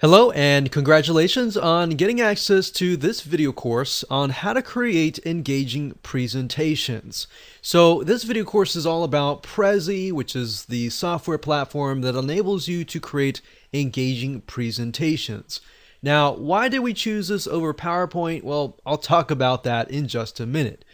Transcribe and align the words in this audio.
Hello 0.00 0.32
and 0.32 0.72
congratulations 0.72 1.56
on 1.56 1.90
getting 1.90 2.20
access 2.20 2.68
to 2.72 2.96
this 2.96 3.20
video 3.20 3.52
course 3.52 4.04
on 4.10 4.30
how 4.30 4.52
to 4.52 4.60
create 4.60 5.20
engaging 5.24 5.92
presentations. 6.02 7.28
So 7.62 8.02
this 8.02 8.24
video 8.24 8.42
course 8.42 8.74
is 8.74 8.86
all 8.86 9.04
about 9.04 9.44
Prezi, 9.44 10.10
which 10.10 10.34
is 10.34 10.64
the 10.64 10.90
software 10.90 11.38
platform 11.38 12.00
that 12.00 12.16
enables 12.16 12.66
you 12.66 12.84
to 12.84 12.98
create 12.98 13.40
engaging 13.72 14.40
presentations. 14.40 15.60
Now, 16.02 16.32
why 16.32 16.68
did 16.68 16.80
we 16.80 16.92
choose 16.92 17.28
this 17.28 17.46
over 17.46 17.72
PowerPoint? 17.72 18.42
Well, 18.42 18.76
I'll 18.84 18.98
talk 18.98 19.30
about 19.30 19.62
that 19.62 19.92
in 19.92 20.08
just 20.08 20.40
a 20.40 20.44
minute. 20.44 20.84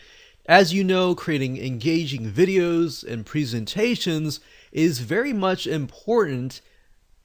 As 0.44 0.74
you 0.74 0.84
know, 0.84 1.14
creating 1.14 1.56
engaging 1.56 2.30
videos 2.30 3.02
and 3.02 3.24
presentations 3.24 4.40
is 4.72 4.98
very 4.98 5.32
much 5.32 5.66
important 5.66 6.60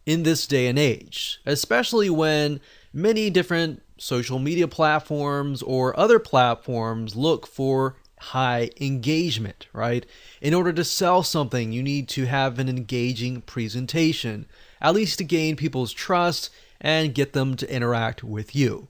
in 0.06 0.24
this 0.24 0.46
day 0.46 0.68
and 0.68 0.78
age, 0.78 1.40
especially 1.46 2.10
when 2.10 2.60
many 2.94 3.30
different 3.30 3.82
social 3.98 4.40
media 4.40 4.68
platforms 4.68 5.62
or 5.62 5.98
other 6.00 6.20
platforms 6.20 7.16
look 7.16 7.48
for 7.48 7.96
high 8.20 8.70
engagement, 8.80 9.68
right? 9.74 10.06
In 10.42 10.54
order 10.54 10.74
to 10.74 10.84
sell 10.84 11.24
something, 11.24 11.72
you 11.72 11.84
need 11.84 12.08
to 12.10 12.26
have 12.26 12.60
an 12.60 12.70
engaging 12.70 13.42
presentation, 13.42 14.46
at 14.82 14.94
least 14.96 15.18
to 15.20 15.24
gain 15.24 15.56
people's 15.56 15.94
trust 15.94 16.50
and 16.82 17.16
get 17.16 17.34
them 17.34 17.56
to 17.56 17.74
interact 17.74 18.24
with 18.24 18.56
you. 18.56 18.88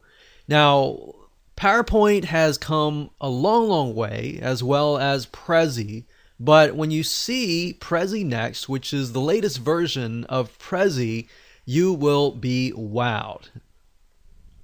Now, 0.48 1.16
PowerPoint 1.58 2.26
has 2.26 2.58
come 2.58 3.10
a 3.22 3.30
long, 3.30 3.68
long 3.70 3.96
way, 3.96 4.40
as 4.42 4.62
well 4.62 4.98
as 4.98 5.26
Prezi, 5.28 6.04
but 6.40 6.76
when 6.76 6.92
you 6.92 7.04
see 7.04 7.78
Prezi 7.80 8.26
Next, 8.26 8.68
which 8.68 8.94
is 8.94 9.14
the 9.14 9.22
latest 9.22 9.60
version 9.60 10.26
of 10.26 10.58
Prezi, 10.60 11.28
you 11.66 11.94
will 11.94 12.32
be 12.32 12.74
wowed. 12.76 13.50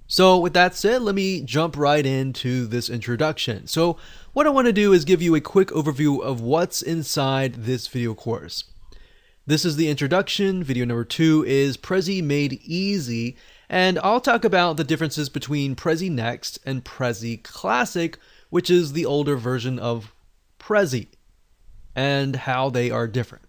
So, 0.06 0.38
with 0.38 0.52
that 0.52 0.74
said, 0.74 1.00
let 1.00 1.14
me 1.14 1.40
jump 1.40 1.74
right 1.74 2.04
into 2.04 2.66
this 2.66 2.90
introduction. 2.90 3.66
So, 3.66 3.96
what 4.34 4.46
I 4.46 4.50
want 4.50 4.66
to 4.66 4.72
do 4.72 4.92
is 4.92 5.06
give 5.06 5.22
you 5.22 5.34
a 5.34 5.40
quick 5.40 5.68
overview 5.68 6.20
of 6.20 6.42
what's 6.42 6.82
inside 6.82 7.54
this 7.54 7.86
video 7.86 8.12
course. 8.14 8.64
This 9.46 9.64
is 9.64 9.76
the 9.76 9.88
introduction. 9.88 10.62
Video 10.62 10.84
number 10.84 11.04
two 11.04 11.44
is 11.46 11.78
Prezi 11.78 12.22
Made 12.22 12.60
Easy, 12.62 13.36
and 13.70 13.98
I'll 14.00 14.20
talk 14.20 14.44
about 14.44 14.76
the 14.76 14.84
differences 14.84 15.30
between 15.30 15.74
Prezi 15.74 16.10
Next 16.10 16.58
and 16.66 16.84
Prezi 16.84 17.42
Classic, 17.42 18.18
which 18.50 18.68
is 18.68 18.92
the 18.92 19.06
older 19.06 19.36
version 19.36 19.78
of 19.78 20.12
Prezi 20.60 21.08
and 21.94 22.36
how 22.36 22.70
they 22.70 22.90
are 22.90 23.06
different. 23.06 23.44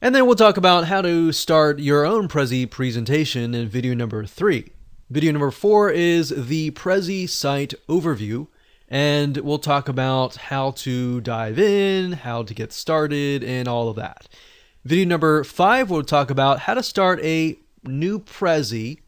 And 0.00 0.14
then 0.14 0.26
we'll 0.26 0.36
talk 0.36 0.56
about 0.56 0.86
how 0.86 1.00
to 1.02 1.32
start 1.32 1.78
your 1.78 2.04
own 2.04 2.28
Prezi 2.28 2.70
presentation 2.70 3.54
in 3.54 3.68
video 3.68 3.94
number 3.94 4.24
three. 4.26 4.70
Video 5.10 5.32
number 5.32 5.50
four 5.50 5.90
is 5.90 6.28
the 6.30 6.70
Prezi 6.72 7.28
site 7.28 7.74
overview, 7.88 8.48
and 8.88 9.36
we'll 9.38 9.58
talk 9.58 9.88
about 9.88 10.36
how 10.36 10.72
to 10.72 11.20
dive 11.20 11.58
in, 11.58 12.12
how 12.12 12.42
to 12.42 12.52
get 12.52 12.72
started, 12.72 13.42
and 13.42 13.66
all 13.66 13.88
of 13.88 13.96
that. 13.96 14.28
Video 14.84 15.06
number 15.06 15.42
five, 15.44 15.88
we'll 15.90 16.02
talk 16.02 16.30
about 16.30 16.60
how 16.60 16.74
to 16.74 16.82
start 16.82 17.18
a 17.24 17.56
new 17.82 18.18
Prezi, 18.18 19.00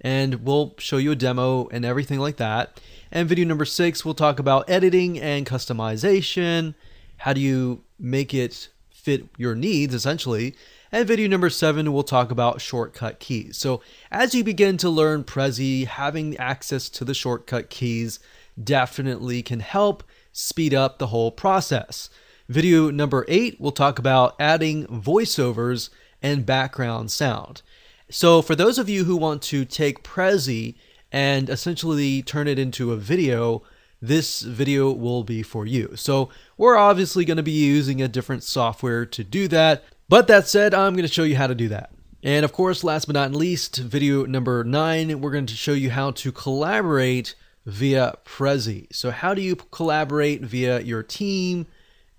and 0.00 0.44
we'll 0.44 0.74
show 0.78 0.96
you 0.96 1.12
a 1.12 1.16
demo 1.16 1.68
and 1.68 1.84
everything 1.84 2.20
like 2.20 2.36
that. 2.36 2.80
And 3.10 3.28
video 3.28 3.44
number 3.44 3.64
six, 3.64 4.04
we'll 4.04 4.14
talk 4.14 4.38
about 4.38 4.70
editing 4.70 5.18
and 5.18 5.44
customization. 5.44 6.74
How 7.20 7.32
do 7.32 7.40
you 7.40 7.84
make 7.98 8.34
it 8.34 8.68
fit 9.00 9.28
your 9.36 9.54
needs, 9.54 9.94
essentially. 9.94 10.54
And 10.92 11.06
video 11.06 11.28
number 11.28 11.50
seven, 11.50 11.92
we'll 11.92 12.02
talk 12.02 12.30
about 12.30 12.60
shortcut 12.60 13.18
keys. 13.18 13.56
So, 13.56 13.80
as 14.10 14.34
you 14.34 14.44
begin 14.44 14.76
to 14.78 14.90
learn 14.90 15.24
Prezi, 15.24 15.86
having 15.86 16.36
access 16.36 16.88
to 16.90 17.04
the 17.04 17.14
shortcut 17.14 17.70
keys 17.70 18.18
definitely 18.62 19.42
can 19.42 19.60
help 19.60 20.02
speed 20.32 20.74
up 20.74 20.98
the 20.98 21.08
whole 21.08 21.30
process. 21.30 22.10
Video 22.48 22.90
number 22.90 23.24
eight, 23.28 23.60
we'll 23.60 23.72
talk 23.72 23.98
about 23.98 24.34
adding 24.40 24.86
voiceovers 24.86 25.90
and 26.22 26.44
background 26.44 27.10
sound. 27.10 27.62
So, 28.10 28.42
for 28.42 28.54
those 28.54 28.78
of 28.78 28.88
you 28.88 29.04
who 29.04 29.16
want 29.16 29.42
to 29.42 29.64
take 29.64 30.02
Prezi 30.02 30.74
and 31.12 31.48
essentially 31.48 32.22
turn 32.22 32.48
it 32.48 32.58
into 32.58 32.92
a 32.92 32.96
video, 32.96 33.62
this 34.00 34.40
video 34.42 34.90
will 34.92 35.24
be 35.24 35.42
for 35.42 35.66
you. 35.66 35.92
So 35.96 36.30
we're 36.56 36.76
obviously 36.76 37.24
going 37.24 37.36
to 37.36 37.42
be 37.42 37.50
using 37.50 38.00
a 38.00 38.08
different 38.08 38.42
software 38.42 39.04
to 39.06 39.24
do 39.24 39.48
that. 39.48 39.84
But 40.08 40.26
that 40.28 40.48
said, 40.48 40.74
I'm 40.74 40.94
going 40.94 41.06
to 41.06 41.12
show 41.12 41.22
you 41.22 41.36
how 41.36 41.46
to 41.46 41.54
do 41.54 41.68
that. 41.68 41.90
And 42.22 42.44
of 42.44 42.52
course, 42.52 42.84
last 42.84 43.06
but 43.06 43.14
not 43.14 43.32
least, 43.32 43.76
video 43.76 44.26
number 44.26 44.64
nine, 44.64 45.20
we're 45.20 45.30
going 45.30 45.46
to 45.46 45.54
show 45.54 45.72
you 45.72 45.90
how 45.90 46.10
to 46.12 46.32
collaborate 46.32 47.34
via 47.64 48.16
Prezi. 48.24 48.86
So 48.94 49.10
how 49.10 49.34
do 49.34 49.42
you 49.42 49.56
collaborate 49.56 50.42
via 50.42 50.80
your 50.80 51.02
team, 51.02 51.66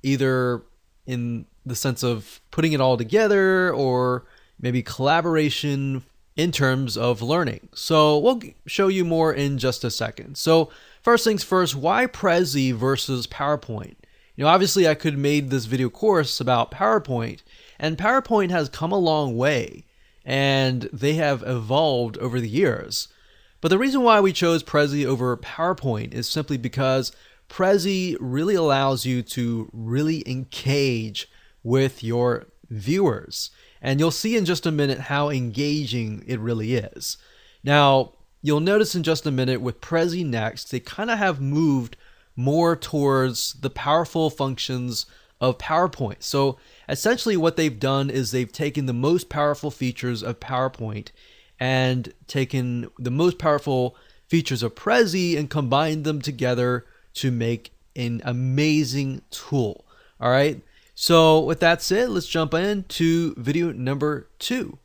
either 0.01 0.63
in 1.05 1.45
the 1.65 1.75
sense 1.75 2.03
of 2.03 2.41
putting 2.51 2.73
it 2.73 2.81
all 2.81 2.97
together 2.97 3.73
or 3.73 4.25
maybe 4.59 4.81
collaboration 4.81 6.03
in 6.35 6.51
terms 6.51 6.97
of 6.97 7.21
learning. 7.21 7.69
So 7.73 8.17
we'll 8.17 8.41
show 8.65 8.87
you 8.87 9.03
more 9.03 9.33
in 9.33 9.57
just 9.57 9.83
a 9.83 9.91
second. 9.91 10.37
So 10.37 10.69
first 11.01 11.23
things 11.23 11.43
first, 11.43 11.75
why 11.75 12.05
Prezi 12.07 12.73
versus 12.73 13.27
PowerPoint? 13.27 13.95
You 14.35 14.45
know, 14.45 14.49
obviously 14.49 14.87
I 14.87 14.95
could 14.95 15.13
have 15.13 15.21
made 15.21 15.49
this 15.49 15.65
video 15.65 15.89
course 15.89 16.39
about 16.39 16.71
PowerPoint, 16.71 17.41
and 17.79 17.97
PowerPoint 17.97 18.49
has 18.51 18.69
come 18.69 18.91
a 18.91 18.97
long 18.97 19.35
way, 19.35 19.85
and 20.25 20.83
they 20.93 21.13
have 21.13 21.43
evolved 21.45 22.17
over 22.17 22.39
the 22.39 22.49
years. 22.49 23.07
But 23.59 23.67
the 23.67 23.77
reason 23.77 24.01
why 24.01 24.19
we 24.19 24.33
chose 24.33 24.63
Prezi 24.63 25.05
over 25.05 25.37
PowerPoint 25.37 26.13
is 26.13 26.27
simply 26.27 26.57
because 26.57 27.11
Prezi 27.49 28.15
really 28.19 28.55
allows 28.55 29.05
you 29.05 29.21
to 29.23 29.69
really 29.73 30.23
engage 30.27 31.27
with 31.63 32.03
your 32.03 32.47
viewers. 32.69 33.51
And 33.81 33.99
you'll 33.99 34.11
see 34.11 34.37
in 34.37 34.45
just 34.45 34.65
a 34.65 34.71
minute 34.71 34.99
how 34.99 35.29
engaging 35.29 36.23
it 36.25 36.39
really 36.39 36.75
is. 36.75 37.17
Now, 37.63 38.13
you'll 38.41 38.59
notice 38.59 38.95
in 38.95 39.03
just 39.03 39.25
a 39.25 39.31
minute 39.31 39.61
with 39.61 39.81
Prezi 39.81 40.25
Next, 40.25 40.71
they 40.71 40.79
kind 40.79 41.09
of 41.11 41.17
have 41.17 41.41
moved 41.41 41.95
more 42.35 42.75
towards 42.75 43.53
the 43.53 43.69
powerful 43.69 44.29
functions 44.29 45.05
of 45.39 45.57
PowerPoint. 45.57 46.23
So 46.23 46.57
essentially, 46.87 47.35
what 47.35 47.55
they've 47.55 47.79
done 47.79 48.09
is 48.09 48.31
they've 48.31 48.51
taken 48.51 48.85
the 48.85 48.93
most 48.93 49.27
powerful 49.29 49.71
features 49.71 50.23
of 50.23 50.39
PowerPoint 50.39 51.09
and 51.59 52.13
taken 52.27 52.89
the 52.97 53.11
most 53.11 53.37
powerful 53.37 53.95
features 54.27 54.63
of 54.63 54.75
Prezi 54.75 55.37
and 55.37 55.49
combined 55.49 56.03
them 56.03 56.21
together 56.21 56.85
to 57.15 57.31
make 57.31 57.71
an 57.95 58.21
amazing 58.23 59.21
tool. 59.29 59.85
All 60.19 60.31
right. 60.31 60.61
So, 60.95 61.39
with 61.39 61.59
that 61.61 61.81
said, 61.81 62.09
let's 62.09 62.27
jump 62.27 62.53
into 62.53 63.33
video 63.35 63.71
number 63.71 64.27
two. 64.37 64.77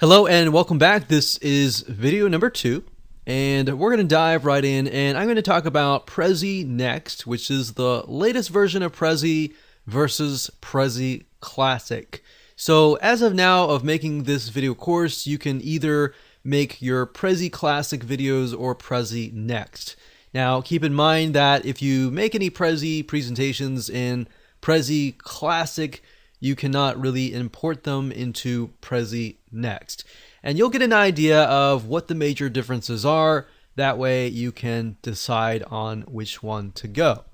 Hello, 0.00 0.28
and 0.28 0.52
welcome 0.52 0.78
back. 0.78 1.08
This 1.08 1.38
is 1.38 1.80
video 1.80 2.28
number 2.28 2.50
two, 2.50 2.84
and 3.26 3.80
we're 3.80 3.90
going 3.90 4.06
to 4.06 4.14
dive 4.14 4.44
right 4.44 4.64
in. 4.64 4.86
And 4.86 5.18
I'm 5.18 5.24
going 5.24 5.34
to 5.34 5.42
talk 5.42 5.66
about 5.66 6.06
Prezi 6.06 6.64
Next, 6.64 7.26
which 7.26 7.50
is 7.50 7.72
the 7.72 8.04
latest 8.06 8.50
version 8.50 8.84
of 8.84 8.94
Prezi 8.94 9.54
versus 9.88 10.52
Prezi 10.62 11.24
Classic. 11.40 12.22
So, 12.54 12.94
as 12.98 13.22
of 13.22 13.34
now, 13.34 13.64
of 13.64 13.82
making 13.82 14.22
this 14.22 14.50
video 14.50 14.72
course, 14.72 15.26
you 15.26 15.36
can 15.36 15.60
either 15.62 16.14
make 16.44 16.80
your 16.80 17.04
Prezi 17.04 17.50
Classic 17.50 18.00
videos 18.00 18.56
or 18.56 18.76
Prezi 18.76 19.32
Next. 19.32 19.96
Now, 20.32 20.60
keep 20.60 20.84
in 20.84 20.94
mind 20.94 21.34
that 21.34 21.66
if 21.66 21.82
you 21.82 22.12
make 22.12 22.36
any 22.36 22.50
Prezi 22.50 23.04
presentations 23.04 23.90
in 23.90 24.28
Prezi 24.62 25.18
Classic, 25.18 26.00
you 26.38 26.54
cannot 26.54 27.00
really 27.00 27.34
import 27.34 27.82
them 27.82 28.12
into 28.12 28.70
Prezi 28.80 29.37
Next. 29.50 30.04
And 30.42 30.56
you'll 30.56 30.70
get 30.70 30.82
an 30.82 30.92
idea 30.92 31.42
of 31.42 31.86
what 31.86 32.08
the 32.08 32.14
major 32.14 32.48
differences 32.48 33.04
are. 33.04 33.46
That 33.76 33.98
way 33.98 34.28
you 34.28 34.52
can 34.52 34.96
decide 35.02 35.62
on 35.64 36.02
which 36.02 36.42
one 36.42 36.72
to 36.72 36.88
go. 36.88 37.24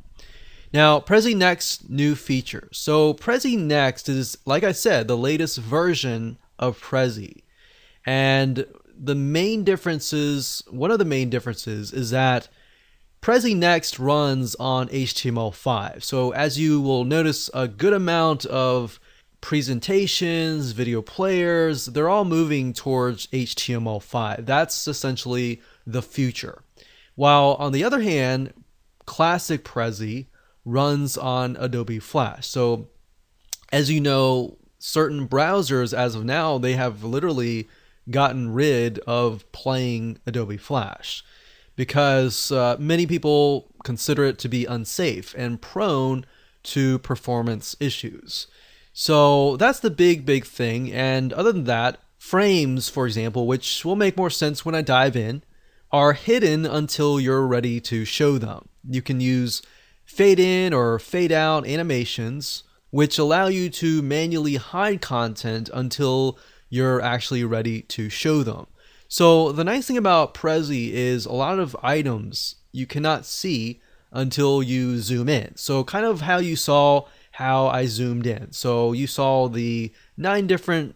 Now, 0.73 1.01
Prezi 1.01 1.37
Next 1.37 1.89
new 1.89 2.15
feature. 2.15 2.69
So, 2.73 3.15
Prezi 3.15 3.57
Next 3.57 4.09
is, 4.09 4.37
like 4.45 4.65
I 4.65 4.73
said, 4.73 5.07
the 5.07 5.17
latest 5.17 5.59
version 5.59 6.39
of 6.59 6.81
Prezi. 6.81 7.43
And 8.05 8.67
the 8.97 9.15
main 9.15 9.65
differences, 9.65 10.63
one 10.69 10.91
of 10.91 10.99
the 10.99 11.05
main 11.05 11.31
differences 11.31 11.93
is 11.93 12.11
that 12.11 12.49
Prezi 13.25 13.57
Next 13.57 13.99
runs 13.99 14.55
on 14.57 14.89
HTML5. 14.89 16.03
So 16.03 16.33
as 16.33 16.59
you 16.59 16.81
will 16.81 17.05
notice, 17.05 17.49
a 17.55 17.67
good 17.67 17.95
amount 17.95 18.45
of 18.45 19.01
presentations, 19.45 20.71
video 20.71 21.03
players, 21.03 21.85
they're 21.85 22.09
all 22.09 22.25
moving 22.25 22.73
towards 22.73 23.27
HTML5. 23.27 24.47
That's 24.47 24.89
essentially 24.89 25.61
the 25.87 26.01
future. 26.01 26.63
While 27.15 27.57
on 27.59 27.73
the 27.73 27.85
other 27.85 28.01
hand, 28.01 28.55
classic 29.05 29.63
Prezi 29.63 30.29
runs 30.65 31.19
on 31.19 31.59
Adobe 31.61 31.99
Flash. 31.99 32.47
So 32.47 32.89
as 33.71 33.91
you 33.91 34.01
know, 34.01 34.57
certain 34.79 35.29
browsers 35.29 35.93
as 35.93 36.15
of 36.15 36.25
now, 36.25 36.57
they 36.57 36.73
have 36.73 37.05
literally 37.05 37.69
gotten 38.11 38.55
rid 38.55 38.99
of 39.01 39.45
playing 39.53 40.21
Adobe 40.25 40.57
Flash 40.57 41.23
because 41.77 42.51
uh, 42.51 42.77
many 42.79 43.07
people 43.07 43.75
consider 43.85 44.25
it 44.25 44.39
to 44.39 44.49
be 44.49 44.65
unsafe 44.65 45.35
and 45.37 45.61
prone 45.61 46.25
to 46.63 46.99
performance 47.01 47.77
issues. 47.79 48.47
So 48.97 49.57
that's 49.57 49.81
the 49.81 49.91
big, 49.91 50.25
big 50.25 50.47
thing. 50.47 50.93
And 50.93 51.33
other 51.33 51.53
than 51.53 51.65
that, 51.65 51.99
frames, 52.17 52.89
for 52.89 53.07
example, 53.07 53.47
which 53.47 53.85
will 53.85 53.97
make 53.97 54.17
more 54.17 54.31
sense 54.31 54.65
when 54.65 54.75
I 54.75 54.83
dive 54.83 55.17
in, 55.17 55.43
are 55.91 56.13
hidden 56.13 56.65
until 56.65 57.19
you're 57.19 57.47
ready 57.47 57.81
to 57.81 58.05
show 58.05 58.39
them. 58.39 58.69
You 58.89 59.03
can 59.03 59.21
use 59.21 59.63
fade 60.05 60.39
in 60.39 60.73
or 60.73 61.01
fade 61.01 61.33
out 61.33 61.67
animations, 61.67 62.63
which 62.91 63.19
allow 63.19 63.49
you 63.49 63.69
to 63.71 64.01
manually 64.01 64.57
hide 64.57 65.01
content 65.01 65.69
until 65.75 66.39
you're 66.71 67.01
actually 67.01 67.45
ready 67.45 67.83
to 67.83 68.09
show 68.09 68.45
them. 68.45 68.69
So 69.09 69.51
the 69.51 69.65
nice 69.65 69.89
thing 69.89 69.99
about 69.99 70.35
Prezi 70.35 70.93
is 70.93 71.27
a 71.27 71.33
lot 71.33 71.59
of 71.59 71.77
items 71.83 72.57
you 72.71 72.87
cannot 72.87 73.27
see 73.27 73.81
until 74.13 74.63
you 74.63 74.99
zoom 74.99 75.29
in. 75.29 75.57
So 75.57 75.83
kind 75.83 76.07
of 76.07 76.21
how 76.21 76.39
you 76.39 76.55
saw 76.55 77.07
how 77.35 77.67
I 77.67 77.87
zoomed 77.87 78.29
in. 78.29 78.53
So 78.53 78.93
you 78.93 79.09
saw 79.09 79.49
the 79.49 79.93
nine 80.17 80.47
different 80.47 80.95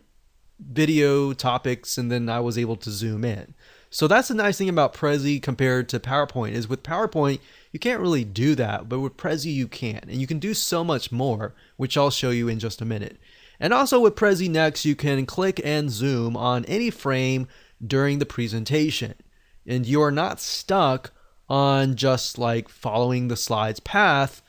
video 0.60 1.32
topics 1.32 1.98
and 1.98 2.12
then 2.12 2.28
I 2.28 2.38
was 2.38 2.56
able 2.56 2.76
to 2.76 2.92
zoom 2.92 3.24
in. 3.24 3.54
So 3.90 4.06
that's 4.06 4.28
the 4.28 4.34
nice 4.34 4.56
thing 4.56 4.68
about 4.68 4.94
Prezi 4.94 5.42
compared 5.42 5.88
to 5.88 5.98
PowerPoint 5.98 6.52
is 6.52 6.68
with 6.68 6.84
PowerPoint 6.84 7.40
you 7.72 7.80
can't 7.80 8.00
really 8.00 8.22
do 8.22 8.54
that, 8.54 8.88
but 8.88 9.00
with 9.00 9.16
Prezi 9.16 9.52
you 9.52 9.66
can. 9.66 10.00
And 10.02 10.20
you 10.20 10.28
can 10.28 10.38
do 10.38 10.54
so 10.54 10.84
much 10.84 11.10
more, 11.10 11.54
which 11.76 11.96
I'll 11.96 12.10
show 12.10 12.30
you 12.30 12.46
in 12.46 12.60
just 12.60 12.80
a 12.80 12.84
minute. 12.84 13.18
And 13.58 13.72
also 13.74 13.98
with 13.98 14.14
Prezi 14.14 14.48
Next, 14.48 14.84
you 14.84 14.94
can 14.94 15.26
click 15.26 15.60
and 15.64 15.90
zoom 15.90 16.36
on 16.36 16.64
any 16.66 16.90
frame 16.90 17.48
during 17.84 18.20
the 18.20 18.26
presentation. 18.26 19.14
And 19.66 19.84
you 19.86 20.00
are 20.02 20.12
not 20.12 20.38
stuck 20.38 21.10
on 21.48 21.96
just 21.96 22.38
like 22.38 22.68
following 22.68 23.26
the 23.26 23.36
slide's 23.36 23.80
path 23.80 24.40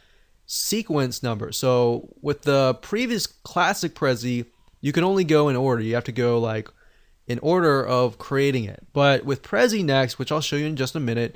sequence 0.52 1.22
number. 1.22 1.52
So 1.52 2.10
with 2.24 2.42
the 2.42 2.74
previous 2.82 3.28
classic 3.28 3.94
Prezi, 3.94 4.48
you 4.82 4.92
can 4.92 5.04
only 5.04 5.24
go 5.24 5.48
in 5.48 5.56
order. 5.56 5.84
You 5.84 5.94
have 5.94 6.06
to 6.06 6.12
go 6.12 6.40
like 6.40 6.68
in 7.28 7.38
order 7.40 7.86
of 7.86 8.18
creating 8.18 8.66
it. 8.66 8.88
But 8.92 9.24
with 9.24 9.44
Prezi 9.44 9.86
Next, 9.86 10.18
which 10.18 10.32
I'll 10.32 10.42
show 10.42 10.56
you 10.56 10.66
in 10.66 10.76
just 10.76 10.96
a 10.96 11.00
minute, 11.00 11.36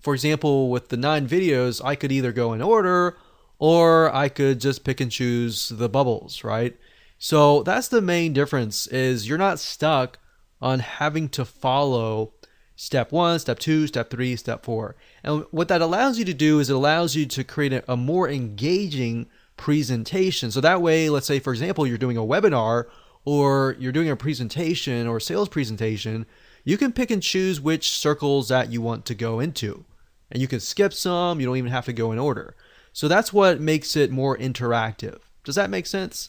for 0.00 0.14
example, 0.14 0.70
with 0.70 0.88
the 0.88 0.96
nine 0.96 1.28
videos, 1.28 1.84
I 1.84 1.94
could 1.94 2.10
either 2.10 2.32
go 2.32 2.54
in 2.54 2.62
order 2.62 3.18
or 3.58 4.14
I 4.14 4.30
could 4.30 4.62
just 4.62 4.82
pick 4.82 5.02
and 5.02 5.12
choose 5.12 5.68
the 5.68 5.90
bubbles, 5.90 6.42
right? 6.42 6.74
So 7.18 7.62
that's 7.64 7.88
the 7.88 8.00
main 8.00 8.32
difference 8.32 8.86
is 8.86 9.28
you're 9.28 9.36
not 9.36 9.58
stuck 9.58 10.20
on 10.62 10.78
having 10.78 11.28
to 11.30 11.44
follow 11.44 12.32
step 12.78 13.10
one, 13.10 13.40
step 13.40 13.58
two, 13.58 13.88
step 13.88 14.08
three, 14.08 14.36
step 14.36 14.64
four. 14.64 14.94
And 15.24 15.44
what 15.50 15.66
that 15.66 15.82
allows 15.82 16.16
you 16.16 16.24
to 16.24 16.32
do 16.32 16.60
is 16.60 16.70
it 16.70 16.76
allows 16.76 17.16
you 17.16 17.26
to 17.26 17.42
create 17.42 17.72
a, 17.72 17.92
a 17.92 17.96
more 17.96 18.30
engaging 18.30 19.26
presentation. 19.56 20.52
So 20.52 20.60
that 20.60 20.80
way, 20.80 21.10
let's 21.10 21.26
say, 21.26 21.40
for 21.40 21.52
example, 21.52 21.88
you're 21.88 21.98
doing 21.98 22.16
a 22.16 22.20
webinar 22.22 22.84
or 23.24 23.74
you're 23.80 23.90
doing 23.90 24.08
a 24.08 24.14
presentation 24.14 25.08
or 25.08 25.18
sales 25.18 25.48
presentation, 25.48 26.24
you 26.62 26.78
can 26.78 26.92
pick 26.92 27.10
and 27.10 27.20
choose 27.20 27.60
which 27.60 27.90
circles 27.90 28.48
that 28.48 28.70
you 28.70 28.80
want 28.80 29.04
to 29.06 29.14
go 29.14 29.40
into. 29.40 29.84
And 30.30 30.40
you 30.40 30.46
can 30.46 30.60
skip 30.60 30.94
some, 30.94 31.40
you 31.40 31.46
don't 31.46 31.56
even 31.56 31.72
have 31.72 31.86
to 31.86 31.92
go 31.92 32.12
in 32.12 32.18
order. 32.20 32.54
So 32.92 33.08
that's 33.08 33.32
what 33.32 33.60
makes 33.60 33.96
it 33.96 34.12
more 34.12 34.38
interactive. 34.38 35.18
Does 35.42 35.56
that 35.56 35.68
make 35.68 35.86
sense? 35.86 36.28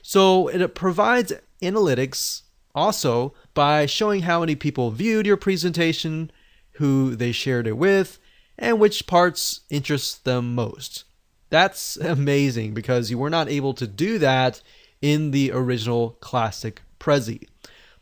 So 0.00 0.46
it 0.46 0.76
provides 0.76 1.32
analytics 1.60 2.42
also 2.72 3.34
by 3.58 3.86
showing 3.86 4.22
how 4.22 4.38
many 4.38 4.54
people 4.54 4.92
viewed 4.92 5.26
your 5.26 5.36
presentation, 5.36 6.30
who 6.74 7.16
they 7.16 7.32
shared 7.32 7.66
it 7.66 7.76
with, 7.76 8.20
and 8.56 8.78
which 8.78 9.08
parts 9.08 9.62
interest 9.68 10.24
them 10.24 10.54
most. 10.54 11.02
That's 11.50 11.96
amazing 12.00 12.72
because 12.72 13.10
you 13.10 13.18
were 13.18 13.28
not 13.28 13.48
able 13.48 13.74
to 13.74 13.88
do 13.88 14.16
that 14.20 14.62
in 15.02 15.32
the 15.32 15.50
original 15.50 16.10
classic 16.20 16.82
Prezi. 17.00 17.48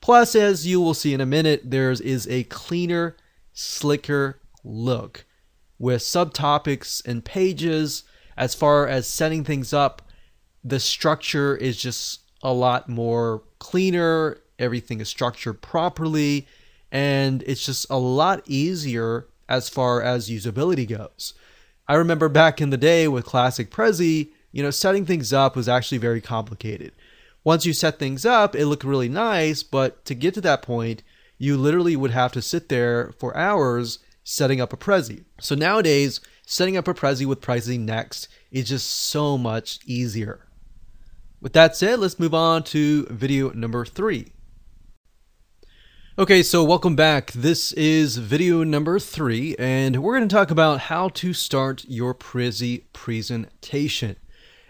Plus, 0.02 0.34
as 0.34 0.66
you 0.66 0.78
will 0.78 0.92
see 0.92 1.14
in 1.14 1.22
a 1.22 1.24
minute, 1.24 1.62
there 1.64 1.90
is 1.90 2.28
a 2.28 2.44
cleaner, 2.44 3.16
slicker 3.54 4.38
look 4.62 5.24
with 5.78 6.02
subtopics 6.02 7.02
and 7.06 7.24
pages. 7.24 8.04
As 8.36 8.54
far 8.54 8.86
as 8.86 9.06
setting 9.06 9.42
things 9.42 9.72
up, 9.72 10.02
the 10.62 10.80
structure 10.80 11.56
is 11.56 11.78
just 11.78 12.20
a 12.42 12.52
lot 12.52 12.90
more 12.90 13.42
cleaner. 13.58 14.36
Everything 14.58 15.00
is 15.00 15.08
structured 15.08 15.62
properly, 15.62 16.46
and 16.90 17.42
it's 17.46 17.64
just 17.64 17.86
a 17.90 17.98
lot 17.98 18.42
easier 18.46 19.26
as 19.48 19.68
far 19.68 20.02
as 20.02 20.30
usability 20.30 20.88
goes. 20.88 21.34
I 21.88 21.94
remember 21.94 22.28
back 22.28 22.60
in 22.60 22.70
the 22.70 22.76
day 22.76 23.06
with 23.06 23.24
Classic 23.24 23.70
Prezi, 23.70 24.30
you 24.50 24.62
know, 24.62 24.70
setting 24.70 25.04
things 25.04 25.32
up 25.32 25.54
was 25.54 25.68
actually 25.68 25.98
very 25.98 26.20
complicated. 26.20 26.92
Once 27.44 27.64
you 27.64 27.72
set 27.72 27.98
things 27.98 28.26
up, 28.26 28.56
it 28.56 28.66
looked 28.66 28.82
really 28.82 29.08
nice, 29.08 29.62
but 29.62 30.04
to 30.04 30.14
get 30.14 30.34
to 30.34 30.40
that 30.40 30.62
point, 30.62 31.02
you 31.38 31.56
literally 31.56 31.94
would 31.94 32.10
have 32.10 32.32
to 32.32 32.42
sit 32.42 32.68
there 32.68 33.12
for 33.18 33.36
hours 33.36 34.00
setting 34.24 34.60
up 34.60 34.72
a 34.72 34.76
Prezi. 34.76 35.24
So 35.40 35.54
nowadays, 35.54 36.20
setting 36.44 36.76
up 36.76 36.88
a 36.88 36.94
Prezi 36.94 37.26
with 37.26 37.40
Prezi 37.40 37.78
Next 37.78 38.28
is 38.50 38.68
just 38.68 38.88
so 38.88 39.38
much 39.38 39.78
easier. 39.86 40.48
With 41.40 41.52
that 41.52 41.76
said, 41.76 42.00
let's 42.00 42.18
move 42.18 42.34
on 42.34 42.64
to 42.64 43.06
video 43.06 43.52
number 43.52 43.84
three. 43.84 44.32
Okay, 46.18 46.42
so 46.42 46.64
welcome 46.64 46.96
back. 46.96 47.30
This 47.32 47.72
is 47.72 48.16
video 48.16 48.64
number 48.64 48.98
three, 48.98 49.54
and 49.58 50.02
we're 50.02 50.16
going 50.16 50.26
to 50.26 50.34
talk 50.34 50.50
about 50.50 50.80
how 50.80 51.10
to 51.10 51.34
start 51.34 51.84
your 51.88 52.14
Prezi 52.14 52.84
presentation. 52.94 54.16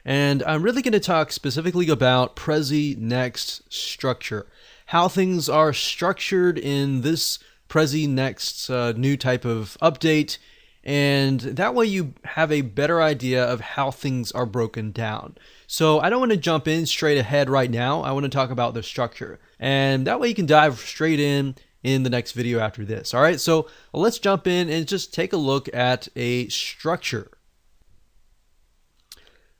And 0.04 0.43
I'm 0.43 0.64
really 0.64 0.82
going 0.82 0.90
to 0.90 0.98
talk 0.98 1.31
specifically 1.31 1.88
about 1.88 2.34
Prezi 2.34 2.98
Next 2.98 3.72
structure, 3.72 4.48
how 4.87 5.06
things 5.06 5.48
are 5.48 5.72
structured 5.72 6.58
in 6.58 7.02
this 7.02 7.38
Prezi 7.69 8.08
Next 8.08 8.69
uh, 8.69 8.90
new 8.96 9.16
type 9.16 9.44
of 9.44 9.78
update, 9.81 10.38
and 10.82 11.38
that 11.43 11.76
way 11.76 11.87
you 11.87 12.14
have 12.25 12.50
a 12.50 12.62
better 12.62 13.00
idea 13.00 13.44
of 13.44 13.60
how 13.60 13.93
things 13.93 14.32
are 14.32 14.46
broken 14.46 14.90
down. 14.90 15.38
So 15.66 16.00
I 16.00 16.10
don't 16.10 16.20
want 16.20 16.32
to 16.32 16.38
jump 16.38 16.68
in 16.68 16.86
straight 16.86 17.18
ahead 17.18 17.50
right 17.50 17.70
now. 17.70 18.02
I 18.02 18.12
want 18.12 18.24
to 18.24 18.30
talk 18.30 18.50
about 18.50 18.74
the 18.74 18.82
structure, 18.82 19.40
and 19.58 20.06
that 20.06 20.20
way 20.20 20.28
you 20.28 20.34
can 20.34 20.46
dive 20.46 20.78
straight 20.78 21.20
in 21.20 21.56
in 21.82 22.02
the 22.02 22.10
next 22.10 22.32
video 22.32 22.58
after 22.58 22.84
this. 22.84 23.14
All 23.14 23.22
right, 23.22 23.41
so 23.41 23.69
let's 23.93 24.19
jump 24.19 24.46
in 24.46 24.69
and 24.69 24.88
just 24.88 25.14
take 25.14 25.32
a 25.32 25.36
look 25.36 25.72
at 25.74 26.08
a 26.17 26.48
structure. 26.48 27.31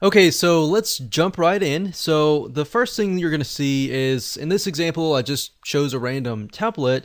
Okay, 0.03 0.31
so 0.31 0.65
let's 0.65 0.99
jump 0.99 1.39
right 1.39 1.63
in. 1.63 1.93
So 1.93 2.49
the 2.49 2.67
first 2.67 2.97
thing 2.97 3.19
you're 3.19 3.31
going 3.31 3.41
to 3.41 3.45
see 3.45 3.91
is, 3.91 4.37
in 4.37 4.51
this 4.51 4.67
example, 4.67 5.15
I 5.15 5.23
just 5.23 5.63
chose 5.63 5.95
a 5.95 5.99
random 5.99 6.49
template, 6.49 7.05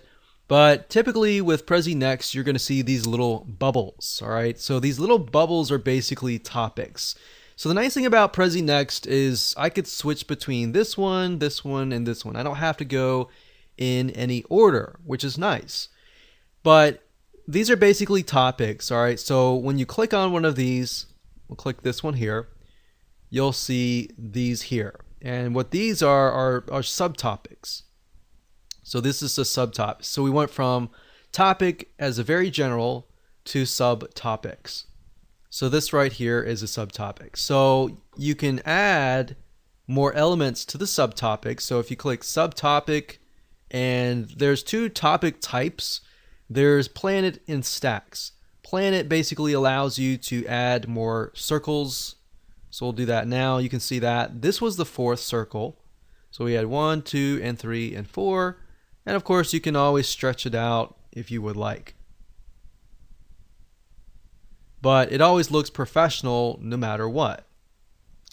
but 0.50 0.90
typically 0.90 1.40
with 1.40 1.66
Prezi 1.66 1.96
Next, 1.96 2.36
you're 2.36 2.44
going 2.44 2.56
to 2.56 2.60
see 2.60 2.82
these 2.82 3.08
little 3.08 3.46
bubbles, 3.48 4.22
all 4.22 4.30
right? 4.30 4.60
So 4.60 4.80
these 4.80 5.00
little 5.00 5.20
bubbles 5.20 5.72
are 5.72 5.78
basically 5.78 6.38
topics. 6.38 7.16
So 7.56 7.70
the 7.70 7.76
nice 7.76 7.94
thing 7.94 8.06
about 8.06 8.34
Prezi 8.34 8.64
Next 8.64 9.06
is 9.06 9.54
I 9.58 9.70
could 9.70 9.88
switch 9.88 10.28
between 10.28 10.72
this 10.72 10.98
one, 10.98 11.40
this 11.40 11.64
one, 11.64 11.92
and 11.92 12.08
this 12.08 12.26
one. 12.26 12.36
I 12.36 12.44
don't 12.44 12.56
have 12.56 12.78
to 12.78 12.86
go 12.86 13.30
in 13.78 14.10
any 14.12 14.44
order, 14.44 15.00
which 15.04 15.24
is 15.24 15.38
nice. 15.38 15.90
But 16.64 17.04
these 17.48 17.70
are 17.70 17.76
basically 17.76 18.24
topics, 18.24 18.92
all 18.92 19.02
right? 19.02 19.20
So 19.20 19.56
when 19.56 19.78
you 19.78 19.86
click 19.86 20.14
on 20.14 20.32
one 20.32 20.46
of 20.46 20.56
these, 20.56 21.08
we'll 21.48 21.56
click 21.56 21.82
this 21.82 22.04
one 22.04 22.14
here, 22.14 22.50
you'll 23.30 23.54
see 23.54 24.10
these 24.18 24.64
here. 24.64 25.00
And 25.22 25.54
what 25.54 25.72
these 25.72 26.02
are 26.02 26.32
are, 26.32 26.66
are 26.72 26.82
subtopics. 26.82 27.84
So 28.84 29.00
this 29.00 29.22
is 29.22 29.38
a 29.38 29.44
subtopic. 29.44 30.04
So 30.04 30.24
we 30.24 30.30
went 30.30 30.50
from 30.50 30.90
topic 31.32 31.92
as 32.00 32.18
a 32.18 32.24
very 32.24 32.50
general 32.50 33.08
to 33.46 33.64
subtopics. 33.64 34.86
So 35.54 35.68
this 35.68 35.92
right 35.92 36.14
here 36.14 36.42
is 36.42 36.64
a 36.64 36.66
subtopic. 36.66 37.36
So 37.36 37.98
you 38.16 38.36
can 38.36 38.62
add 38.66 39.36
more 39.86 40.14
elements 40.14 40.64
to 40.64 40.78
the 40.78 40.86
subtopic. 40.86 41.60
So 41.60 41.78
if 41.80 41.92
you 41.92 41.98
click 41.98 42.22
subtopic 42.22 43.18
and 43.70 44.30
there's 44.30 44.64
two 44.64 44.88
topic 44.88 45.42
types, 45.42 46.00
there's 46.50 46.88
planet 46.88 47.42
and 47.50 47.66
stacks. 47.66 48.32
Planet 48.64 49.10
basically 49.10 49.52
allows 49.52 50.00
you 50.00 50.16
to 50.20 50.46
add 50.48 50.88
more 50.88 51.34
circles. 51.36 52.16
So 52.70 52.86
we'll 52.86 52.94
do 52.94 53.06
that 53.08 53.28
now. 53.28 53.58
You 53.58 53.68
can 53.68 53.82
see 53.82 54.00
that 54.00 54.42
this 54.42 54.62
was 54.62 54.78
the 54.78 54.86
fourth 54.86 55.20
circle. 55.20 55.82
So 56.32 56.46
we 56.46 56.54
had 56.54 56.68
one, 56.68 57.02
two, 57.02 57.42
and 57.44 57.60
three, 57.60 57.94
and 57.94 58.08
four. 58.08 58.60
And 59.06 59.18
of 59.18 59.26
course, 59.26 59.54
you 59.54 59.60
can 59.60 59.76
always 59.76 60.08
stretch 60.08 60.46
it 60.46 60.56
out 60.56 60.98
if 61.12 61.30
you 61.30 61.42
would 61.42 61.58
like. 61.58 61.96
But 64.82 65.12
it 65.12 65.22
always 65.22 65.52
looks 65.52 65.70
professional 65.70 66.60
no 66.62 66.78
matter 66.78 67.08
what. 67.08 67.46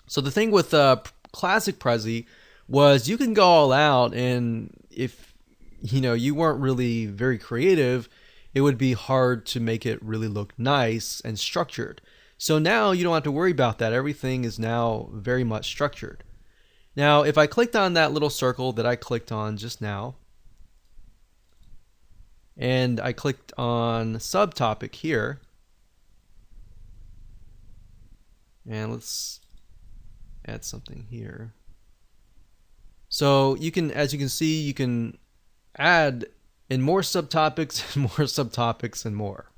So 0.07 0.21
the 0.21 0.31
thing 0.31 0.51
with 0.51 0.73
uh, 0.73 0.97
classic 1.33 1.79
Prezi 1.79 2.27
was 2.67 3.09
you 3.09 3.19
can 3.19 3.35
go 3.35 3.45
all 3.45 3.73
out, 3.73 4.15
and 4.15 4.75
if 4.91 5.35
you 5.83 6.01
know, 6.01 6.15
you 6.15 6.35
weren't 6.35 6.61
really 6.61 7.07
very 7.07 7.39
creative, 7.39 8.09
it 8.55 8.63
would 8.63 8.79
be 8.79 8.95
hard 8.95 9.47
to 9.47 9.61
make 9.61 9.87
it 9.87 10.03
really 10.03 10.29
look 10.29 10.59
nice 10.59 11.21
and 11.21 11.39
structured. 11.39 12.01
So 12.39 12.59
now 12.59 12.93
you 12.93 13.05
don't 13.05 13.15
have 13.15 13.23
to 13.25 13.33
worry 13.33 13.51
about 13.51 13.79
that. 13.79 13.93
Everything 13.93 14.45
is 14.45 14.59
now 14.59 15.09
very 15.13 15.45
much 15.45 15.67
structured. 15.67 16.25
Now, 16.97 17.23
if 17.23 17.39
I 17.39 17.47
clicked 17.47 17.77
on 17.77 17.95
that 17.95 18.13
little 18.13 18.31
circle 18.31 18.73
that 18.73 18.87
I 18.87 18.97
clicked 18.97 19.31
on 19.31 19.57
just 19.57 19.81
now, 19.81 20.17
and 22.57 23.01
I 23.01 23.13
clicked 23.13 23.53
on 23.57 24.17
subtopic 24.17 24.95
here, 24.97 25.41
and 28.69 28.93
let's 28.93 29.41
add 30.47 30.65
something 30.65 31.07
here. 31.11 31.55
So 33.09 33.57
you 33.57 33.71
can, 33.71 33.91
as 33.91 34.13
you 34.13 34.19
can 34.19 34.29
see, 34.29 34.61
you 34.61 34.75
can 34.75 35.19
add 35.77 36.27
in 36.69 36.83
more 36.83 37.01
subtopics 37.01 37.83
and 37.95 38.03
more 38.03 38.27
subtopics 38.27 39.05
and 39.05 39.17
more. 39.17 39.51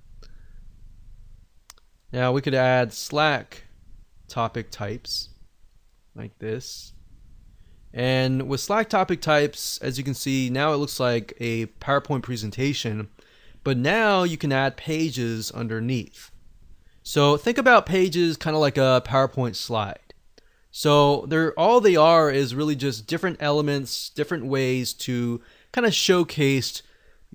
Now 2.13 2.33
we 2.33 2.41
could 2.41 2.55
add 2.55 2.93
Stack 2.93 3.65
topic 4.29 4.71
types 4.71 5.31
like 6.15 6.39
this. 6.39 6.93
And 7.93 8.49
with 8.49 8.61
Stack 8.61 8.89
topic 8.89 9.21
types, 9.21 9.79
as 9.79 9.99
you 9.99 10.05
can 10.05 10.15
see, 10.15 10.49
now 10.51 10.73
it 10.73 10.77
looks 10.77 11.01
like 11.01 11.35
a 11.41 11.67
PowerPoint 11.67 12.23
presentation, 12.23 13.09
but 13.65 13.77
now 13.77 14.23
you 14.23 14.37
can 14.37 14.53
add 14.53 14.77
pages 14.77 15.51
underneath. 15.51 16.31
So 17.11 17.37
think 17.37 17.59
about 17.59 17.87
pages 17.87 18.37
kind 18.37 18.55
of 18.55 18.61
like 18.61 18.79
a 18.79 19.03
PowerPoint 19.05 19.57
slide. 19.57 20.15
So 20.71 21.27
they're 21.27 21.53
all 21.59 21.81
they 21.81 21.97
are 21.97 22.31
is 22.31 22.55
really 22.55 22.77
just 22.77 23.09
different 23.09 23.39
elements, 23.41 24.11
different 24.11 24.47
ways 24.47 24.93
to 24.93 25.41
kind 25.73 25.89
of 25.89 25.93
showcase 25.93 26.85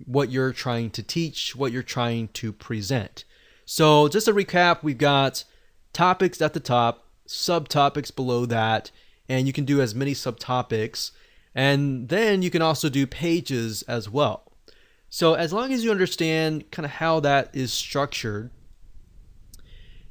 what 0.05 0.29
you're 0.29 0.53
trying 0.53 0.91
to 0.91 1.03
teach, 1.03 1.57
what 1.57 1.73
you're 1.73 1.83
trying 1.83 2.29
to 2.29 2.53
present. 2.53 3.25
So 3.65 4.07
just 4.07 4.29
a 4.29 4.33
recap, 4.33 4.81
we've 4.81 4.97
got 4.97 5.43
topics 5.91 6.41
at 6.41 6.53
the 6.53 6.61
top, 6.61 7.09
subtopics 7.27 8.15
below 8.15 8.45
that, 8.45 8.91
and 9.27 9.45
you 9.45 9.51
can 9.51 9.65
do 9.65 9.81
as 9.81 9.93
many 9.93 10.13
subtopics. 10.13 11.11
And 11.53 12.07
then 12.07 12.41
you 12.41 12.49
can 12.49 12.61
also 12.61 12.87
do 12.87 13.05
pages 13.05 13.81
as 13.89 14.09
well. 14.09 14.53
So 15.09 15.33
as 15.33 15.51
long 15.51 15.73
as 15.73 15.83
you 15.83 15.91
understand 15.91 16.71
kind 16.71 16.85
of 16.85 16.93
how 16.93 17.19
that 17.19 17.53
is 17.53 17.73
structured, 17.73 18.51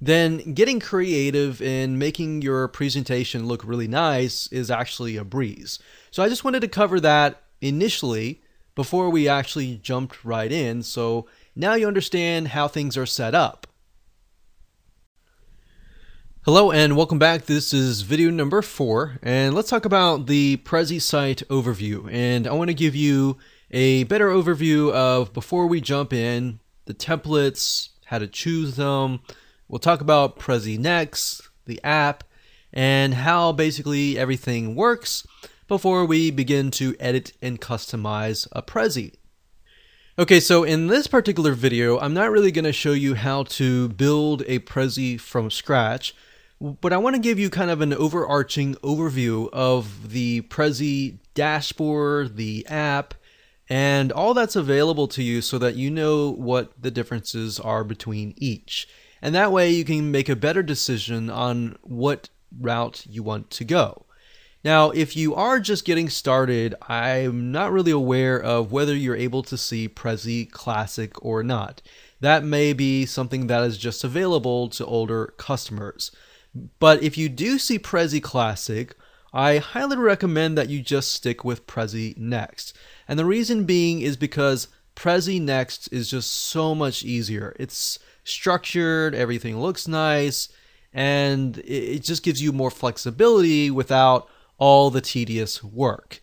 then 0.07 0.53
getting 0.53 0.81
creative 0.81 1.63
and 1.63 1.99
making 1.99 2.43
your 2.43 2.69
presentation 2.69 3.47
look 3.47 3.65
really 3.65 3.89
nice 3.89 4.47
is 4.49 4.71
actually 4.71 5.17
a 5.17 5.25
breeze. 5.25 5.79
So 6.11 6.23
I 6.23 6.29
just 6.29 6.45
wanted 6.45 6.61
to 6.61 6.69
cover 6.69 7.01
that 7.01 7.43
initially 7.61 8.43
before 8.75 9.09
we 9.09 9.29
actually 9.29 9.77
jumped 9.83 10.25
right 10.25 10.51
in. 10.51 10.83
So 10.83 11.27
now 11.57 11.75
you 11.75 11.87
understand 11.87 12.49
how 12.49 12.69
things 12.69 12.97
are 12.97 13.07
set 13.07 13.35
up. 13.35 13.67
Hello 16.45 16.71
and 16.71 16.95
welcome 16.95 17.19
back. 17.19 17.47
This 17.47 17.73
is 17.73 18.03
video 18.03 18.29
number 18.31 18.61
four, 18.61 19.19
and 19.23 19.55
let's 19.55 19.71
talk 19.71 19.87
about 19.87 20.27
the 20.27 20.59
Prezi 20.59 21.01
site 21.01 21.43
overview. 21.49 22.07
And 22.13 22.47
I 22.47 22.53
want 22.53 22.69
to 22.69 22.75
give 22.75 22.95
you 22.95 23.39
a 23.71 24.05
better 24.05 24.29
overview 24.29 24.93
of 24.93 25.33
before 25.33 25.67
we 25.67 25.81
jump 25.81 26.13
in 26.13 26.61
the 26.85 26.93
templates, 26.93 27.89
how 28.05 28.19
to 28.19 28.27
choose 28.27 28.77
them. 28.77 29.21
We'll 29.75 29.81
talk 29.81 30.01
about 30.01 30.39
Prezi 30.39 30.79
Next, 30.79 31.49
the 31.67 31.83
app, 31.83 32.23
and 32.73 33.13
how 33.13 33.51
basically 33.51 34.17
everything 34.17 34.77
works 34.77 35.27
before 35.67 36.05
we 36.05 36.31
begin 36.31 36.71
to 36.71 36.95
edit 37.01 37.33
and 37.43 37.61
customize 37.61 38.47
a 38.53 38.63
Prezi. 38.63 39.15
Okay, 40.17 40.39
so 40.39 40.63
in 40.63 40.87
this 40.87 41.09
particular 41.09 41.55
video, 41.55 41.99
I'm 41.99 42.15
not 42.15 42.31
really 42.31 42.53
going 42.53 42.67
to 42.67 42.73
show 42.73 42.93
you 42.93 43.17
how 43.17 43.43
to 43.43 43.89
build 43.89 44.45
a 44.47 44.61
Prezi 44.61 45.19
from 45.19 45.51
scratch 45.51 46.15
but 46.61 46.93
I 46.93 46.99
want 46.99 47.17
to 47.17 47.21
give 47.21 47.41
you 47.41 47.51
kind 47.51 47.69
of 47.69 47.81
an 47.81 47.93
overarching 47.93 48.77
overview 48.77 49.49
of 49.53 50.13
the 50.13 50.43
Prezi 50.43 51.19
dashboard, 51.35 52.37
the 52.37 52.65
app, 52.69 53.15
and 53.69 54.13
all 54.13 54.35
that's 54.35 54.55
available 54.55 55.09
to 55.09 55.23
you 55.25 55.43
so 55.43 55.59
that 55.59 55.75
you 55.75 55.91
know 55.91 56.31
what 56.31 56.81
the 56.81 56.93
differences 56.93 57.59
are 57.59 57.83
between 57.83 58.35
each. 58.37 58.87
And 59.25 59.35
that 59.35 59.53
way 59.53 59.71
you 59.71 59.87
can 59.87 60.11
make 60.11 60.29
a 60.29 60.37
better 60.37 60.63
decision 60.63 61.31
on 61.31 61.79
what 61.81 62.29
route 62.61 63.07
you 63.09 63.23
want 63.23 63.49
to 63.53 63.65
go. 63.65 64.05
Now, 64.63 64.91
if 64.91 65.17
you 65.17 65.35
are 65.35 65.61
just 65.61 65.87
getting 65.87 66.11
started, 66.11 66.75
I'm 66.83 67.51
not 67.51 67.73
really 67.73 67.91
aware 67.91 68.39
of 68.39 68.71
whether 68.71 68.95
you're 68.95 69.17
able 69.17 69.43
to 69.45 69.57
see 69.57 69.89
Prezi 69.89 70.51
Classic 70.51 71.25
or 71.25 71.43
not. 71.43 71.81
That 72.21 72.45
may 72.45 72.75
be 72.75 73.07
something 73.07 73.47
that 73.47 73.65
is 73.65 73.79
just 73.79 74.05
available 74.05 74.69
to 74.69 74.85
older 74.85 75.33
customers. 75.39 76.11
But 76.79 77.03
if 77.03 77.17
you 77.17 77.31
do 77.31 77.59
see 77.59 77.79
Prezi 77.79 78.23
Classic, 78.23 78.95
I 79.33 79.57
highly 79.57 79.97
recommend 79.97 80.59
that 80.59 80.69
you 80.69 80.83
just 80.83 81.13
stick 81.13 81.45
with 81.45 81.67
Prezi 81.67 82.15
Next. 82.19 82.77
And 83.09 83.19
the 83.19 83.25
reason 83.25 83.65
being 83.65 84.03
is 84.03 84.19
because 84.19 84.69
Prezi 84.95 85.41
Next 85.41 85.91
is 85.91 86.11
just 86.11 86.31
so 86.31 86.75
much 86.75 87.05
easier. 87.05 87.57
It's 87.59 87.99
structured, 88.25 89.15
everything 89.15 89.61
looks 89.61 89.87
nice, 89.87 90.49
and 90.93 91.59
it 91.59 92.01
just 92.01 92.23
gives 92.23 92.43
you 92.43 92.53
more 92.53 92.71
flexibility 92.71 93.71
without 93.71 94.29
all 94.59 94.91
the 94.91 95.01
tedious 95.01 95.63
work. 95.63 96.21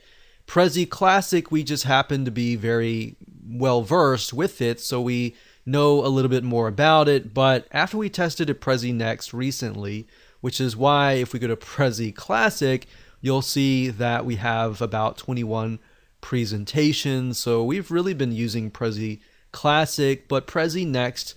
Prezi 0.47 0.89
Classic, 0.89 1.51
we 1.51 1.63
just 1.63 1.83
happen 1.85 2.25
to 2.25 2.31
be 2.31 2.55
very 2.55 3.15
well 3.45 3.83
versed 3.83 4.33
with 4.33 4.61
it, 4.61 4.79
so 4.79 5.01
we 5.01 5.35
know 5.65 6.05
a 6.05 6.07
little 6.07 6.29
bit 6.29 6.43
more 6.43 6.67
about 6.67 7.07
it. 7.07 7.33
But 7.33 7.67
after 7.71 7.97
we 7.97 8.09
tested 8.09 8.49
a 8.49 8.53
Prezi 8.53 8.93
Next 8.93 9.33
recently, 9.33 10.07
which 10.41 10.59
is 10.59 10.75
why 10.75 11.13
if 11.13 11.33
we 11.33 11.39
go 11.39 11.47
to 11.47 11.55
Prezi 11.55 12.13
Classic, 12.13 12.87
you'll 13.21 13.41
see 13.41 13.89
that 13.89 14.25
we 14.25 14.37
have 14.37 14.81
about 14.81 15.17
21 15.17 15.79
presentations. 16.19 17.37
So 17.37 17.63
we've 17.63 17.91
really 17.91 18.13
been 18.13 18.31
using 18.31 18.71
Prezi 18.71 19.19
Classic, 19.51 20.27
but 20.27 20.47
Prezi 20.47 20.85
Next, 20.87 21.35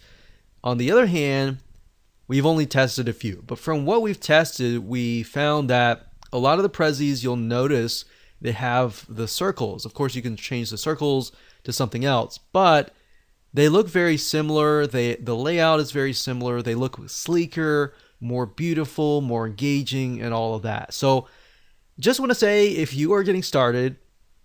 on 0.65 0.79
the 0.79 0.91
other 0.91 1.07
hand, 1.07 1.59
we've 2.27 2.47
only 2.47 2.67
tested 2.67 3.07
a 3.07 3.13
few. 3.13 3.45
But 3.47 3.59
from 3.59 3.85
what 3.85 4.03
we've 4.03 4.19
tested, 4.19 4.79
we 4.79 5.23
found 5.23 5.71
that 5.71 6.09
a 6.33 6.39
lot 6.39 6.59
of 6.59 6.65
the 6.65 6.71
Prezis 6.71 7.23
you'll 7.23 7.37
notice 7.37 8.07
they 8.41 8.53
have 8.53 9.07
the 9.09 9.29
circles. 9.29 9.85
Of 9.85 9.95
course, 9.95 10.15
you 10.15 10.23
can 10.23 10.37
change 10.37 10.71
the 10.71 10.79
circles 10.79 11.31
to 11.63 11.73
something 11.73 12.05
else, 12.05 12.39
but 12.39 12.93
they 13.53 13.69
look 13.69 13.89
very 13.89 14.17
similar. 14.17 14.87
They 14.87 15.15
the 15.17 15.37
layout 15.37 15.81
is 15.81 15.93
very 15.93 16.13
similar. 16.13 16.61
They 16.61 16.75
look 16.75 16.99
sleeker 17.09 17.95
more 18.21 18.47
beautiful, 18.47 19.21
more 19.21 19.47
engaging, 19.47 20.21
and 20.21 20.33
all 20.33 20.55
of 20.55 20.63
that. 20.63 20.95
So, 20.95 21.29
just 22.01 22.19
want 22.19 22.31
to 22.31 22.35
say 22.35 22.69
if 22.69 22.95
you 22.95 23.13
are 23.13 23.23
getting 23.23 23.43
started, 23.43 23.97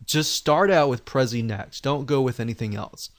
just 0.05 0.33
start 0.33 0.69
out 0.69 0.89
with 0.89 1.05
Prezi 1.05 1.43
Next. 1.43 1.81
Don't 1.81 2.05
go 2.05 2.21
with 2.21 2.39
anything 2.39 2.75
else. 2.75 3.09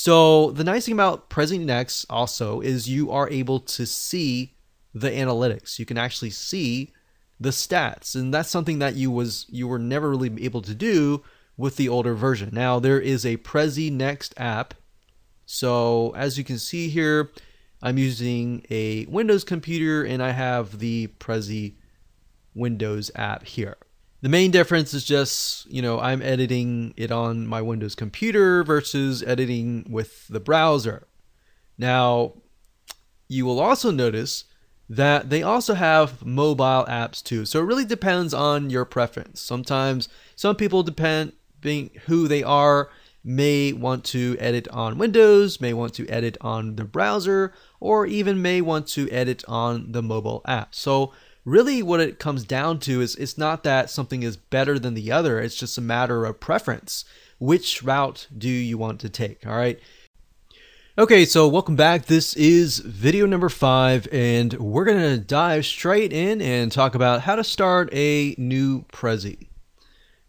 So, 0.00 0.52
the 0.52 0.62
nice 0.62 0.84
thing 0.84 0.94
about 0.94 1.28
Prezi 1.28 1.58
Next 1.58 2.04
also 2.08 2.60
is 2.60 2.88
you 2.88 3.10
are 3.10 3.28
able 3.30 3.58
to 3.58 3.84
see 3.84 4.54
the 4.94 5.10
analytics. 5.10 5.80
You 5.80 5.86
can 5.86 5.98
actually 5.98 6.30
see 6.30 6.92
the 7.40 7.48
stats, 7.48 8.14
and 8.14 8.32
that's 8.32 8.48
something 8.48 8.78
that 8.78 8.94
you 8.94 9.10
was 9.10 9.46
you 9.48 9.66
were 9.66 9.80
never 9.80 10.08
really 10.10 10.44
able 10.44 10.62
to 10.62 10.72
do 10.72 11.24
with 11.56 11.74
the 11.74 11.88
older 11.88 12.14
version. 12.14 12.50
Now, 12.52 12.78
there 12.78 13.00
is 13.00 13.26
a 13.26 13.38
Prezi 13.38 13.90
Next 13.90 14.34
app. 14.36 14.74
So, 15.46 16.14
as 16.14 16.38
you 16.38 16.44
can 16.44 16.60
see 16.60 16.88
here, 16.88 17.32
I'm 17.82 17.98
using 17.98 18.64
a 18.70 19.04
Windows 19.06 19.42
computer 19.42 20.04
and 20.04 20.22
I 20.22 20.30
have 20.30 20.78
the 20.78 21.08
Prezi 21.18 21.74
Windows 22.54 23.10
app 23.16 23.44
here. 23.44 23.78
The 24.20 24.28
main 24.28 24.50
difference 24.50 24.94
is 24.94 25.04
just, 25.04 25.70
you 25.70 25.80
know, 25.80 26.00
I'm 26.00 26.22
editing 26.22 26.92
it 26.96 27.12
on 27.12 27.46
my 27.46 27.62
Windows 27.62 27.94
computer 27.94 28.64
versus 28.64 29.22
editing 29.22 29.86
with 29.88 30.26
the 30.26 30.40
browser. 30.40 31.06
Now, 31.76 32.34
you 33.28 33.46
will 33.46 33.60
also 33.60 33.92
notice 33.92 34.44
that 34.88 35.30
they 35.30 35.42
also 35.42 35.74
have 35.74 36.24
mobile 36.24 36.84
apps 36.88 37.22
too. 37.22 37.44
So 37.44 37.60
it 37.60 37.66
really 37.66 37.84
depends 37.84 38.34
on 38.34 38.70
your 38.70 38.84
preference. 38.84 39.40
Sometimes 39.40 40.08
some 40.34 40.56
people 40.56 40.82
depend 40.82 41.32
being 41.60 41.90
who 42.06 42.26
they 42.26 42.42
are 42.42 42.90
may 43.22 43.72
want 43.72 44.04
to 44.04 44.36
edit 44.40 44.66
on 44.68 44.98
Windows, 44.98 45.60
may 45.60 45.74
want 45.74 45.92
to 45.94 46.08
edit 46.08 46.38
on 46.40 46.76
the 46.76 46.84
browser, 46.84 47.52
or 47.78 48.06
even 48.06 48.40
may 48.40 48.60
want 48.60 48.86
to 48.88 49.08
edit 49.10 49.44
on 49.46 49.92
the 49.92 50.02
mobile 50.02 50.40
app. 50.46 50.74
So 50.74 51.12
really 51.48 51.82
what 51.82 52.00
it 52.00 52.18
comes 52.18 52.44
down 52.44 52.78
to 52.80 53.00
is 53.00 53.14
it's 53.16 53.38
not 53.38 53.62
that 53.64 53.88
something 53.88 54.22
is 54.22 54.36
better 54.36 54.78
than 54.78 54.94
the 54.94 55.10
other, 55.10 55.40
it's 55.40 55.56
just 55.56 55.78
a 55.78 55.80
matter 55.80 56.24
of 56.26 56.38
preference. 56.40 57.04
Which 57.38 57.82
route 57.82 58.26
do 58.36 58.48
you 58.48 58.76
want 58.76 59.00
to 59.00 59.08
take? 59.08 59.46
All 59.46 59.56
right. 59.56 59.80
Okay, 60.98 61.24
so 61.24 61.46
welcome 61.48 61.76
back. 61.76 62.06
This 62.06 62.34
is 62.34 62.80
video 62.80 63.24
number 63.24 63.48
five, 63.48 64.08
and 64.10 64.52
we're 64.54 64.84
going 64.84 64.98
to 64.98 65.18
dive 65.18 65.64
straight 65.64 66.12
in 66.12 66.42
and 66.42 66.72
talk 66.72 66.94
about 66.96 67.20
how 67.22 67.36
to 67.36 67.44
start 67.44 67.88
a 67.92 68.34
new 68.36 68.82
Prezi. 68.92 69.46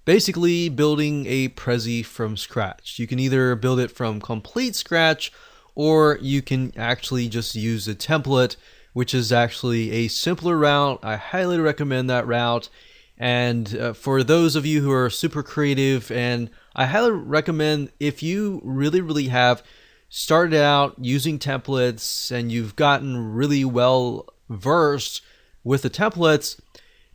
basically 0.09 0.69
building 0.69 1.27
a 1.27 1.49
Prezi 1.49 2.03
from 2.03 2.35
scratch. 2.35 2.97
You 2.97 3.05
can 3.05 3.19
either 3.19 3.55
build 3.55 3.79
it 3.79 3.91
from 3.91 4.19
complete 4.19 4.75
scratch 4.75 5.31
or 5.75 6.17
you 6.19 6.41
can 6.41 6.73
actually 6.75 7.29
just 7.29 7.53
use 7.53 7.87
a 7.87 7.93
template, 7.93 8.55
which 8.93 9.13
is 9.13 9.31
actually 9.31 9.91
a 9.91 10.07
simpler 10.07 10.57
route. 10.57 10.99
I 11.03 11.15
highly 11.15 11.59
recommend 11.59 12.09
that 12.09 12.27
route. 12.27 12.69
And 13.17 13.75
uh, 13.75 13.93
for 13.93 14.23
those 14.23 14.55
of 14.55 14.65
you 14.65 14.81
who 14.81 14.91
are 14.91 15.09
super 15.09 15.43
creative, 15.43 16.09
and 16.11 16.49
I 16.75 16.85
highly 16.85 17.11
recommend 17.11 17.91
if 17.99 18.23
you 18.23 18.61
really, 18.63 19.01
really 19.01 19.27
have 19.27 19.61
started 20.07 20.59
out 20.59 20.95
using 20.99 21.37
templates 21.37 22.31
and 22.31 22.51
you've 22.51 22.75
gotten 22.75 23.33
really 23.33 23.65
well 23.65 24.27
versed 24.49 25.21
with 25.63 25.81
the 25.81 25.89
templates, 25.89 26.59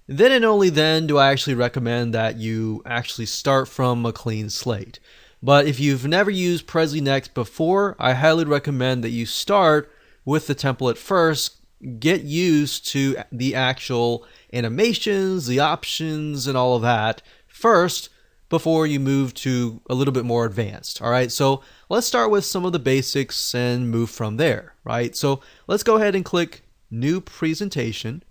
then 0.07 0.31
and 0.31 0.45
only 0.45 0.69
then 0.69 1.07
do 1.07 1.17
I 1.17 1.31
actually 1.33 1.55
recommend 1.55 2.13
that 2.13 2.37
you 2.37 2.83
actually 2.85 3.27
start 3.27 3.69
from 3.69 4.05
a 4.05 4.13
clean 4.13 4.51
slate. 4.51 5.01
But 5.43 5.67
if 5.67 5.81
you've 5.81 6.07
never 6.07 6.31
used 6.31 6.67
Prezi 6.67 7.01
Next 7.01 7.35
before, 7.35 7.97
I 7.99 8.13
highly 8.13 8.45
recommend 8.45 9.03
that 9.05 9.11
you 9.11 9.27
start 9.27 9.91
with 10.25 10.47
the 10.47 10.55
template 10.55 10.97
first, 10.97 11.57
get 11.99 12.23
used 12.23 12.87
to 12.89 13.17
the 13.31 13.55
actual 13.55 14.25
animations, 14.53 15.47
the 15.47 15.61
options, 15.61 16.47
and 16.47 16.57
all 16.57 16.77
of 16.77 16.83
that 16.83 17.23
first 17.47 18.09
before 18.49 18.87
you 18.87 19.01
move 19.01 19.35
to 19.35 19.81
a 19.89 19.95
little 19.95 20.13
bit 20.13 20.25
more 20.25 20.45
advanced. 20.45 21.03
All 21.03 21.11
right, 21.11 21.33
so 21.33 21.63
let's 21.89 22.07
start 22.07 22.31
with 22.31 22.45
some 22.45 22.65
of 22.65 22.73
the 22.73 22.79
basics 22.79 23.55
and 23.55 23.91
move 23.91 24.11
from 24.11 24.37
there, 24.37 24.75
right? 24.85 25.17
So 25.17 25.41
let's 25.67 25.83
go 25.83 25.97
ahead 25.97 26.15
and 26.15 26.25
click 26.25 26.63
New 26.91 27.21
Presentation, 27.21 28.23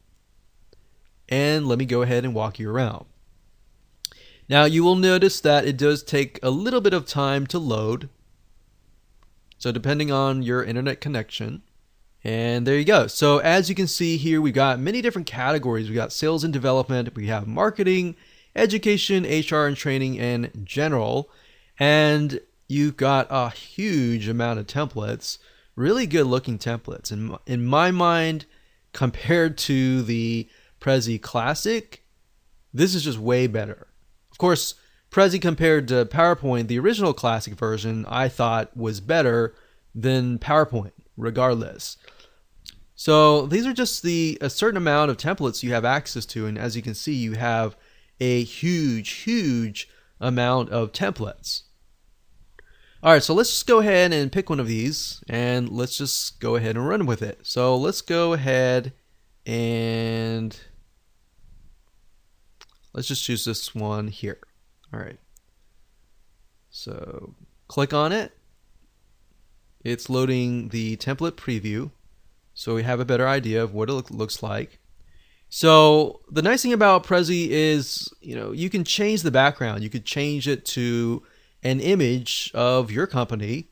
and 1.27 1.67
let 1.67 1.79
me 1.79 1.85
go 1.85 2.01
ahead 2.01 2.23
and 2.23 2.33
walk 2.33 2.59
you 2.59 2.69
around. 2.69 3.05
Now 4.47 4.65
you 4.65 4.83
will 4.83 4.95
notice 4.95 5.41
that 5.41 5.65
it 5.65 5.77
does 5.77 6.03
take 6.03 6.39
a 6.41 6.49
little 6.49 6.81
bit 6.81 6.93
of 6.93 7.05
time 7.05 7.47
to 7.47 7.59
load. 7.59 8.09
So 9.57 9.71
depending 9.71 10.11
on 10.11 10.43
your 10.43 10.63
internet 10.63 11.01
connection, 11.01 11.63
and 12.23 12.65
there 12.65 12.77
you 12.77 12.85
go. 12.85 13.07
So 13.07 13.39
as 13.39 13.69
you 13.69 13.75
can 13.75 13.87
see 13.87 14.17
here, 14.17 14.41
we've 14.41 14.53
got 14.53 14.79
many 14.79 15.01
different 15.01 15.27
categories. 15.27 15.87
We've 15.87 15.95
got 15.95 16.13
sales 16.13 16.43
and 16.43 16.53
development, 16.53 17.15
we 17.15 17.27
have 17.27 17.47
marketing, 17.47 18.15
education, 18.55 19.23
HR 19.23 19.65
and 19.65 19.75
training, 19.75 20.19
and 20.19 20.51
general. 20.63 21.29
And 21.79 22.39
you've 22.67 22.97
got 22.97 23.27
a 23.29 23.49
huge 23.49 24.27
amount 24.27 24.59
of 24.59 24.67
templates, 24.67 25.37
really 25.75 26.05
good 26.05 26.27
looking 26.27 26.57
templates. 26.57 27.11
In, 27.11 27.35
in 27.45 27.65
my 27.65 27.91
mind, 27.91 28.45
compared 28.93 29.57
to 29.57 30.03
the 30.03 30.47
Prezi 30.79 31.19
Classic, 31.21 32.03
this 32.73 32.95
is 32.95 33.03
just 33.03 33.17
way 33.17 33.47
better. 33.47 33.87
Of 34.31 34.37
course, 34.37 34.75
Prezi 35.11 35.41
compared 35.41 35.87
to 35.89 36.05
PowerPoint, 36.05 36.67
the 36.67 36.79
original 36.79 37.13
Classic 37.13 37.53
version, 37.53 38.05
I 38.07 38.29
thought 38.29 38.75
was 38.75 38.99
better 38.99 39.55
than 39.93 40.39
PowerPoint, 40.39 40.91
regardless. 41.17 41.97
So 42.95 43.47
these 43.47 43.65
are 43.65 43.73
just 43.73 44.03
the 44.03 44.37
a 44.39 44.49
certain 44.49 44.77
amount 44.77 45.11
of 45.11 45.17
templates 45.17 45.63
you 45.63 45.73
have 45.73 45.85
access 45.85 46.25
to, 46.27 46.45
and 46.45 46.57
as 46.57 46.75
you 46.75 46.81
can 46.81 46.93
see, 46.93 47.13
you 47.13 47.33
have 47.33 47.75
a 48.19 48.43
huge, 48.43 49.09
huge 49.09 49.89
amount 50.19 50.69
of 50.69 50.91
templates. 50.91 51.63
All 53.01 53.11
right, 53.11 53.23
so 53.23 53.33
let's 53.33 53.49
just 53.49 53.67
go 53.67 53.79
ahead 53.79 54.13
and 54.13 54.31
pick 54.31 54.49
one 54.49 54.59
of 54.59 54.67
these, 54.67 55.21
and 55.27 55.69
let's 55.69 55.97
just 55.97 56.39
go 56.39 56.55
ahead 56.55 56.77
and 56.77 56.87
run 56.87 57.05
with 57.05 57.21
it. 57.21 57.39
So 57.43 57.75
let's 57.75 58.01
go 58.01 58.33
ahead 58.33 58.93
and 59.45 60.57
let's 62.93 63.07
just 63.07 63.23
choose 63.25 63.43
this 63.43 63.75
one 63.75 64.07
here. 64.07 64.39
All 64.93 64.99
right. 64.99 65.19
So 66.69 67.35
click 67.67 67.93
on 67.93 68.11
it. 68.13 68.31
It's 69.83 70.09
loading 70.09 70.69
the 70.69 70.95
template 70.95 71.33
preview 71.33 71.91
so 72.53 72.75
we 72.75 72.83
have 72.83 72.99
a 72.99 73.05
better 73.05 73.27
idea 73.27 73.63
of 73.63 73.73
what 73.73 73.89
it 73.89 74.11
looks 74.11 74.43
like. 74.43 74.79
So 75.49 76.21
the 76.31 76.41
nice 76.41 76.63
thing 76.63 76.73
about 76.73 77.05
Prezi 77.05 77.49
is, 77.49 78.11
you 78.21 78.35
know, 78.35 78.51
you 78.51 78.69
can 78.69 78.83
change 78.83 79.21
the 79.21 79.31
background. 79.31 79.83
You 79.83 79.89
could 79.89 80.05
change 80.05 80.47
it 80.47 80.65
to 80.65 81.23
an 81.61 81.79
image 81.79 82.51
of 82.53 82.89
your 82.89 83.05
company, 83.05 83.69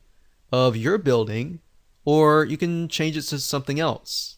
of 0.52 0.76
your 0.76 0.96
building, 0.96 1.60
or 2.04 2.44
you 2.44 2.56
can 2.56 2.88
change 2.88 3.16
it 3.16 3.22
to 3.22 3.38
something 3.38 3.80
else. 3.80 4.36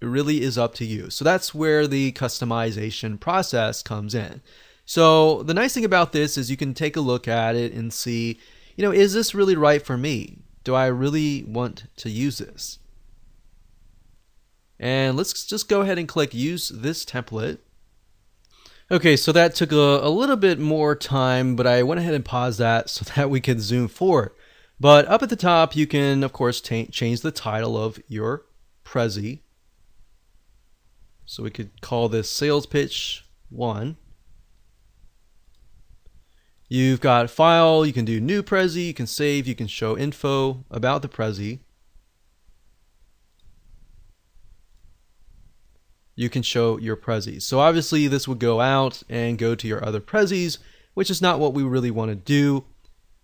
It 0.00 0.06
really 0.06 0.42
is 0.42 0.58
up 0.58 0.74
to 0.74 0.84
you. 0.84 1.10
So 1.10 1.24
that's 1.24 1.54
where 1.54 1.86
the 1.86 2.10
customization 2.12 3.20
process 3.20 3.82
comes 3.82 4.14
in. 4.14 4.42
So 4.84 5.44
the 5.44 5.54
nice 5.54 5.74
thing 5.74 5.84
about 5.84 6.10
this 6.10 6.36
is 6.36 6.50
you 6.50 6.56
can 6.56 6.74
take 6.74 6.96
a 6.96 7.00
look 7.00 7.28
at 7.28 7.54
it 7.54 7.72
and 7.72 7.92
see, 7.92 8.40
you 8.76 8.82
know, 8.84 8.90
is 8.90 9.14
this 9.14 9.34
really 9.34 9.54
right 9.54 9.80
for 9.80 9.96
me? 9.96 10.38
Do 10.64 10.74
I 10.74 10.86
really 10.86 11.44
want 11.44 11.84
to 11.98 12.10
use 12.10 12.38
this? 12.38 12.80
And 14.82 15.16
let's 15.16 15.46
just 15.46 15.68
go 15.68 15.82
ahead 15.82 15.96
and 15.96 16.08
click 16.08 16.34
use 16.34 16.68
this 16.68 17.04
template. 17.04 17.58
Okay, 18.90 19.16
so 19.16 19.30
that 19.30 19.54
took 19.54 19.70
a, 19.70 19.76
a 19.76 20.10
little 20.10 20.34
bit 20.34 20.58
more 20.58 20.96
time, 20.96 21.54
but 21.54 21.68
I 21.68 21.84
went 21.84 22.00
ahead 22.00 22.14
and 22.14 22.24
paused 22.24 22.58
that 22.58 22.90
so 22.90 23.04
that 23.16 23.30
we 23.30 23.40
can 23.40 23.60
zoom 23.60 23.86
forward. 23.86 24.32
But 24.80 25.06
up 25.06 25.22
at 25.22 25.28
the 25.28 25.36
top, 25.36 25.76
you 25.76 25.86
can, 25.86 26.24
of 26.24 26.32
course, 26.32 26.60
change 26.60 27.20
the 27.20 27.30
title 27.30 27.80
of 27.80 28.02
your 28.08 28.44
Prezi. 28.84 29.38
So 31.24 31.44
we 31.44 31.50
could 31.50 31.80
call 31.80 32.08
this 32.08 32.28
Sales 32.28 32.66
Pitch 32.66 33.24
1. 33.50 33.96
You've 36.68 37.00
got 37.00 37.30
File, 37.30 37.86
you 37.86 37.92
can 37.92 38.04
do 38.04 38.20
New 38.20 38.42
Prezi, 38.42 38.86
you 38.88 38.94
can 38.94 39.06
save, 39.06 39.46
you 39.46 39.54
can 39.54 39.68
show 39.68 39.96
info 39.96 40.64
about 40.72 41.02
the 41.02 41.08
Prezi. 41.08 41.60
You 46.22 46.30
can 46.30 46.42
show 46.42 46.78
your 46.78 46.96
Prezis. 46.96 47.42
So 47.42 47.58
obviously 47.58 48.06
this 48.06 48.26
would 48.26 48.38
go 48.38 48.60
out 48.60 49.02
and 49.08 49.36
go 49.36 49.54
to 49.54 49.68
your 49.68 49.84
other 49.84 50.00
Prezis, 50.00 50.58
which 50.94 51.10
is 51.10 51.20
not 51.20 51.40
what 51.40 51.52
we 51.52 51.62
really 51.62 51.90
want 51.90 52.10
to 52.10 52.14
do. 52.14 52.64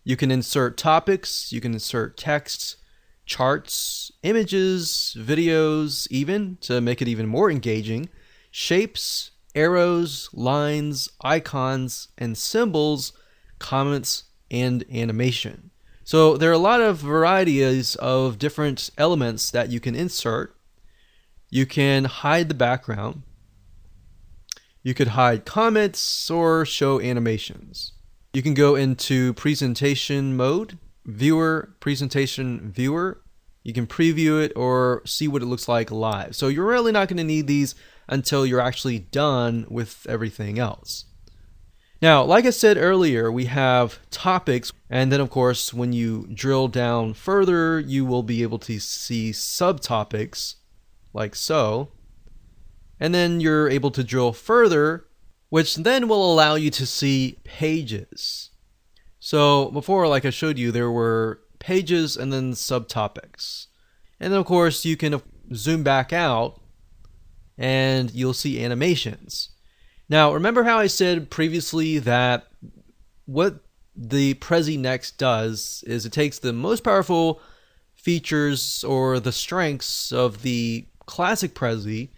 You 0.04 0.16
can 0.16 0.30
insert 0.30 0.76
topics, 0.76 1.52
you 1.52 1.60
can 1.60 1.72
insert 1.72 2.16
texts, 2.16 2.76
charts, 3.24 4.10
images, 4.22 5.16
videos, 5.18 6.08
even 6.10 6.58
to 6.62 6.80
make 6.80 7.00
it 7.00 7.08
even 7.08 7.26
more 7.26 7.50
engaging, 7.50 8.08
shapes, 8.50 9.30
arrows, 9.54 10.28
lines, 10.32 11.08
icons, 11.22 12.08
and 12.18 12.36
symbols, 12.36 13.12
comments, 13.58 14.24
and 14.50 14.84
animation. 14.92 15.70
So 16.04 16.38
there 16.38 16.50
are 16.50 16.54
a 16.54 16.58
lot 16.58 16.80
of 16.80 16.98
varieties 16.98 17.94
of 17.96 18.38
different 18.38 18.88
elements 18.96 19.50
that 19.50 19.70
you 19.70 19.78
can 19.78 19.94
insert 19.94 20.56
you 21.50 21.66
can 21.66 22.04
hide 22.04 22.48
the 22.48 22.54
background. 22.54 23.22
You 24.82 24.94
could 24.94 25.08
hide 25.08 25.44
comments 25.44 26.30
or 26.30 26.64
show 26.64 27.00
animations. 27.00 27.92
You 28.32 28.42
can 28.42 28.54
go 28.54 28.74
into 28.74 29.32
presentation 29.34 30.36
mode, 30.36 30.78
viewer, 31.04 31.74
presentation 31.80 32.70
viewer. 32.70 33.22
You 33.62 33.72
can 33.72 33.86
preview 33.86 34.42
it 34.42 34.52
or 34.54 35.02
see 35.04 35.28
what 35.28 35.42
it 35.42 35.46
looks 35.46 35.68
like 35.68 35.90
live. 35.90 36.36
So 36.36 36.48
you're 36.48 36.66
really 36.66 36.92
not 36.92 37.08
going 37.08 37.16
to 37.18 37.24
need 37.24 37.46
these 37.46 37.74
until 38.08 38.46
you're 38.46 38.60
actually 38.60 38.98
done 38.98 39.66
with 39.68 40.06
everything 40.08 40.58
else. 40.58 41.06
Now, 42.00 42.22
like 42.22 42.44
I 42.44 42.50
said 42.50 42.76
earlier, 42.76 43.32
we 43.32 43.46
have 43.46 43.98
topics, 44.10 44.72
and 44.88 45.10
then 45.10 45.20
of 45.20 45.30
course, 45.30 45.74
when 45.74 45.92
you 45.92 46.28
drill 46.32 46.68
down 46.68 47.12
further, 47.14 47.80
you 47.80 48.04
will 48.04 48.22
be 48.22 48.42
able 48.42 48.60
to 48.60 48.78
see 48.78 49.32
subtopics 49.32 50.54
like 51.12 51.34
so. 51.34 51.92
And 53.00 53.14
then 53.14 53.40
you're 53.40 53.68
able 53.68 53.90
to 53.92 54.04
drill 54.04 54.32
further, 54.32 55.06
which 55.48 55.76
then 55.76 56.08
will 56.08 56.32
allow 56.32 56.56
you 56.56 56.70
to 56.70 56.86
see 56.86 57.38
pages. 57.44 58.50
So 59.20 59.70
before, 59.70 60.08
like 60.08 60.24
I 60.24 60.30
showed 60.30 60.58
you, 60.58 60.72
there 60.72 60.90
were 60.90 61.40
pages 61.58 62.16
and 62.16 62.32
then 62.32 62.52
subtopics. 62.52 63.66
And 64.20 64.32
then, 64.32 64.40
of 64.40 64.46
course, 64.46 64.84
you 64.84 64.96
can 64.96 65.14
uh, 65.14 65.20
zoom 65.54 65.82
back 65.82 66.12
out 66.12 66.60
and 67.56 68.10
you'll 68.12 68.34
see 68.34 68.62
animations. 68.62 69.50
Now, 70.08 70.32
remember 70.32 70.64
how 70.64 70.78
I 70.78 70.86
said 70.86 71.30
previously 71.30 71.98
that 71.98 72.46
what 73.26 73.60
the 73.94 74.34
Prezi 74.34 74.78
Next 74.78 75.18
does 75.18 75.84
is 75.86 76.06
it 76.06 76.12
takes 76.12 76.38
the 76.38 76.52
most 76.52 76.82
powerful 76.82 77.40
features 77.94 78.84
or 78.84 79.20
the 79.20 79.32
strengths 79.32 80.12
of 80.12 80.42
the 80.42 80.86
classic 81.08 81.54
Prezi 81.54 82.10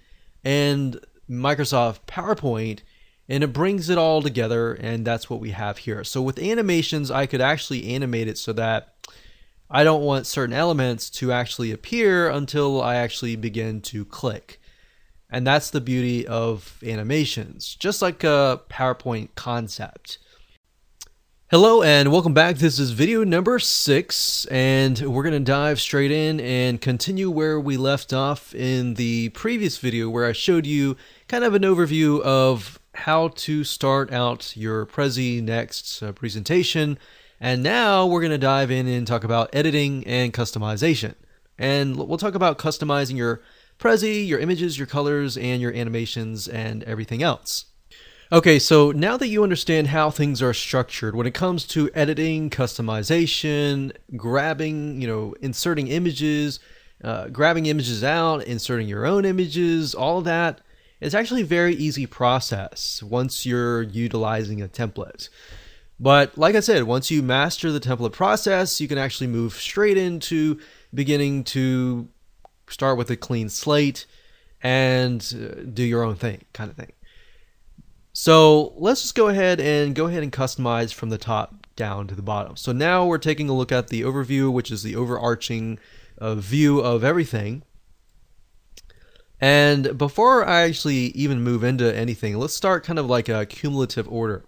and 0.44 1.00
Microsoft 1.30 2.00
PowerPoint 2.06 2.80
and 3.28 3.44
it 3.44 3.52
brings 3.52 3.88
it 3.88 3.96
all 3.96 4.20
together 4.20 4.74
and 4.74 5.06
that's 5.06 5.30
what 5.30 5.40
we 5.40 5.50
have 5.50 5.78
here. 5.78 6.02
So 6.02 6.20
with 6.20 6.38
animations, 6.38 7.10
I 7.10 7.26
could 7.26 7.40
actually 7.40 7.94
animate 7.94 8.26
it 8.26 8.36
so 8.36 8.52
that 8.54 8.94
I 9.70 9.84
don't 9.84 10.02
want 10.02 10.26
certain 10.26 10.54
elements 10.54 11.08
to 11.10 11.30
actually 11.30 11.70
appear 11.70 12.28
until 12.28 12.82
I 12.82 12.96
actually 12.96 13.36
begin 13.36 13.80
to 13.82 14.04
click. 14.04 14.60
And 15.30 15.46
that's 15.46 15.70
the 15.70 15.80
beauty 15.80 16.26
of 16.26 16.82
animations, 16.84 17.76
just 17.76 18.02
like 18.02 18.24
a 18.24 18.62
PowerPoint 18.68 19.28
concept. 19.36 20.18
Hello 21.50 21.82
and 21.82 22.12
welcome 22.12 22.32
back. 22.32 22.58
This 22.58 22.78
is 22.78 22.92
video 22.92 23.24
number 23.24 23.58
six, 23.58 24.44
and 24.52 24.96
we're 25.00 25.24
going 25.24 25.32
to 25.32 25.40
dive 25.40 25.80
straight 25.80 26.12
in 26.12 26.38
and 26.38 26.80
continue 26.80 27.28
where 27.28 27.58
we 27.58 27.76
left 27.76 28.12
off 28.12 28.54
in 28.54 28.94
the 28.94 29.30
previous 29.30 29.76
video 29.76 30.08
where 30.08 30.26
I 30.26 30.30
showed 30.30 30.64
you 30.64 30.96
kind 31.26 31.42
of 31.42 31.54
an 31.54 31.62
overview 31.62 32.20
of 32.20 32.78
how 32.94 33.30
to 33.34 33.64
start 33.64 34.12
out 34.12 34.56
your 34.56 34.86
Prezi 34.86 35.42
Next 35.42 36.00
uh, 36.04 36.12
presentation. 36.12 36.96
And 37.40 37.64
now 37.64 38.06
we're 38.06 38.20
going 38.20 38.30
to 38.30 38.38
dive 38.38 38.70
in 38.70 38.86
and 38.86 39.04
talk 39.04 39.24
about 39.24 39.50
editing 39.52 40.06
and 40.06 40.32
customization. 40.32 41.16
And 41.58 41.96
we'll 41.96 42.16
talk 42.16 42.36
about 42.36 42.58
customizing 42.58 43.16
your 43.16 43.42
Prezi, 43.76 44.24
your 44.24 44.38
images, 44.38 44.78
your 44.78 44.86
colors, 44.86 45.36
and 45.36 45.60
your 45.60 45.74
animations 45.74 46.46
and 46.46 46.84
everything 46.84 47.24
else. 47.24 47.64
Okay, 48.32 48.60
so 48.60 48.92
now 48.92 49.16
that 49.16 49.26
you 49.26 49.42
understand 49.42 49.88
how 49.88 50.08
things 50.08 50.40
are 50.40 50.54
structured 50.54 51.16
when 51.16 51.26
it 51.26 51.34
comes 51.34 51.66
to 51.66 51.90
editing, 51.94 52.48
customization, 52.48 53.90
grabbing, 54.14 55.00
you 55.00 55.08
know, 55.08 55.34
inserting 55.40 55.88
images, 55.88 56.60
uh, 57.02 57.26
grabbing 57.26 57.66
images 57.66 58.04
out, 58.04 58.44
inserting 58.44 58.86
your 58.86 59.04
own 59.04 59.24
images, 59.24 59.96
all 59.96 60.22
that, 60.22 60.60
it's 61.00 61.14
actually 61.14 61.40
a 61.42 61.46
very 61.46 61.74
easy 61.74 62.06
process 62.06 63.02
once 63.02 63.44
you're 63.44 63.82
utilizing 63.82 64.62
a 64.62 64.68
template. 64.68 65.28
But 65.98 66.38
like 66.38 66.54
I 66.54 66.60
said, 66.60 66.84
once 66.84 67.10
you 67.10 67.24
master 67.24 67.72
the 67.72 67.80
template 67.80 68.12
process, 68.12 68.80
you 68.80 68.86
can 68.86 68.96
actually 68.98 69.26
move 69.26 69.54
straight 69.54 69.96
into 69.96 70.60
beginning 70.94 71.42
to 71.44 72.08
start 72.68 72.96
with 72.96 73.10
a 73.10 73.16
clean 73.16 73.48
slate 73.48 74.06
and 74.62 75.20
uh, 75.34 75.62
do 75.62 75.82
your 75.82 76.04
own 76.04 76.14
thing, 76.14 76.44
kind 76.52 76.70
of 76.70 76.76
thing. 76.76 76.92
So 78.12 78.72
let's 78.76 79.02
just 79.02 79.14
go 79.14 79.28
ahead 79.28 79.60
and 79.60 79.94
go 79.94 80.06
ahead 80.06 80.22
and 80.22 80.32
customize 80.32 80.92
from 80.92 81.10
the 81.10 81.18
top 81.18 81.66
down 81.76 82.08
to 82.08 82.14
the 82.14 82.22
bottom. 82.22 82.56
So 82.56 82.72
now 82.72 83.06
we're 83.06 83.18
taking 83.18 83.48
a 83.48 83.54
look 83.54 83.70
at 83.70 83.88
the 83.88 84.02
overview, 84.02 84.52
which 84.52 84.70
is 84.70 84.82
the 84.82 84.96
overarching 84.96 85.78
uh, 86.18 86.34
view 86.34 86.80
of 86.80 87.04
everything. 87.04 87.62
And 89.40 89.96
before 89.96 90.44
I 90.44 90.62
actually 90.62 91.06
even 91.12 91.42
move 91.42 91.64
into 91.64 91.94
anything, 91.94 92.36
let's 92.36 92.54
start 92.54 92.84
kind 92.84 92.98
of 92.98 93.06
like 93.06 93.28
a 93.28 93.46
cumulative 93.46 94.08
order 94.08 94.44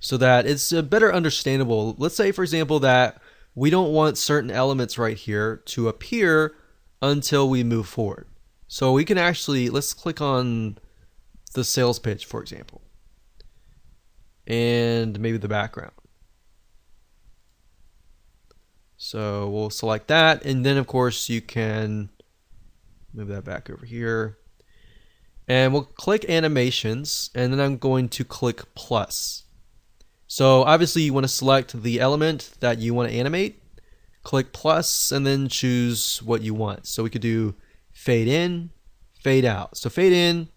so 0.00 0.18
that 0.18 0.44
it's 0.44 0.70
a 0.72 0.82
better 0.82 1.14
understandable. 1.14 1.94
Let's 1.96 2.16
say, 2.16 2.30
for 2.30 2.42
example, 2.42 2.80
that 2.80 3.22
we 3.54 3.70
don't 3.70 3.92
want 3.92 4.18
certain 4.18 4.50
elements 4.50 4.98
right 4.98 5.16
here 5.16 5.62
to 5.66 5.88
appear 5.88 6.54
until 7.00 7.48
we 7.48 7.64
move 7.64 7.86
forward. 7.86 8.26
So 8.66 8.92
we 8.92 9.04
can 9.04 9.16
actually, 9.16 9.70
let's 9.70 9.94
click 9.94 10.20
on 10.20 10.76
the 11.54 11.64
sales 11.64 11.98
pitch, 11.98 12.26
for 12.26 12.42
example 12.42 12.83
and 14.46 15.18
maybe 15.20 15.36
the 15.36 15.48
background. 15.48 15.92
So 18.96 19.48
we'll 19.50 19.70
select 19.70 20.08
that, 20.08 20.44
and 20.44 20.64
then 20.64 20.76
of 20.76 20.86
course 20.86 21.28
you 21.28 21.40
can 21.40 22.10
move 23.12 23.28
that 23.28 23.44
back 23.44 23.68
over 23.70 23.84
here. 23.84 24.38
And 25.46 25.72
we'll 25.74 25.82
click 25.82 26.24
animations, 26.28 27.30
and 27.34 27.52
then 27.52 27.60
I'm 27.60 27.76
going 27.76 28.08
to 28.10 28.24
click 28.24 28.62
plus. 28.74 29.44
So 30.26 30.62
obviously 30.62 31.02
you 31.02 31.12
want 31.12 31.24
to 31.24 31.28
select 31.28 31.82
the 31.82 32.00
element 32.00 32.52
that 32.60 32.78
you 32.78 32.94
want 32.94 33.10
to 33.10 33.14
animate, 33.14 33.62
click 34.22 34.54
plus, 34.54 35.12
and 35.12 35.26
then 35.26 35.48
choose 35.48 36.22
what 36.22 36.40
you 36.40 36.54
want. 36.54 36.86
So 36.86 37.02
we 37.02 37.10
could 37.10 37.20
do 37.20 37.54
fade 37.92 38.26
in, 38.26 38.70
fade 39.22 39.44
out. 39.44 39.76
So 39.76 39.90
fade 39.90 40.14
in, 40.14 40.48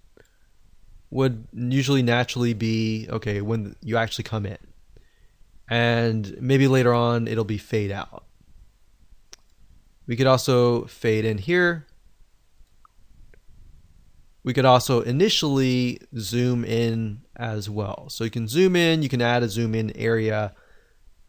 would 1.10 1.48
usually 1.54 2.02
naturally 2.02 2.54
be 2.54 3.08
okay 3.10 3.41
when 3.41 3.76
you 3.82 3.98
actually 3.98 4.24
come 4.24 4.46
in. 4.46 4.58
And 5.70 6.38
maybe 6.41 6.67
later 6.67 6.93
on 6.93 7.28
it'll 7.28 7.43
be 7.43 7.58
fade 7.58 7.91
out. 7.91 8.26
We 10.06 10.15
could 10.15 10.28
also 10.28 10.86
fade 10.86 11.26
in 11.26 11.38
here. 11.38 11.86
We 14.43 14.54
could 14.54 14.65
also 14.65 15.02
initially 15.02 16.00
zoom 16.17 16.63
in 16.63 17.24
as 17.36 17.70
well. 17.70 18.08
So 18.10 18.24
you 18.24 18.30
can 18.30 18.48
zoom 18.48 18.78
in, 18.78 19.04
you 19.04 19.10
can 19.10 19.22
add 19.22 19.43
a 19.43 19.50
zoom 19.50 19.76
in 19.76 19.91
area 19.98 20.54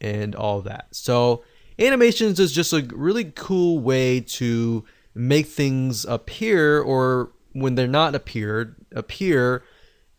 and 0.01 0.37
all 0.37 0.61
that. 0.63 0.87
So 0.93 1.43
animations 1.79 2.39
is 2.39 2.53
just 2.53 2.73
a 2.73 2.83
really 2.93 3.25
cool 3.25 3.81
way 3.81 4.21
to 4.21 4.85
make 5.15 5.47
things 5.47 6.05
appear 6.05 6.81
or 6.81 7.33
when 7.53 7.75
they're 7.75 7.89
not 7.89 8.15
appeared 8.15 8.77
appear 8.95 9.65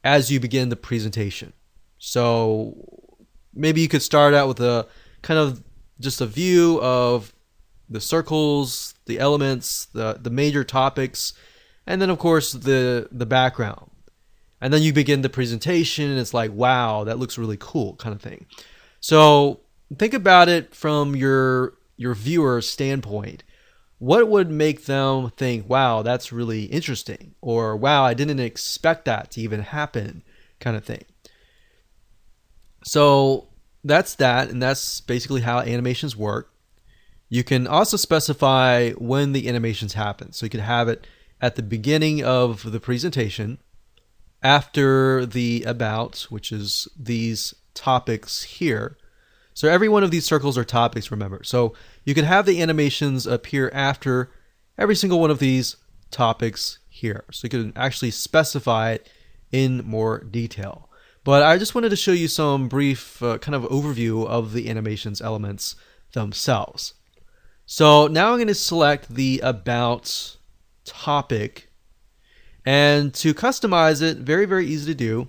as 0.03 0.31
you 0.31 0.39
begin 0.39 0.69
the 0.69 0.75
presentation. 0.75 1.53
So 1.97 2.75
maybe 3.53 3.81
you 3.81 3.87
could 3.87 4.01
start 4.01 4.33
out 4.33 4.47
with 4.47 4.59
a 4.59 4.87
kind 5.21 5.39
of 5.39 5.63
just 5.99 6.21
a 6.21 6.25
view 6.25 6.79
of 6.81 7.33
the 7.89 7.99
circles, 7.99 8.93
the 9.05 9.19
elements, 9.19 9.85
the 9.93 10.17
the 10.21 10.29
major 10.29 10.63
topics, 10.63 11.33
and 11.85 12.01
then 12.01 12.09
of 12.09 12.19
course 12.19 12.53
the 12.53 13.07
the 13.11 13.25
background. 13.25 13.89
And 14.61 14.73
then 14.73 14.81
you 14.81 14.91
begin 14.93 15.21
the 15.21 15.29
presentation 15.29 16.09
and 16.09 16.19
it's 16.19 16.33
like, 16.33 16.51
wow, 16.51 17.05
that 17.05 17.17
looks 17.17 17.37
really 17.37 17.57
cool 17.59 17.95
kind 17.95 18.13
of 18.13 18.21
thing. 18.21 18.45
So 18.99 19.61
think 19.97 20.13
about 20.13 20.49
it 20.49 20.75
from 20.75 21.15
your 21.15 21.73
your 21.97 22.13
viewer 22.13 22.61
standpoint 22.61 23.43
what 23.99 24.27
would 24.27 24.49
make 24.49 24.85
them 24.85 25.29
think, 25.31 25.69
wow, 25.69 26.01
that's 26.01 26.31
really 26.31 26.63
interesting? 26.65 27.35
Or, 27.41 27.75
wow, 27.75 28.03
I 28.03 28.13
didn't 28.13 28.39
expect 28.39 29.05
that 29.05 29.31
to 29.31 29.41
even 29.41 29.61
happen, 29.61 30.23
kind 30.59 30.75
of 30.75 30.85
thing. 30.85 31.03
So 32.83 33.49
that's 33.83 34.15
that, 34.15 34.49
and 34.49 34.61
that's 34.63 35.01
basically 35.01 35.41
how 35.41 35.59
animations 35.59 36.15
work. 36.15 36.51
You 37.27 37.43
can 37.43 37.67
also 37.67 37.97
specify 37.97 38.91
when 38.91 39.33
the 39.33 39.47
animations 39.47 39.93
happen. 39.93 40.31
So 40.31 40.45
you 40.45 40.49
can 40.49 40.61
have 40.61 40.87
it 40.87 41.05
at 41.41 41.55
the 41.55 41.63
beginning 41.63 42.23
of 42.23 42.71
the 42.71 42.79
presentation, 42.79 43.59
after 44.41 45.25
the 45.25 45.63
about, 45.63 46.25
which 46.29 46.51
is 46.51 46.87
these 46.97 47.53
topics 47.73 48.43
here, 48.43 48.97
so 49.59 49.67
every 49.67 49.89
one 49.89 50.05
of 50.05 50.11
these 50.11 50.23
circles 50.23 50.57
are 50.57 50.63
topics, 50.63 51.11
remember. 51.11 51.43
So 51.43 51.73
you 52.05 52.15
can 52.15 52.23
have 52.23 52.45
the 52.45 52.61
animations 52.61 53.27
appear 53.27 53.69
after 53.73 54.31
every 54.77 54.95
single 54.95 55.19
one 55.19 55.31
of 55.31 55.39
these 55.39 55.75
topics 56.11 56.79
here. 56.87 57.25
So 57.29 57.43
you 57.43 57.49
can 57.49 57.73
actually 57.75 58.11
specify 58.11 58.91
it 58.91 59.09
in 59.51 59.83
more 59.85 60.19
detail. 60.19 60.89
But 61.25 61.43
I 61.43 61.57
just 61.57 61.75
wanted 61.75 61.89
to 61.89 61.97
show 61.97 62.13
you 62.13 62.29
some 62.29 62.69
brief 62.69 63.21
uh, 63.21 63.37
kind 63.39 63.53
of 63.53 63.63
overview 63.63 64.25
of 64.25 64.53
the 64.53 64.69
animations 64.69 65.21
elements 65.21 65.75
themselves. 66.13 66.93
So 67.65 68.07
now 68.07 68.29
I'm 68.29 68.37
going 68.37 68.47
to 68.47 68.55
select 68.55 69.13
the 69.13 69.41
about 69.43 70.37
topic 70.85 71.69
and 72.65 73.13
to 73.15 73.33
customize 73.33 74.01
it, 74.01 74.19
very, 74.19 74.45
very 74.45 74.67
easy 74.67 74.93
to 74.93 74.97
do. 74.97 75.27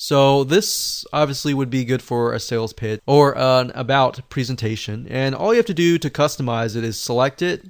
So 0.00 0.44
this 0.44 1.04
obviously 1.12 1.52
would 1.52 1.70
be 1.70 1.84
good 1.84 2.02
for 2.02 2.32
a 2.32 2.38
sales 2.38 2.72
pitch 2.72 3.00
or 3.04 3.36
an 3.36 3.72
about 3.74 4.20
presentation. 4.30 5.08
And 5.10 5.34
all 5.34 5.52
you 5.52 5.56
have 5.56 5.66
to 5.66 5.74
do 5.74 5.98
to 5.98 6.08
customize 6.08 6.76
it 6.76 6.84
is 6.84 6.96
select 6.96 7.42
it, 7.42 7.64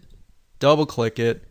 double 0.58 0.84
click 0.84 1.18
it, 1.18 1.44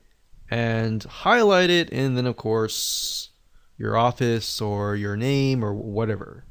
and 0.52 1.04
highlight 1.04 1.72
it, 1.72 1.92
and 1.92 2.16
then 2.16 2.28
of 2.28 2.38
course 2.38 3.32
your 3.76 3.98
office 3.98 4.62
or 4.62 4.96
your 4.96 5.18
name 5.18 5.66
or 5.66 5.74
whatever. 5.74 6.46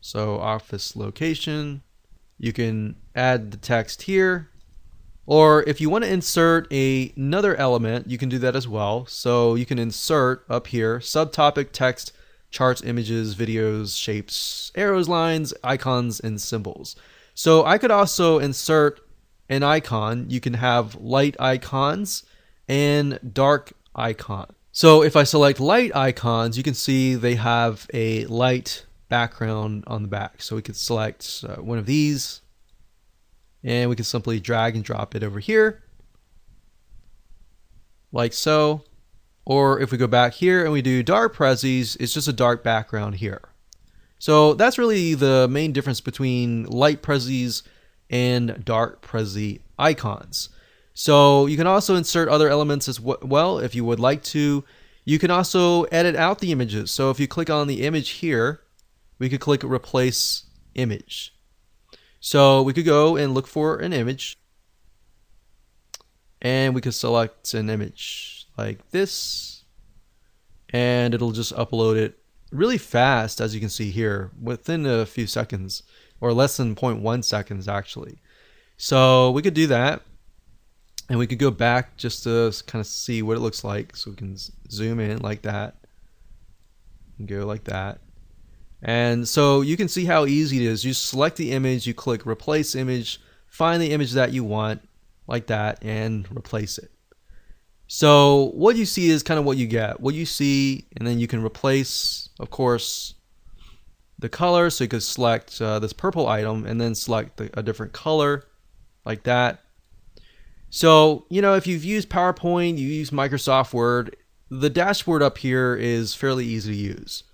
So 0.00 0.40
office 0.40 0.96
location, 0.96 1.82
you 2.38 2.52
can 2.52 2.96
add 3.14 3.52
the 3.52 3.58
text 3.58 4.02
here. 4.02 4.48
Or 5.24 5.62
if 5.68 5.80
you 5.80 5.88
want 5.88 6.02
to 6.02 6.12
insert 6.12 6.66
a, 6.72 7.12
another 7.14 7.54
element, 7.54 8.10
you 8.10 8.18
can 8.18 8.28
do 8.28 8.40
that 8.40 8.56
as 8.56 8.66
well. 8.66 9.06
So 9.06 9.54
you 9.54 9.66
can 9.66 9.78
insert 9.78 10.44
up 10.50 10.66
here 10.66 10.98
subtopic 10.98 11.70
text 11.70 12.12
charts, 12.52 12.82
images, 12.82 13.34
videos, 13.34 14.00
shapes, 14.00 14.70
arrows, 14.76 15.08
lines, 15.08 15.52
icons, 15.64 16.20
and 16.20 16.40
symbols. 16.40 16.94
So 17.34 17.64
I 17.64 17.78
could 17.78 17.90
also 17.90 18.38
insert 18.38 19.00
an 19.48 19.64
icon. 19.64 20.26
You 20.28 20.40
can 20.40 20.54
have 20.54 20.94
light 20.94 21.34
icons 21.40 22.22
and 22.68 23.18
dark 23.32 23.72
icon. 23.96 24.46
So 24.70 25.02
if 25.02 25.16
I 25.16 25.24
select 25.24 25.58
light 25.58 25.94
icons, 25.96 26.56
you 26.56 26.62
can 26.62 26.74
see 26.74 27.16
they 27.16 27.34
have 27.34 27.88
a 27.92 28.24
light 28.26 28.86
background 29.08 29.82
on 29.88 30.02
the 30.02 30.08
back. 30.08 30.42
So 30.42 30.54
we 30.54 30.62
could 30.62 30.76
select 30.76 31.44
uh, 31.46 31.56
one 31.56 31.78
of 31.78 31.86
these 31.86 32.42
and 33.64 33.90
we 33.90 33.96
can 33.96 34.04
simply 34.04 34.38
drag 34.38 34.76
and 34.76 34.84
drop 34.84 35.14
it 35.16 35.24
over 35.24 35.40
here 35.40 35.82
like 38.12 38.32
so. 38.32 38.84
Or 39.44 39.80
if 39.80 39.90
we 39.90 39.98
go 39.98 40.06
back 40.06 40.34
here 40.34 40.62
and 40.62 40.72
we 40.72 40.82
do 40.82 41.02
dark 41.02 41.34
prezis, 41.34 41.96
it's 41.98 42.14
just 42.14 42.28
a 42.28 42.32
dark 42.32 42.62
background 42.62 43.16
here. 43.16 43.42
So 44.18 44.54
that's 44.54 44.78
really 44.78 45.14
the 45.14 45.48
main 45.48 45.72
difference 45.72 46.00
between 46.00 46.64
light 46.64 47.02
prezis 47.02 47.62
and 48.08 48.64
dark 48.64 49.02
prezi 49.02 49.60
icons. 49.78 50.48
So 50.94 51.46
you 51.46 51.56
can 51.56 51.66
also 51.66 51.96
insert 51.96 52.28
other 52.28 52.48
elements 52.48 52.88
as 52.88 53.00
well 53.00 53.58
if 53.58 53.74
you 53.74 53.84
would 53.84 53.98
like 53.98 54.22
to. 54.24 54.62
You 55.04 55.18
can 55.18 55.30
also 55.30 55.84
edit 55.84 56.14
out 56.14 56.38
the 56.38 56.52
images. 56.52 56.92
So 56.92 57.10
if 57.10 57.18
you 57.18 57.26
click 57.26 57.50
on 57.50 57.66
the 57.66 57.82
image 57.82 58.10
here, 58.10 58.60
we 59.18 59.28
could 59.28 59.40
click 59.40 59.64
replace 59.64 60.44
image. 60.74 61.34
So 62.20 62.62
we 62.62 62.72
could 62.72 62.84
go 62.84 63.16
and 63.16 63.34
look 63.34 63.48
for 63.48 63.78
an 63.78 63.92
image 63.92 64.36
and 66.40 66.74
we 66.74 66.80
could 66.80 66.94
select 66.94 67.54
an 67.54 67.68
image 67.68 68.41
like 68.56 68.90
this 68.90 69.64
and 70.70 71.14
it'll 71.14 71.32
just 71.32 71.54
upload 71.54 71.96
it 71.96 72.18
really 72.50 72.78
fast 72.78 73.40
as 73.40 73.54
you 73.54 73.60
can 73.60 73.68
see 73.68 73.90
here 73.90 74.30
within 74.40 74.86
a 74.86 75.06
few 75.06 75.26
seconds 75.26 75.82
or 76.20 76.32
less 76.32 76.56
than 76.56 76.74
0.1 76.74 77.24
seconds 77.24 77.68
actually. 77.68 78.18
So 78.76 79.30
we 79.30 79.42
could 79.42 79.54
do 79.54 79.66
that 79.68 80.02
and 81.08 81.18
we 81.18 81.26
could 81.26 81.38
go 81.38 81.50
back 81.50 81.96
just 81.96 82.24
to 82.24 82.52
kind 82.66 82.80
of 82.80 82.86
see 82.86 83.22
what 83.22 83.36
it 83.36 83.40
looks 83.40 83.64
like 83.64 83.96
so 83.96 84.10
we 84.10 84.16
can 84.16 84.36
zoom 84.70 85.00
in 85.00 85.18
like 85.18 85.42
that 85.42 85.76
and 87.18 87.26
go 87.26 87.46
like 87.46 87.64
that. 87.64 88.00
And 88.82 89.28
so 89.28 89.60
you 89.60 89.76
can 89.76 89.88
see 89.88 90.04
how 90.04 90.26
easy 90.26 90.64
it 90.64 90.68
is. 90.68 90.84
You 90.84 90.92
select 90.92 91.36
the 91.36 91.52
image 91.52 91.86
you 91.86 91.94
click 91.94 92.26
replace 92.26 92.74
image 92.74 93.20
find 93.52 93.82
the 93.82 93.92
image 93.92 94.12
that 94.12 94.32
you 94.32 94.42
want 94.42 94.88
like 95.26 95.46
that 95.48 95.84
and 95.84 96.26
replace 96.34 96.78
it 96.78 96.90
so 97.94 98.50
what 98.54 98.76
you 98.76 98.86
see 98.86 99.10
is 99.10 99.22
kind 99.22 99.38
of 99.38 99.44
what 99.44 99.56
you 99.56 99.66
get 99.66 100.00
what 100.00 100.14
you 100.14 100.24
see 100.24 100.86
and 100.96 101.06
then 101.06 101.18
you 101.18 101.26
can 101.26 101.44
replace 101.44 102.28
of 102.40 102.50
course 102.50 103.14
the 104.18 104.28
color 104.28 104.70
so 104.70 104.84
you 104.84 104.88
could 104.88 105.02
select 105.02 105.60
uh, 105.60 105.78
this 105.78 105.92
purple 105.92 106.26
item 106.26 106.64
and 106.64 106.80
then 106.80 106.94
select 106.94 107.36
the, 107.36 107.50
a 107.58 107.62
different 107.62 107.92
color 107.92 108.44
like 109.04 109.24
that 109.24 109.62
so, 110.74 111.26
you 111.28 111.42
know, 111.42 111.54
if 111.54 111.66
you've 111.66 111.84
used 111.84 112.08
PowerPoint, 112.08 112.78
you 112.78 112.88
use 112.88 113.10
Microsoft 113.10 113.74
Word, 113.74 114.16
the 114.48 114.70
dashboard 114.70 115.22
up 115.22 115.36
here 115.36 115.76
is 115.76 116.14
fairly 116.14 116.46
easy 116.46 116.72
to 116.72 116.78
use. 116.78 117.24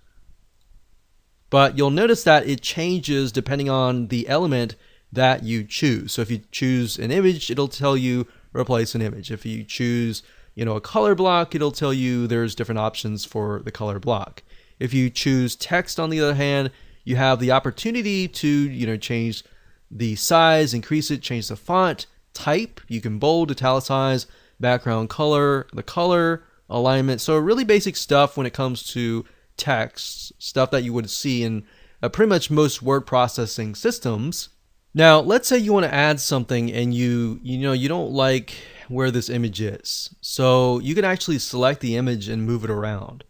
But 1.49 1.79
you'll 1.79 1.90
notice 1.90 2.25
that 2.25 2.49
it 2.49 2.62
changes 2.62 3.31
depending 3.31 3.71
on 3.71 4.09
the 4.09 4.29
element 4.29 4.75
that 5.12 5.44
you 5.44 5.62
choose. 5.62 6.14
So 6.14 6.23
if 6.23 6.33
you 6.33 6.40
choose 6.51 6.99
an 6.99 7.12
image, 7.12 7.49
it'll 7.49 7.68
tell 7.68 7.97
you 7.97 8.27
replace 8.53 8.97
an 8.97 9.03
image. 9.03 9.31
If 9.31 9.47
you 9.47 9.62
choose, 9.62 10.25
you 10.59 10.64
know, 10.64 10.75
a 10.75 10.81
color 10.81 11.14
block, 11.14 11.55
it'll 11.55 11.71
tell 11.71 11.94
you 11.94 12.27
there's 12.27 12.57
different 12.57 12.81
options 12.81 13.25
for 13.25 13.62
the 13.64 13.71
color 13.71 14.01
block. 14.01 14.42
If 14.81 14.92
you 14.92 15.09
choose 15.09 15.55
text 15.55 16.01
on 16.01 16.11
the 16.11 16.21
other 16.21 16.35
hand, 16.35 16.73
you 17.05 17.14
have 17.14 17.38
the 17.38 17.53
opportunity 17.53 18.27
to, 18.27 18.49
you 18.49 18.85
know, 18.85 18.97
change 18.97 19.44
the 19.88 20.16
size, 20.16 20.75
increase 20.75 21.12
it, 21.12 21.23
change 21.23 21.47
the 21.47 21.55
font, 21.55 22.07
type. 22.35 22.81
You 22.88 23.01
can 23.01 23.21
bold, 23.21 23.53
italicize, 23.53 24.27
background 24.59 25.11
color, 25.11 25.68
the 25.73 25.85
color, 25.85 26.42
alignment. 26.68 27.21
So 27.21 27.38
really 27.38 27.62
basic 27.62 27.94
stuff 27.94 28.37
when 28.37 28.44
it 28.44 28.53
comes 28.53 28.83
to 28.94 29.25
text, 29.57 30.33
stuff 30.42 30.73
that 30.73 30.83
you 30.83 30.92
would 30.92 31.09
see 31.09 31.44
in 31.44 31.66
uh, 32.03 32.09
pretty 32.09 32.31
much 32.31 32.51
most 32.51 32.83
word 32.83 33.03
processing 33.03 33.77
systems. 33.77 34.49
Now, 34.92 35.21
let's 35.21 35.47
say 35.47 35.59
you 35.59 35.73
want 35.73 35.85
to 35.85 35.94
add 35.94 36.18
something 36.18 36.73
and 36.73 36.92
you 36.92 37.38
you 37.44 37.59
know 37.59 37.73
you 37.73 37.88
don't 37.88 38.11
like 38.11 38.55
where 38.88 39.11
this 39.11 39.29
image 39.29 39.61
is. 39.61 40.14
So 40.20 40.79
you 40.81 40.94
can 40.94 41.05
actually 41.05 41.38
select 41.38 41.81
the 41.81 41.96
image 41.96 42.29
and 42.29 42.46
move 42.46 42.64
it 42.64 42.70
around. 42.70 43.24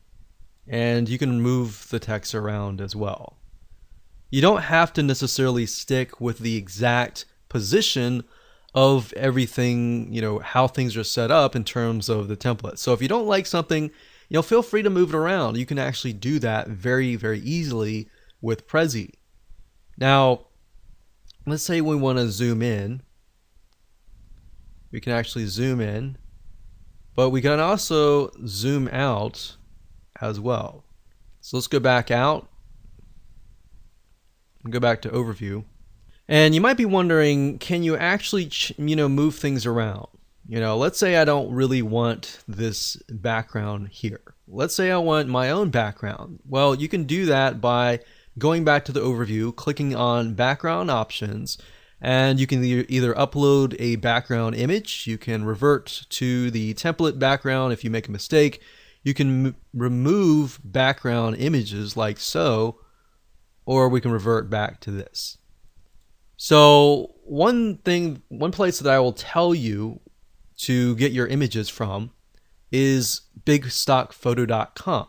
And 0.66 1.08
you 1.08 1.18
can 1.18 1.40
move 1.40 1.88
the 1.90 1.98
text 1.98 2.34
around 2.34 2.80
as 2.80 2.94
well. 2.94 3.38
You 4.30 4.42
don't 4.42 4.62
have 4.62 4.92
to 4.94 5.02
necessarily 5.02 5.64
stick 5.66 6.20
with 6.20 6.38
the 6.38 6.56
exact 6.56 7.24
position 7.48 8.24
of 8.74 9.12
everything, 9.14 10.12
you 10.12 10.20
know, 10.20 10.38
how 10.38 10.68
things 10.68 10.96
are 10.96 11.04
set 11.04 11.30
up 11.30 11.56
in 11.56 11.64
terms 11.64 12.08
of 12.08 12.28
the 12.28 12.36
template. 12.36 12.78
So 12.78 12.92
if 12.92 13.00
you 13.00 13.08
don't 13.08 13.26
like 13.26 13.46
something, 13.46 13.84
you 14.28 14.34
know, 14.34 14.42
feel 14.42 14.62
free 14.62 14.82
to 14.82 14.90
move 14.90 15.14
it 15.14 15.16
around. 15.16 15.56
You 15.56 15.64
can 15.64 15.78
actually 15.78 16.12
do 16.12 16.38
that 16.40 16.68
very, 16.68 17.16
very 17.16 17.40
easily 17.40 18.08
with 18.42 18.66
Prezi. 18.68 19.12
Now, 19.96 20.46
let's 21.46 21.62
say 21.62 21.80
we 21.80 21.96
want 21.96 22.18
to 22.18 22.30
zoom 22.30 22.60
in. 22.60 23.02
We 24.90 25.00
can 25.00 25.12
actually 25.12 25.46
zoom 25.46 25.80
in, 25.80 26.16
but 27.14 27.30
we 27.30 27.42
can 27.42 27.60
also 27.60 28.30
zoom 28.46 28.88
out 28.88 29.56
as 30.20 30.40
well. 30.40 30.84
So 31.40 31.56
let's 31.56 31.66
go 31.66 31.80
back 31.80 32.10
out 32.10 32.48
and 34.64 34.72
go 34.72 34.80
back 34.80 35.02
to 35.02 35.08
overview. 35.10 35.64
And 36.26 36.54
you 36.54 36.60
might 36.60 36.76
be 36.76 36.84
wondering, 36.84 37.58
can 37.58 37.82
you 37.82 37.96
actually, 37.96 38.50
you 38.76 38.96
know, 38.96 39.08
move 39.08 39.34
things 39.34 39.64
around? 39.64 40.08
You 40.46 40.60
know, 40.60 40.76
let's 40.76 40.98
say 40.98 41.16
I 41.16 41.24
don't 41.24 41.52
really 41.52 41.82
want 41.82 42.38
this 42.48 42.96
background 43.08 43.88
here. 43.88 44.20
Let's 44.46 44.74
say 44.74 44.90
I 44.90 44.96
want 44.96 45.28
my 45.28 45.50
own 45.50 45.70
background. 45.70 46.40
Well, 46.48 46.74
you 46.74 46.88
can 46.88 47.04
do 47.04 47.26
that 47.26 47.60
by 47.60 48.00
going 48.38 48.64
back 48.64 48.84
to 48.86 48.92
the 48.92 49.00
overview, 49.00 49.54
clicking 49.54 49.94
on 49.94 50.34
background 50.34 50.90
options, 50.90 51.58
and 52.00 52.38
you 52.38 52.46
can 52.46 52.64
either 52.64 53.12
upload 53.14 53.74
a 53.78 53.96
background 53.96 54.54
image, 54.54 55.06
you 55.06 55.18
can 55.18 55.44
revert 55.44 56.06
to 56.10 56.50
the 56.50 56.74
template 56.74 57.18
background 57.18 57.72
if 57.72 57.82
you 57.82 57.90
make 57.90 58.08
a 58.08 58.12
mistake, 58.12 58.60
you 59.02 59.14
can 59.14 59.54
remove 59.74 60.60
background 60.62 61.36
images 61.38 61.96
like 61.96 62.18
so, 62.18 62.78
or 63.64 63.88
we 63.88 64.00
can 64.00 64.12
revert 64.12 64.48
back 64.48 64.80
to 64.80 64.90
this. 64.90 65.38
So 66.36 67.14
one 67.24 67.78
thing, 67.78 68.22
one 68.28 68.52
place 68.52 68.78
that 68.78 68.92
I 68.92 69.00
will 69.00 69.12
tell 69.12 69.54
you 69.54 70.00
to 70.58 70.94
get 70.96 71.12
your 71.12 71.26
images 71.26 71.68
from 71.68 72.12
is 72.70 73.22
bigstockphoto.com. 73.44 75.08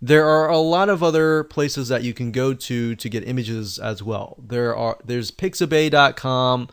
There 0.00 0.26
are 0.26 0.48
a 0.48 0.58
lot 0.58 0.88
of 0.88 1.02
other 1.02 1.44
places 1.44 1.88
that 1.88 2.02
you 2.02 2.12
can 2.12 2.30
go 2.30 2.52
to 2.52 2.94
to 2.94 3.08
get 3.08 3.26
images 3.26 3.78
as 3.78 4.02
well. 4.02 4.36
There 4.46 4.76
are 4.76 4.98
there's 5.04 5.30
pixabay.com. 5.30 6.68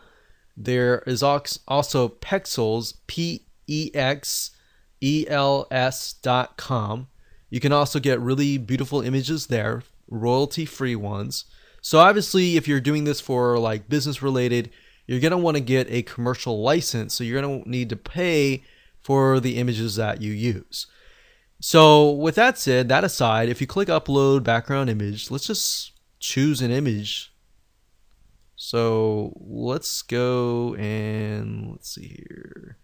There 0.55 0.99
is 1.07 1.23
also 1.23 2.09
Pexels, 2.09 2.95
P 3.07 3.45
E 3.67 3.91
X 3.93 4.51
E 5.01 5.25
L 5.27 5.67
S.com. 5.71 7.07
You 7.49 7.59
can 7.59 7.71
also 7.71 7.99
get 7.99 8.19
really 8.19 8.57
beautiful 8.57 9.01
images 9.01 9.47
there, 9.47 9.83
royalty 10.09 10.65
free 10.65 10.95
ones. 10.95 11.45
So 11.81 11.99
obviously, 11.99 12.57
if 12.57 12.67
you're 12.67 12.79
doing 12.79 13.03
this 13.03 13.21
for 13.21 13.59
like 13.59 13.89
business 13.89 14.21
related, 14.21 14.69
you're 15.05 15.19
going 15.19 15.31
to 15.31 15.37
want 15.37 15.57
to 15.57 15.61
get 15.61 15.87
a 15.89 16.01
commercial 16.03 16.61
license. 16.61 17.13
So 17.13 17.23
you're 17.23 17.41
to 17.41 17.69
need 17.69 17.89
to 17.89 17.95
pay 17.95 18.63
for 19.01 19.39
the 19.39 19.57
images 19.57 19.95
that 19.97 20.21
you 20.21 20.31
use. 20.31 20.87
So 21.65 22.11
with 22.11 22.35
that 22.35 22.57
said, 22.57 22.89
that 22.89 23.05
aside, 23.05 23.47
if 23.47 23.61
you 23.61 23.67
click 23.67 23.87
upload 23.87 24.43
background 24.43 24.89
image, 24.89 25.31
let's 25.31 25.47
just 25.47 25.93
choose 26.19 26.61
an 26.61 26.71
image. 26.71 27.33
So 28.57 29.31
let's 29.39 30.01
go 30.01 30.75
and 30.75 31.71
let's 31.71 31.95
see 31.95 32.17
here. 32.17 32.79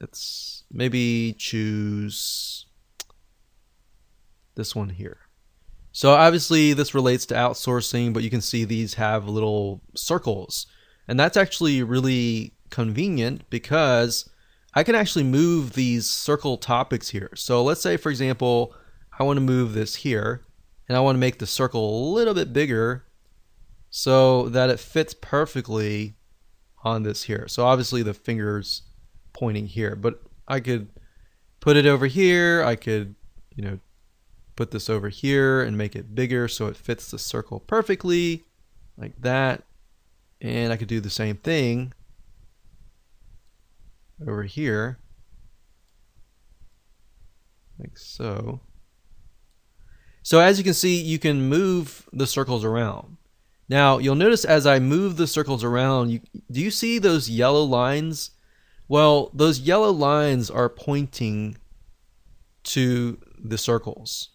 Let's 0.00 0.62
maybe 0.70 1.34
choose 1.36 2.66
this 4.54 4.76
one 4.76 4.90
here. 4.90 5.18
So 5.90 6.12
obviously 6.12 6.72
this 6.72 6.94
relates 6.94 7.26
to 7.26 7.34
outsourcing, 7.34 8.12
but 8.12 8.22
you 8.22 8.30
can 8.30 8.40
see 8.40 8.64
these 8.64 8.94
have 8.94 9.26
little 9.26 9.80
circles. 9.96 10.68
And 11.08 11.18
that's 11.18 11.36
actually 11.36 11.82
really 11.82 12.54
convenient 12.70 13.50
because 13.50 14.30
I 14.74 14.82
can 14.82 14.94
actually 14.94 15.24
move 15.24 15.74
these 15.74 16.08
circle 16.08 16.56
topics 16.56 17.10
here. 17.10 17.30
So 17.34 17.62
let's 17.62 17.80
say, 17.80 17.96
for 17.96 18.10
example, 18.10 18.74
I 19.18 19.22
want 19.22 19.36
to 19.36 19.40
move 19.42 19.72
this 19.72 19.96
here 19.96 20.42
and 20.88 20.96
I 20.96 21.00
want 21.00 21.16
to 21.16 21.20
make 21.20 21.38
the 21.38 21.46
circle 21.46 21.80
a 21.80 22.14
little 22.14 22.34
bit 22.34 22.52
bigger 22.52 23.04
so 23.90 24.48
that 24.48 24.70
it 24.70 24.80
fits 24.80 25.14
perfectly 25.14 26.16
on 26.82 27.04
this 27.04 27.24
here. 27.24 27.46
So 27.46 27.64
obviously 27.64 28.02
the 28.02 28.14
finger's 28.14 28.82
pointing 29.32 29.66
here, 29.66 29.94
but 29.94 30.20
I 30.48 30.60
could 30.60 30.88
put 31.60 31.76
it 31.76 31.86
over 31.86 32.06
here. 32.06 32.64
I 32.64 32.74
could, 32.74 33.14
you 33.54 33.62
know, 33.62 33.78
put 34.56 34.72
this 34.72 34.90
over 34.90 35.08
here 35.08 35.62
and 35.62 35.78
make 35.78 35.96
it 35.96 36.14
bigger 36.14 36.48
so 36.48 36.66
it 36.66 36.76
fits 36.76 37.10
the 37.10 37.18
circle 37.18 37.60
perfectly 37.60 38.44
like 38.96 39.20
that 39.20 39.64
and 40.40 40.72
I 40.72 40.76
could 40.76 40.88
do 40.88 41.00
the 41.00 41.10
same 41.10 41.36
thing 41.36 41.92
over 44.26 44.44
here. 44.44 44.98
Like 47.78 47.98
so. 47.98 48.60
So 50.22 50.40
as 50.40 50.58
you 50.58 50.64
can 50.64 50.74
see 50.74 51.00
you 51.00 51.18
can 51.18 51.48
move 51.48 52.08
the 52.12 52.26
circles 52.26 52.64
around. 52.64 53.16
Now 53.68 53.98
you'll 53.98 54.14
notice 54.14 54.44
as 54.44 54.66
I 54.66 54.78
move 54.78 55.16
the 55.16 55.26
circles 55.26 55.64
around 55.64 56.10
you, 56.10 56.20
do 56.50 56.60
you 56.60 56.70
see 56.70 56.98
those 56.98 57.28
yellow 57.28 57.64
lines? 57.64 58.30
Well 58.88 59.30
those 59.34 59.60
yellow 59.60 59.90
lines 59.90 60.50
are 60.50 60.68
pointing 60.68 61.56
to 62.64 63.18
the 63.38 63.58
circles. 63.58 64.30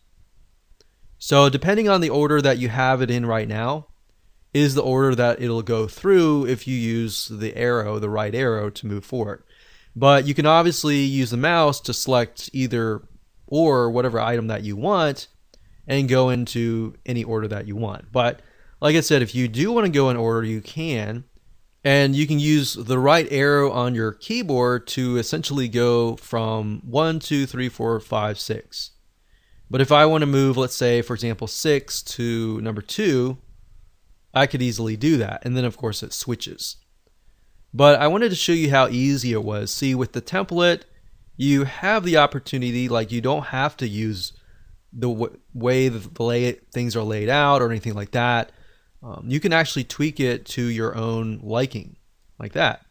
So 1.17 1.49
depending 1.49 1.89
on 1.89 2.01
the 2.01 2.09
order 2.09 2.41
that 2.41 2.59
you 2.59 2.69
have 2.69 3.01
it 3.01 3.11
in 3.11 3.25
right 3.25 3.47
now, 3.47 3.87
is 4.53 4.73
the 4.73 4.81
order 4.81 5.13
that 5.15 5.41
it'll 5.41 5.61
go 5.61 5.87
through 5.87 6.45
if 6.47 6.67
you 6.67 6.75
use 6.75 7.27
the 7.27 7.55
arrow, 7.55 7.99
the 7.99 8.09
right 8.09 8.33
arrow 8.33 8.69
to 8.69 8.87
move 8.87 9.05
forward. 9.05 9.43
But 9.99 10.25
you 10.25 10.33
can 10.33 10.45
obviously 10.45 10.99
use 10.99 11.29
the 11.29 11.35
mouse 11.35 11.81
to 11.81 11.93
select 11.93 12.49
either 12.53 13.01
or 13.47 13.91
whatever 13.91 14.17
item 14.17 14.47
that 14.47 14.63
you 14.63 14.77
want 14.77 15.27
and 15.87 16.07
go 16.07 16.29
into 16.29 16.95
any 17.05 17.21
order 17.21 17.49
that 17.49 17.67
you 17.67 17.75
want. 17.75 18.09
But 18.13 18.41
like 18.79 18.95
I 18.95 19.01
said, 19.01 19.21
if 19.21 19.35
you 19.35 19.49
do 19.49 19.73
want 19.73 19.87
to 19.87 19.91
go 19.91 20.09
in 20.09 20.15
order, 20.15 20.47
you 20.47 20.61
can. 20.61 21.25
And 21.83 22.15
you 22.15 22.27
can 22.27 22.39
use 22.39 22.75
the 22.75 22.97
right 22.97 23.27
arrow 23.29 23.71
on 23.71 23.93
your 23.93 24.13
keyboard 24.13 24.87
to 24.87 25.17
essentially 25.17 25.67
go 25.67 26.15
from 26.15 26.81
1, 26.85 27.19
2, 27.19 27.45
3, 27.45 27.67
4, 27.67 27.99
5, 27.99 28.39
6. 28.39 28.91
But 29.69 29.81
if 29.81 29.91
I 29.91 30.05
want 30.05 30.21
to 30.21 30.27
move, 30.27 30.55
let's 30.55 30.75
say, 30.75 31.01
for 31.01 31.13
example, 31.13 31.47
6 31.47 32.03
to 32.03 32.61
number 32.61 32.81
2, 32.81 33.37
I 34.33 34.47
could 34.47 34.61
easily 34.61 34.95
do 34.95 35.17
that. 35.17 35.43
And 35.43 35.57
then, 35.57 35.65
of 35.65 35.75
course, 35.75 36.03
it 36.03 36.13
switches. 36.13 36.77
But 37.73 37.99
I 37.99 38.07
wanted 38.07 38.29
to 38.29 38.35
show 38.35 38.51
you 38.51 38.71
how 38.71 38.87
easy 38.87 39.31
it 39.31 39.43
was. 39.43 39.71
See, 39.71 39.93
with 39.93 40.13
the 40.13 40.21
template, 40.21 40.83
you 41.37 41.63
have 41.63 42.03
the 42.03 42.17
opportunity, 42.17 42.89
like 42.89 43.11
you 43.11 43.21
don't 43.21 43.45
have 43.45 43.77
to 43.77 43.87
use 43.87 44.33
the 44.91 45.09
way 45.53 45.87
the 45.87 46.23
lay 46.23 46.51
things 46.73 46.95
are 46.95 47.03
laid 47.03 47.29
out 47.29 47.61
or 47.61 47.69
anything 47.69 47.93
like 47.93 48.11
that. 48.11 48.51
Um, 49.01 49.25
you 49.27 49.39
can 49.39 49.53
actually 49.53 49.83
tweak 49.83 50.19
it 50.19 50.45
to 50.47 50.63
your 50.63 50.95
own 50.95 51.39
liking, 51.43 51.95
like 52.39 52.53
that. 52.53 52.85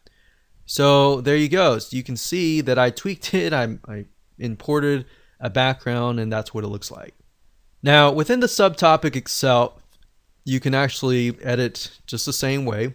So 0.65 1.21
there 1.21 1.35
you 1.35 1.49
go. 1.49 1.77
So 1.79 1.95
you 1.95 2.03
can 2.03 2.17
see 2.17 2.61
that 2.61 2.79
I 2.79 2.89
tweaked 2.89 3.33
it. 3.33 3.53
I, 3.53 3.77
I 3.87 4.05
imported 4.37 5.05
a 5.39 5.49
background, 5.49 6.19
and 6.19 6.31
that's 6.31 6.53
what 6.53 6.63
it 6.63 6.67
looks 6.67 6.91
like. 6.91 7.13
Now, 7.81 8.11
within 8.11 8.39
the 8.39 8.47
subtopic 8.47 9.15
itself, 9.15 9.81
you 10.43 10.59
can 10.59 10.73
actually 10.73 11.37
edit 11.43 11.91
just 12.07 12.25
the 12.25 12.33
same 12.33 12.65
way. 12.65 12.93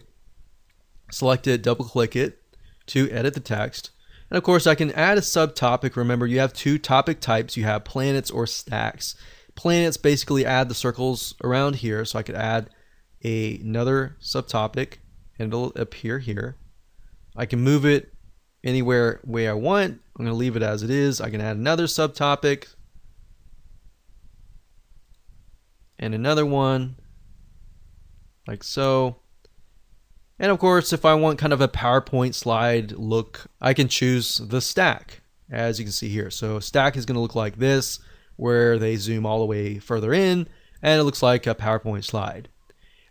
Select 1.15 1.47
it, 1.47 1.63
double 1.63 1.85
click 1.85 2.13
it 2.13 2.41
to 2.87 3.09
edit 3.09 3.35
the 3.35 3.39
text. 3.39 3.91
And 4.29 4.37
of 4.37 4.43
course, 4.43 4.67
I 4.67 4.75
can 4.75 4.91
add 4.91 5.17
a 5.17 5.21
subtopic. 5.21 5.95
Remember, 5.95 6.27
you 6.27 6.39
have 6.39 6.51
two 6.51 6.77
topic 6.77 7.21
types. 7.21 7.55
You 7.55 7.63
have 7.63 7.85
planets 7.85 8.29
or 8.29 8.45
stacks. 8.45 9.15
Planets 9.55 9.95
basically 9.95 10.45
add 10.45 10.67
the 10.67 10.75
circles 10.75 11.33
around 11.41 11.77
here. 11.77 12.03
So 12.03 12.19
I 12.19 12.23
could 12.23 12.35
add 12.35 12.69
a, 13.23 13.59
another 13.59 14.17
subtopic 14.21 14.95
and 15.39 15.47
it'll 15.47 15.71
appear 15.77 16.19
here. 16.19 16.57
I 17.33 17.45
can 17.45 17.61
move 17.61 17.85
it 17.85 18.13
anywhere 18.61 19.21
way 19.23 19.47
I 19.47 19.53
want. 19.53 19.93
I'm 20.19 20.25
going 20.25 20.27
to 20.27 20.33
leave 20.33 20.57
it 20.57 20.63
as 20.63 20.83
it 20.83 20.89
is. 20.89 21.21
I 21.21 21.29
can 21.29 21.39
add 21.39 21.55
another 21.55 21.85
subtopic 21.85 22.67
and 25.97 26.13
another 26.13 26.45
one 26.45 26.97
like 28.45 28.65
so. 28.65 29.21
And 30.37 30.51
of 30.51 30.59
course, 30.59 30.91
if 30.91 31.05
I 31.05 31.13
want 31.13 31.39
kind 31.39 31.53
of 31.53 31.61
a 31.61 31.67
PowerPoint 31.67 32.35
slide 32.35 32.91
look, 32.93 33.47
I 33.61 33.73
can 33.73 33.87
choose 33.87 34.37
the 34.37 34.61
stack, 34.61 35.21
as 35.49 35.79
you 35.79 35.85
can 35.85 35.91
see 35.91 36.09
here. 36.09 36.29
So 36.29 36.59
stack 36.59 36.97
is 36.97 37.05
going 37.05 37.15
to 37.15 37.21
look 37.21 37.35
like 37.35 37.57
this, 37.57 37.99
where 38.35 38.77
they 38.77 38.97
zoom 38.97 39.25
all 39.25 39.39
the 39.39 39.45
way 39.45 39.79
further 39.79 40.13
in, 40.13 40.47
and 40.81 40.99
it 40.99 41.03
looks 41.03 41.23
like 41.23 41.47
a 41.47 41.55
PowerPoint 41.55 42.03
slide. 42.03 42.49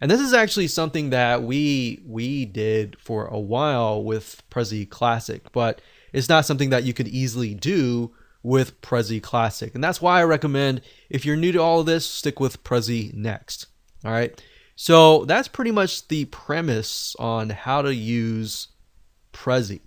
And 0.00 0.10
this 0.10 0.20
is 0.20 0.34
actually 0.34 0.68
something 0.68 1.10
that 1.10 1.42
we 1.42 2.02
we 2.06 2.44
did 2.44 2.98
for 3.00 3.26
a 3.26 3.38
while 3.38 4.04
with 4.04 4.42
Prezi 4.50 4.88
Classic, 4.88 5.50
but 5.52 5.80
it's 6.12 6.28
not 6.28 6.44
something 6.44 6.70
that 6.70 6.84
you 6.84 6.92
could 6.92 7.08
easily 7.08 7.54
do 7.54 8.12
with 8.42 8.78
Prezi 8.82 9.22
Classic. 9.22 9.74
And 9.74 9.82
that's 9.82 10.02
why 10.02 10.20
I 10.20 10.24
recommend 10.24 10.82
if 11.08 11.24
you're 11.24 11.36
new 11.36 11.52
to 11.52 11.62
all 11.62 11.80
of 11.80 11.86
this, 11.86 12.04
stick 12.04 12.38
with 12.38 12.62
Prezi 12.62 13.14
Next. 13.14 13.66
All 14.04 14.12
right. 14.12 14.40
So 14.76 15.24
that's 15.24 15.46
pretty 15.46 15.70
much 15.70 16.08
the 16.08 16.24
premise 16.26 17.14
on 17.18 17.50
how 17.50 17.82
to 17.82 17.94
use 17.94 18.68
Prezi. 19.32 19.80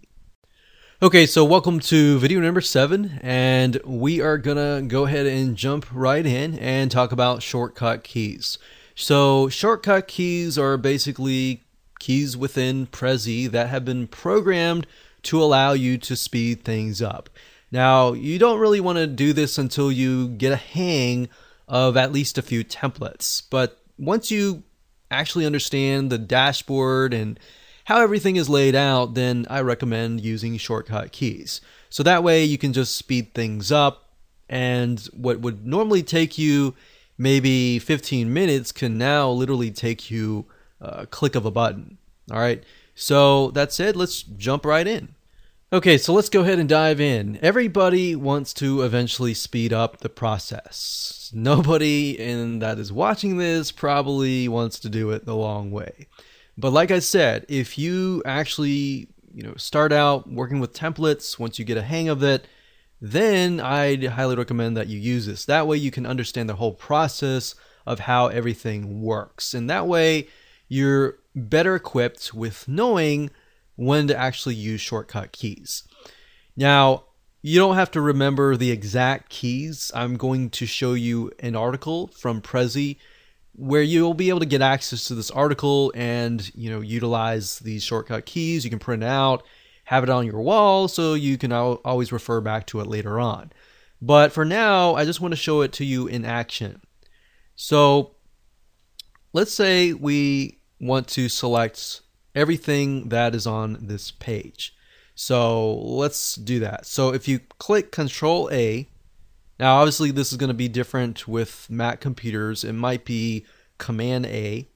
Okay, 1.01 1.25
so 1.25 1.43
welcome 1.43 1.79
to 1.81 2.17
video 2.19 2.39
number 2.39 2.61
seven, 2.61 3.19
and 3.21 3.79
we 3.85 4.21
are 4.21 4.37
gonna 4.37 4.81
go 4.81 5.05
ahead 5.05 5.25
and 5.25 5.57
jump 5.57 5.85
right 5.91 6.25
in 6.25 6.57
and 6.57 6.89
talk 6.89 7.11
about 7.11 7.43
shortcut 7.43 8.03
keys. 8.03 8.57
So, 8.95 9.49
shortcut 9.49 10.07
keys 10.07 10.57
are 10.57 10.77
basically 10.77 11.63
keys 11.99 12.35
within 12.35 12.87
Prezi 12.87 13.51
that 13.51 13.69
have 13.69 13.85
been 13.85 14.07
programmed 14.07 14.87
to 15.23 15.43
allow 15.43 15.73
you 15.73 15.97
to 15.99 16.15
speed 16.15 16.63
things 16.63 17.01
up. 17.01 17.29
Now, 17.71 18.13
you 18.13 18.39
don't 18.39 18.59
really 18.59 18.79
want 18.79 18.97
to 18.97 19.05
do 19.05 19.33
this 19.33 19.57
until 19.57 19.91
you 19.91 20.29
get 20.29 20.53
a 20.53 20.55
hang 20.55 21.27
of 21.67 21.97
at 21.97 22.13
least 22.13 22.37
a 22.37 22.41
few 22.41 22.63
templates, 22.63 23.43
but 23.51 23.83
once 23.99 24.31
you 24.31 24.63
actually 25.09 25.45
understand 25.45 26.09
the 26.11 26.17
dashboard 26.17 27.13
and 27.13 27.39
how 27.85 28.01
everything 28.01 28.35
is 28.35 28.49
laid 28.49 28.75
out, 28.75 29.13
then 29.13 29.45
I 29.49 29.61
recommend 29.61 30.21
using 30.21 30.57
shortcut 30.57 31.11
keys. 31.11 31.61
So 31.89 32.03
that 32.03 32.23
way 32.23 32.43
you 32.43 32.57
can 32.57 32.73
just 32.73 32.97
speed 32.97 33.33
things 33.33 33.71
up, 33.71 34.09
and 34.49 34.99
what 35.13 35.39
would 35.39 35.65
normally 35.65 36.03
take 36.03 36.37
you 36.37 36.75
maybe 37.17 37.79
15 37.79 38.31
minutes 38.33 38.71
can 38.71 38.97
now 38.97 39.29
literally 39.29 39.71
take 39.71 40.11
you 40.11 40.45
a 40.81 41.07
click 41.07 41.35
of 41.35 41.45
a 41.45 41.51
button. 41.51 41.97
All 42.29 42.39
right, 42.39 42.63
so 42.93 43.51
that's 43.51 43.79
it. 43.79 43.95
Let's 43.95 44.21
jump 44.21 44.65
right 44.65 44.85
in. 44.85 45.15
Okay, 45.73 45.97
so 45.97 46.13
let's 46.13 46.29
go 46.29 46.43
ahead 46.43 46.59
and 46.59 46.69
dive 46.69 47.01
in. 47.01 47.37
Everybody 47.41 48.15
wants 48.15 48.53
to 48.53 48.83
eventually 48.83 49.33
speed 49.33 49.73
up 49.73 49.97
the 49.97 50.07
process. 50.07 51.29
Nobody 51.35 52.17
in 52.17 52.59
that 52.59 52.79
is 52.79 52.93
watching 52.93 53.35
this 53.35 53.73
probably 53.73 54.47
wants 54.47 54.79
to 54.79 54.89
do 54.89 55.11
it 55.11 55.25
the 55.25 55.35
long 55.35 55.69
way. 55.69 56.07
But 56.57 56.71
like 56.71 56.89
I 56.89 56.99
said, 56.99 57.45
if 57.49 57.77
you 57.77 58.23
actually, 58.25 59.09
you 59.33 59.43
know, 59.43 59.55
start 59.57 59.91
out 59.91 60.31
working 60.31 60.61
with 60.61 60.71
templates, 60.71 61.37
once 61.37 61.59
you 61.59 61.65
get 61.65 61.75
a 61.75 61.81
hang 61.81 62.07
of 62.07 62.23
it, 62.23 62.47
then 63.01 63.59
I'd 63.59 64.05
highly 64.05 64.37
recommend 64.37 64.77
that 64.77 64.87
you 64.87 64.97
use 64.97 65.25
this. 65.25 65.43
That 65.43 65.67
way 65.67 65.75
you 65.75 65.91
can 65.91 66.05
understand 66.05 66.47
the 66.47 66.55
whole 66.55 66.75
process 66.75 67.55
of 67.85 67.99
how 67.99 68.27
everything 68.27 69.01
works. 69.01 69.53
And 69.53 69.69
that 69.69 69.85
way 69.85 70.29
you're 70.69 71.19
better 71.35 71.75
equipped 71.75 72.33
with 72.33 72.69
knowing 72.69 73.31
when 73.77 74.07
to 74.07 74.17
actually 74.17 74.55
use 74.55 74.81
shortcut 74.81 75.31
keys. 75.31 75.83
Now, 76.57 77.05
you 77.41 77.59
don't 77.59 77.75
have 77.75 77.91
to 77.91 78.01
remember 78.01 78.57
the 78.57 78.71
exact 78.71 79.29
keys. 79.29 79.91
I'm 79.95 80.17
going 80.17 80.49
to 80.49 80.65
show 80.65 80.93
you 80.93 81.31
an 81.39 81.55
article 81.55 82.07
from 82.07 82.41
Prezi 82.41 82.97
where 83.53 83.81
you'll 83.81 84.13
be 84.13 84.29
able 84.29 84.39
to 84.39 84.45
get 84.45 84.61
access 84.61 85.05
to 85.05 85.15
this 85.15 85.31
article 85.31 85.91
and, 85.95 86.53
you 86.53 86.69
know, 86.69 86.81
utilize 86.81 87.59
these 87.59 87.83
shortcut 87.83 88.25
keys. 88.25 88.63
You 88.63 88.69
can 88.69 88.79
print 88.79 89.01
it 89.01 89.07
out, 89.07 89.43
have 89.85 90.03
it 90.03 90.09
on 90.09 90.25
your 90.25 90.41
wall 90.41 90.87
so 90.87 91.13
you 91.13 91.37
can 91.37 91.51
always 91.51 92.11
refer 92.11 92.41
back 92.41 92.67
to 92.67 92.81
it 92.81 92.87
later 92.87 93.19
on. 93.19 93.51
But 94.01 94.31
for 94.31 94.45
now, 94.45 94.95
I 94.95 95.05
just 95.05 95.21
want 95.21 95.31
to 95.31 95.37
show 95.37 95.61
it 95.61 95.71
to 95.73 95.85
you 95.85 96.07
in 96.07 96.23
action. 96.23 96.81
So, 97.55 98.15
let's 99.33 99.53
say 99.53 99.93
we 99.93 100.59
want 100.79 101.07
to 101.09 101.29
select 101.29 102.01
everything 102.37 103.09
that 103.09 103.33
is 103.33 103.47
on 103.47 103.79
this 103.81 104.11
page. 104.11 104.75
So 105.15 105.73
let's 105.73 106.35
do 106.35 106.59
that. 106.59 106.85
So 106.85 107.11
if 107.11 107.27
you 107.27 107.39
click 107.57 107.91
Control 107.91 108.47
A, 108.51 108.87
now 109.59 109.77
obviously 109.77 110.11
this 110.11 110.31
is 110.31 110.37
going 110.37 110.49
to 110.49 110.53
be 110.53 110.67
different 110.67 111.27
with 111.27 111.67
Mac 111.67 111.99
computers. 111.99 112.63
It 112.63 112.73
might 112.73 113.03
be 113.05 113.43
Command 113.79 114.27
A, 114.27 114.69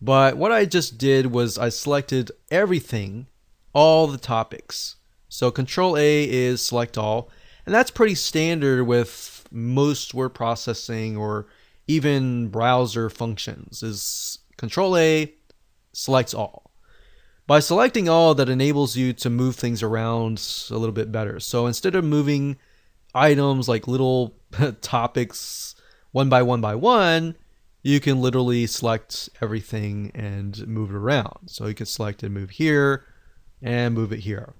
but 0.00 0.36
what 0.36 0.52
I 0.52 0.64
just 0.64 0.98
did 0.98 1.26
was 1.26 1.58
I 1.58 1.68
selected 1.68 2.30
everything, 2.48 3.26
all 3.72 4.06
the 4.06 4.16
topics. 4.16 4.94
So 5.28 5.50
Control 5.50 5.96
A 5.96 6.30
is 6.30 6.64
select 6.64 6.96
all, 6.96 7.28
and 7.66 7.74
that's 7.74 7.90
pretty 7.90 8.14
standard 8.14 8.84
with 8.84 9.48
most 9.50 10.14
word 10.14 10.30
processing 10.30 11.16
or 11.16 11.48
even 11.88 12.48
browser 12.48 13.10
functions. 13.10 13.82
Is 13.82 14.38
Control 14.56 14.96
A 14.96 15.34
selects 15.92 16.34
all. 16.34 16.69
By 17.50 17.58
selecting 17.58 18.08
all, 18.08 18.36
that 18.36 18.48
enables 18.48 18.94
you 18.94 19.12
to 19.14 19.28
move 19.28 19.56
things 19.56 19.82
around 19.82 20.40
a 20.70 20.76
little 20.76 20.92
bit 20.92 21.10
better. 21.10 21.40
So 21.40 21.66
instead 21.66 21.96
of 21.96 22.04
moving 22.04 22.58
items 23.12 23.68
like 23.68 23.88
little 23.88 24.36
topics 24.82 25.74
one 26.12 26.28
by 26.28 26.42
one 26.42 26.60
by 26.60 26.76
one, 26.76 27.34
you 27.82 27.98
can 27.98 28.20
literally 28.20 28.68
select 28.68 29.28
everything 29.42 30.12
and 30.14 30.64
move 30.68 30.90
it 30.90 30.96
around. 30.96 31.48
So 31.50 31.66
you 31.66 31.74
can 31.74 31.86
select 31.86 32.22
and 32.22 32.32
move 32.32 32.50
here 32.50 33.04
and 33.60 33.96
move 33.96 34.12
it 34.12 34.20
here. 34.20 34.54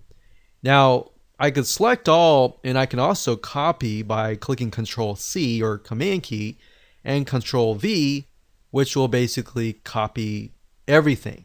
Now, 0.60 1.12
I 1.38 1.52
could 1.52 1.68
select 1.68 2.08
all 2.08 2.58
and 2.64 2.76
I 2.76 2.86
can 2.86 2.98
also 2.98 3.36
copy 3.36 4.02
by 4.02 4.34
clicking 4.34 4.72
Control 4.72 5.14
C 5.14 5.62
or 5.62 5.78
Command 5.78 6.24
key 6.24 6.58
and 7.04 7.24
Control 7.24 7.76
V, 7.76 8.26
which 8.72 8.96
will 8.96 9.06
basically 9.06 9.74
copy 9.74 10.54
everything. 10.88 11.44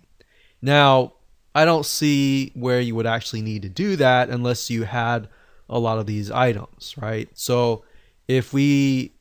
Now, 0.59 1.11
I 1.55 1.63
don't 1.63 1.85
see 1.85 2.51
where 2.53 2.81
you 2.81 2.95
would 2.95 3.07
actually 3.07 3.41
need 3.41 3.61
to 3.61 3.69
do 3.69 3.95
that 3.95 4.29
unless 4.29 4.69
you 4.69 4.83
had 4.83 5.29
a 5.69 5.79
lot 5.79 5.97
of 5.97 6.05
these 6.05 6.29
items, 6.29 6.93
right? 6.97 7.29
So 7.33 7.85
if 8.27 8.51
we 8.53 9.13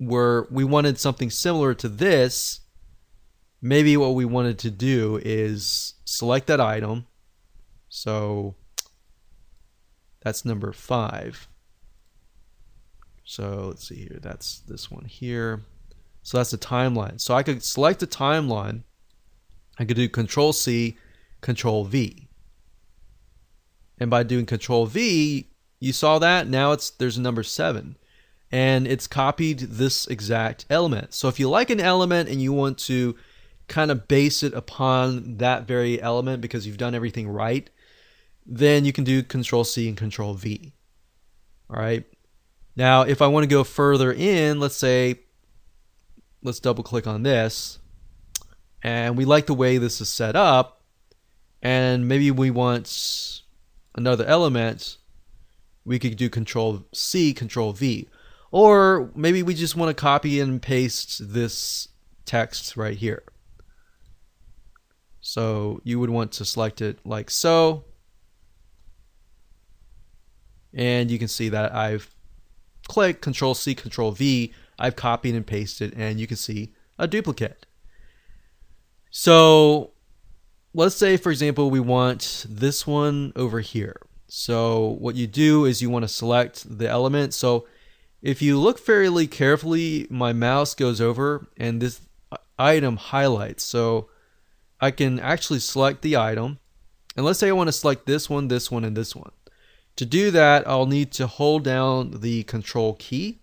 were 0.00 0.48
we 0.50 0.64
wanted 0.64 0.98
something 0.98 1.28
similar 1.30 1.74
to 1.74 1.88
this, 1.88 2.60
maybe 3.60 3.96
what 3.98 4.14
we 4.14 4.24
wanted 4.24 4.58
to 4.60 4.70
do 4.70 5.20
is 5.22 5.94
select 6.06 6.46
that 6.46 6.60
item. 6.60 7.06
So 7.90 8.54
that's 10.22 10.44
number 10.44 10.72
5. 10.72 11.48
So 13.24 13.66
let's 13.68 13.86
see 13.86 14.06
here. 14.06 14.18
That's 14.22 14.60
this 14.60 14.90
one 14.90 15.04
here. 15.04 15.62
So 16.22 16.38
that's 16.38 16.50
the 16.50 16.58
timeline. 16.58 17.20
So 17.20 17.34
I 17.34 17.42
could 17.42 17.62
select 17.62 18.00
the 18.00 18.06
timeline. 18.06 18.84
I 19.78 19.84
could 19.84 19.96
do 19.96 20.08
Control 20.08 20.52
C, 20.52 20.96
Control 21.44 21.84
V. 21.84 22.26
And 23.98 24.08
by 24.08 24.22
doing 24.22 24.46
Control 24.46 24.86
V, 24.86 25.50
you 25.78 25.92
saw 25.92 26.18
that 26.18 26.48
now 26.48 26.72
it's 26.72 26.88
there's 26.88 27.18
a 27.18 27.20
number 27.20 27.42
7 27.42 27.96
and 28.50 28.86
it's 28.86 29.06
copied 29.06 29.58
this 29.58 30.06
exact 30.06 30.64
element. 30.70 31.12
So 31.12 31.28
if 31.28 31.38
you 31.38 31.50
like 31.50 31.68
an 31.68 31.80
element 31.80 32.30
and 32.30 32.40
you 32.40 32.54
want 32.54 32.78
to 32.78 33.14
kind 33.68 33.90
of 33.90 34.08
base 34.08 34.42
it 34.42 34.54
upon 34.54 35.36
that 35.36 35.66
very 35.66 36.00
element 36.00 36.40
because 36.40 36.66
you've 36.66 36.78
done 36.78 36.94
everything 36.94 37.28
right, 37.28 37.68
then 38.46 38.86
you 38.86 38.92
can 38.94 39.04
do 39.04 39.22
Control 39.22 39.64
C 39.64 39.86
and 39.86 39.98
Control 39.98 40.32
V. 40.32 40.72
All 41.68 41.76
right. 41.76 42.04
Now, 42.74 43.02
if 43.02 43.20
I 43.20 43.26
want 43.26 43.44
to 43.44 43.48
go 43.48 43.64
further 43.64 44.10
in, 44.10 44.60
let's 44.60 44.76
say, 44.76 45.20
let's 46.42 46.60
double 46.60 46.84
click 46.84 47.06
on 47.06 47.22
this, 47.22 47.80
and 48.82 49.16
we 49.16 49.26
like 49.26 49.44
the 49.44 49.54
way 49.54 49.76
this 49.76 50.00
is 50.00 50.08
set 50.08 50.36
up, 50.36 50.83
and 51.64 52.06
maybe 52.06 52.30
we 52.30 52.50
want 52.50 53.40
another 53.94 54.26
element, 54.26 54.98
we 55.84 55.98
could 55.98 56.16
do 56.16 56.28
Control 56.28 56.84
C, 56.92 57.32
Control 57.32 57.72
V. 57.72 58.08
Or 58.52 59.10
maybe 59.14 59.42
we 59.42 59.54
just 59.54 59.74
want 59.74 59.88
to 59.88 60.00
copy 60.00 60.38
and 60.40 60.60
paste 60.60 61.32
this 61.32 61.88
text 62.26 62.76
right 62.76 62.96
here. 62.96 63.24
So 65.22 65.80
you 65.84 65.98
would 65.98 66.10
want 66.10 66.32
to 66.32 66.44
select 66.44 66.82
it 66.82 66.98
like 67.04 67.30
so. 67.30 67.84
And 70.74 71.10
you 71.10 71.18
can 71.18 71.28
see 71.28 71.48
that 71.48 71.74
I've 71.74 72.14
clicked 72.88 73.22
Control 73.22 73.54
C, 73.54 73.74
Control 73.74 74.12
V. 74.12 74.52
I've 74.78 74.96
copied 74.96 75.34
and 75.34 75.46
pasted, 75.46 75.94
and 75.96 76.20
you 76.20 76.26
can 76.26 76.36
see 76.36 76.74
a 76.98 77.08
duplicate. 77.08 77.64
So 79.10 79.93
let's 80.74 80.96
say, 80.96 81.16
for 81.16 81.30
example, 81.30 81.70
we 81.70 81.80
want 81.80 82.44
this 82.48 82.86
one 82.86 83.32
over 83.36 83.60
here. 83.60 83.96
So 84.26 84.96
what 84.98 85.14
you 85.14 85.26
do 85.26 85.64
is 85.64 85.80
you 85.80 85.88
want 85.88 86.02
to 86.02 86.08
select 86.08 86.78
the 86.78 86.88
element. 86.88 87.32
So 87.32 87.66
if 88.20 88.42
you 88.42 88.58
look 88.58 88.78
fairly 88.78 89.26
carefully, 89.26 90.06
my 90.10 90.32
mouse 90.32 90.74
goes 90.74 91.00
over 91.00 91.46
and 91.56 91.80
this 91.80 92.00
item 92.58 92.96
highlights. 92.96 93.62
So 93.62 94.10
I 94.80 94.90
can 94.90 95.20
actually 95.20 95.60
select 95.60 96.02
the 96.02 96.16
item. 96.16 96.58
And 97.16 97.24
let's 97.24 97.38
say 97.38 97.48
I 97.48 97.52
want 97.52 97.68
to 97.68 97.72
select 97.72 98.06
this 98.06 98.28
one, 98.28 98.48
this 98.48 98.70
one, 98.70 98.84
and 98.84 98.96
this 98.96 99.14
one. 99.14 99.30
To 99.96 100.04
do 100.04 100.32
that, 100.32 100.66
I'll 100.66 100.86
need 100.86 101.12
to 101.12 101.28
hold 101.28 101.62
down 101.62 102.20
the 102.20 102.42
control 102.42 102.94
key. 102.94 103.38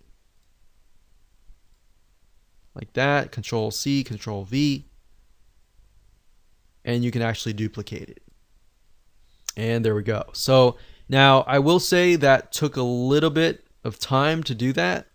Like 2.74 2.92
that, 2.92 3.32
control 3.32 3.70
C, 3.70 4.04
control 4.04 4.44
V. 4.44 4.84
And 6.84 7.04
you 7.04 7.10
can 7.10 7.22
actually 7.22 7.52
duplicate 7.52 8.08
it. 8.08 8.22
And 9.56 9.84
there 9.84 9.94
we 9.94 10.02
go. 10.02 10.24
So 10.32 10.76
now 11.08 11.42
I 11.42 11.58
will 11.58 11.80
say 11.80 12.16
that 12.16 12.52
took 12.52 12.76
a 12.76 12.82
little 12.82 13.30
bit 13.30 13.66
of 13.84 13.98
time 13.98 14.42
to 14.44 14.54
do 14.54 14.72
that. 14.72 15.06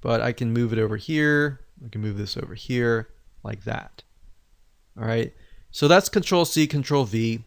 But 0.00 0.20
I 0.20 0.32
can 0.32 0.52
move 0.52 0.72
it 0.72 0.78
over 0.78 0.96
here. 0.96 1.60
I 1.84 1.88
can 1.88 2.00
move 2.00 2.18
this 2.18 2.36
over 2.36 2.54
here 2.54 3.08
like 3.42 3.64
that. 3.64 4.02
All 4.98 5.06
right. 5.06 5.32
So 5.70 5.88
that's 5.88 6.08
Control 6.08 6.44
C, 6.44 6.66
Control 6.66 7.04
V, 7.04 7.44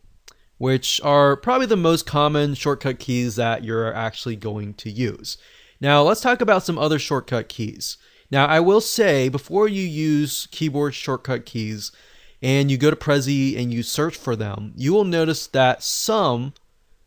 which 0.58 1.00
are 1.02 1.36
probably 1.36 1.68
the 1.68 1.78
most 1.78 2.06
common 2.06 2.56
shortcut 2.56 3.00
keys 3.00 3.36
that 3.36 3.64
you're 3.64 3.94
actually 3.94 4.36
going 4.36 4.74
to 4.76 4.90
use. 4.90 5.38
Now 5.80 6.02
let's 6.02 6.22
talk 6.22 6.42
about 6.42 6.64
some 6.64 6.78
other 6.78 7.00
shortcut 7.00 7.48
keys. 7.48 7.98
Now 8.32 8.46
I 8.46 8.60
will 8.60 8.82
say 8.82 9.30
before 9.30 9.68
you 9.68 9.84
use 9.84 10.48
keyboard 10.52 10.96
shortcut 10.96 11.46
keys 11.46 11.92
and 12.42 12.70
you 12.70 12.78
go 12.78 12.90
to 12.90 12.96
Prezi 12.96 13.60
and 13.60 13.74
you 13.74 13.84
search 13.84 14.16
for 14.16 14.36
them, 14.36 14.74
you 14.76 14.94
will 14.94 15.04
notice 15.04 15.48
that 15.48 15.84
some 15.84 16.54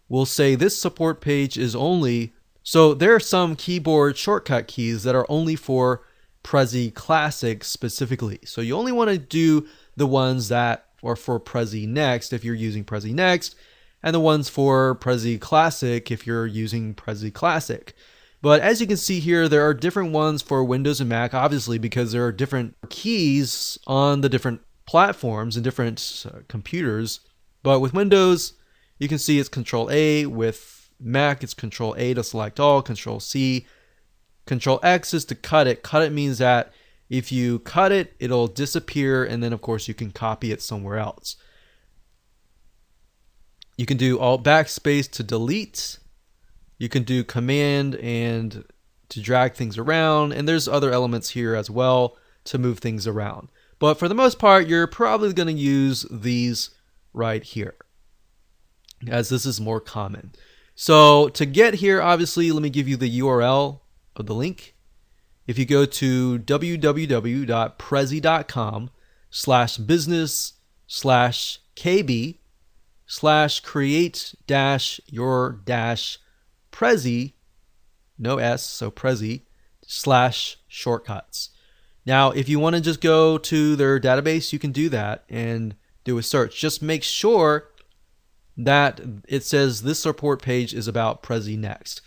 will 0.09 0.27
say 0.27 0.55
this 0.55 0.77
support 0.77 1.21
page 1.21 1.57
is 1.57 1.77
only 1.77 2.33
so 2.63 2.95
there 2.95 3.15
are 3.15 3.21
some 3.21 3.57
keyboard 3.57 4.17
shortcut 4.17 4.69
keys 4.69 5.03
that 5.05 5.15
are 5.15 5.27
only 5.29 5.57
for 5.57 6.03
Prezi 6.45 6.93
Classic 6.93 7.65
specifically. 7.65 8.39
So 8.45 8.61
you 8.61 8.77
only 8.77 8.93
want 8.93 9.11
to 9.11 9.19
do 9.19 9.67
the 9.97 10.07
ones 10.07 10.49
that 10.49 10.87
are 11.03 11.17
for 11.17 11.41
Prezi 11.41 11.89
Next 11.89 12.33
if 12.33 12.45
you're 12.45 12.55
using 12.55 12.85
Prezi 12.85 13.13
Next, 13.13 13.55
and 14.03 14.15
the 14.15 14.21
ones 14.21 14.49
for 14.49 14.95
Prezi 14.95 15.41
Classic 15.41 16.11
if 16.11 16.27
you're 16.27 16.47
using 16.47 16.95
Prezi 16.95 17.33
Classic. 17.33 17.95
But 18.43 18.61
as 18.63 18.81
you 18.81 18.87
can 18.87 18.97
see 18.97 19.21
here, 19.21 19.49
there 19.49 19.67
are 19.67 19.75
different 19.75 20.13
ones 20.13 20.41
for 20.41 20.65
Windows 20.65 21.01
and 21.01 21.11
Mac, 21.11 21.35
obviously, 21.35 21.79
because 21.79 22.13
there 22.13 22.25
are 22.25 22.33
different 22.33 22.75
keys 22.89 23.79
on 23.87 24.23
the 24.23 24.31
different 24.31 24.61
platforms 24.87 25.57
and 25.57 25.65
different 25.65 26.27
uh, 26.27 26.39
computers. 26.49 27.21
But 27.63 27.81
with 27.81 27.95
Windows, 27.95 28.55
you 28.99 29.09
can 29.09 29.19
see 29.19 29.39
it's 29.39 29.49
Control 29.49 29.91
A. 29.91 30.27
With 30.27 30.91
Mac, 30.99 31.43
it's 31.43 31.55
Control 31.55 31.95
A 31.97 32.15
to 32.15 32.23
select 32.23 32.61
all, 32.61 32.83
Control 32.83 33.21
C. 33.21 33.67
Control 34.47 34.81
X 34.83 35.15
is 35.15 35.25
to 35.27 35.35
cut 35.35 35.67
it. 35.67 35.83
Cut 35.83 36.03
it 36.03 36.13
means 36.13 36.39
that 36.39 36.73
if 37.09 37.33
you 37.33 37.59
cut 37.61 37.93
it, 37.93 38.15
it'll 38.19 38.47
disappear, 38.47 39.25
and 39.25 39.43
then 39.43 39.53
of 39.53 39.61
course 39.61 39.89
you 39.89 39.95
can 39.95 40.11
copy 40.11 40.53
it 40.53 40.63
somewhere 40.63 40.99
else. 40.99 41.37
You 43.77 43.87
can 43.87 43.97
do 43.97 44.19
Alt 44.19 44.45
Backspace 44.45 45.11
to 45.13 45.23
delete. 45.23 45.99
You 46.79 46.89
can 46.89 47.03
do 47.03 47.25
Command 47.25 47.97
and 47.97 48.65
to 49.09 49.21
drag 49.21 49.55
things 49.55 49.77
around, 49.77 50.33
and 50.33 50.49
there's 50.49 50.69
other 50.69 50.93
elements 50.93 51.31
here 51.31 51.55
as 51.55 51.69
well 51.69 52.17
to 52.45 52.59
move 52.59 52.79
things 52.79 53.07
around. 53.07 53.49
But 53.81 53.99
for 53.99 54.09
the 54.09 54.15
most 54.15 54.39
part, 54.39 54.69
you're 54.69 54.87
probably 54.87 55.33
going 55.33 55.49
to 55.49 55.61
use 55.61 56.07
these 56.09 56.71
right 57.13 57.43
here, 57.43 57.75
as 59.09 59.31
this 59.31 59.45
is 59.45 59.61
more 59.61 59.81
common. 59.81 60.31
So 60.77 61.29
to 61.31 61.45
get 61.45 61.75
here, 61.75 62.01
obviously, 62.01 62.53
let 62.53 62.63
me 62.63 62.71
give 62.71 62.87
you 62.87 62.97
the 62.97 63.21
URL 63.21 63.81
of 64.15 64.27
the 64.27 64.35
link 64.35 64.77
if 65.47 65.59
you 65.59 65.67
go 65.67 65.85
to 65.85 66.39
www.prezi.com 66.39 68.91
slash 69.31 69.77
business 69.79 70.53
slash 70.87 71.59
kb 71.77 72.39
slash 73.07 73.61
create 73.61 74.35
dash 74.47 75.01
your 75.07 75.61
dash 75.65 76.19
prezi 76.73 77.35
no 78.19 78.39
s 78.39 78.65
so 78.65 78.91
prezi 78.91 79.43
slash 79.87 80.59
shortcuts 80.69 81.51
now 82.07 82.31
if 82.31 82.49
you 82.49 82.59
want 82.59 82.75
to 82.75 82.81
just 82.81 83.01
go 83.01 83.39
to 83.39 83.77
their 83.77 84.01
database 84.01 84.53
you 84.53 84.59
can 84.59 84.73
do 84.73 84.89
that 84.89 85.25
and 85.29 85.75
do 86.05 86.19
a 86.19 86.23
search 86.23 86.61
just 86.61 86.83
make 86.83 87.03
sure 87.03 87.69
that 88.57 89.01
it 89.29 89.43
says 89.43 89.83
this 89.83 90.03
support 90.03 90.43
page 90.43 90.75
is 90.75 90.89
about 90.89 91.23
prezi 91.23 91.57
next 91.59 92.03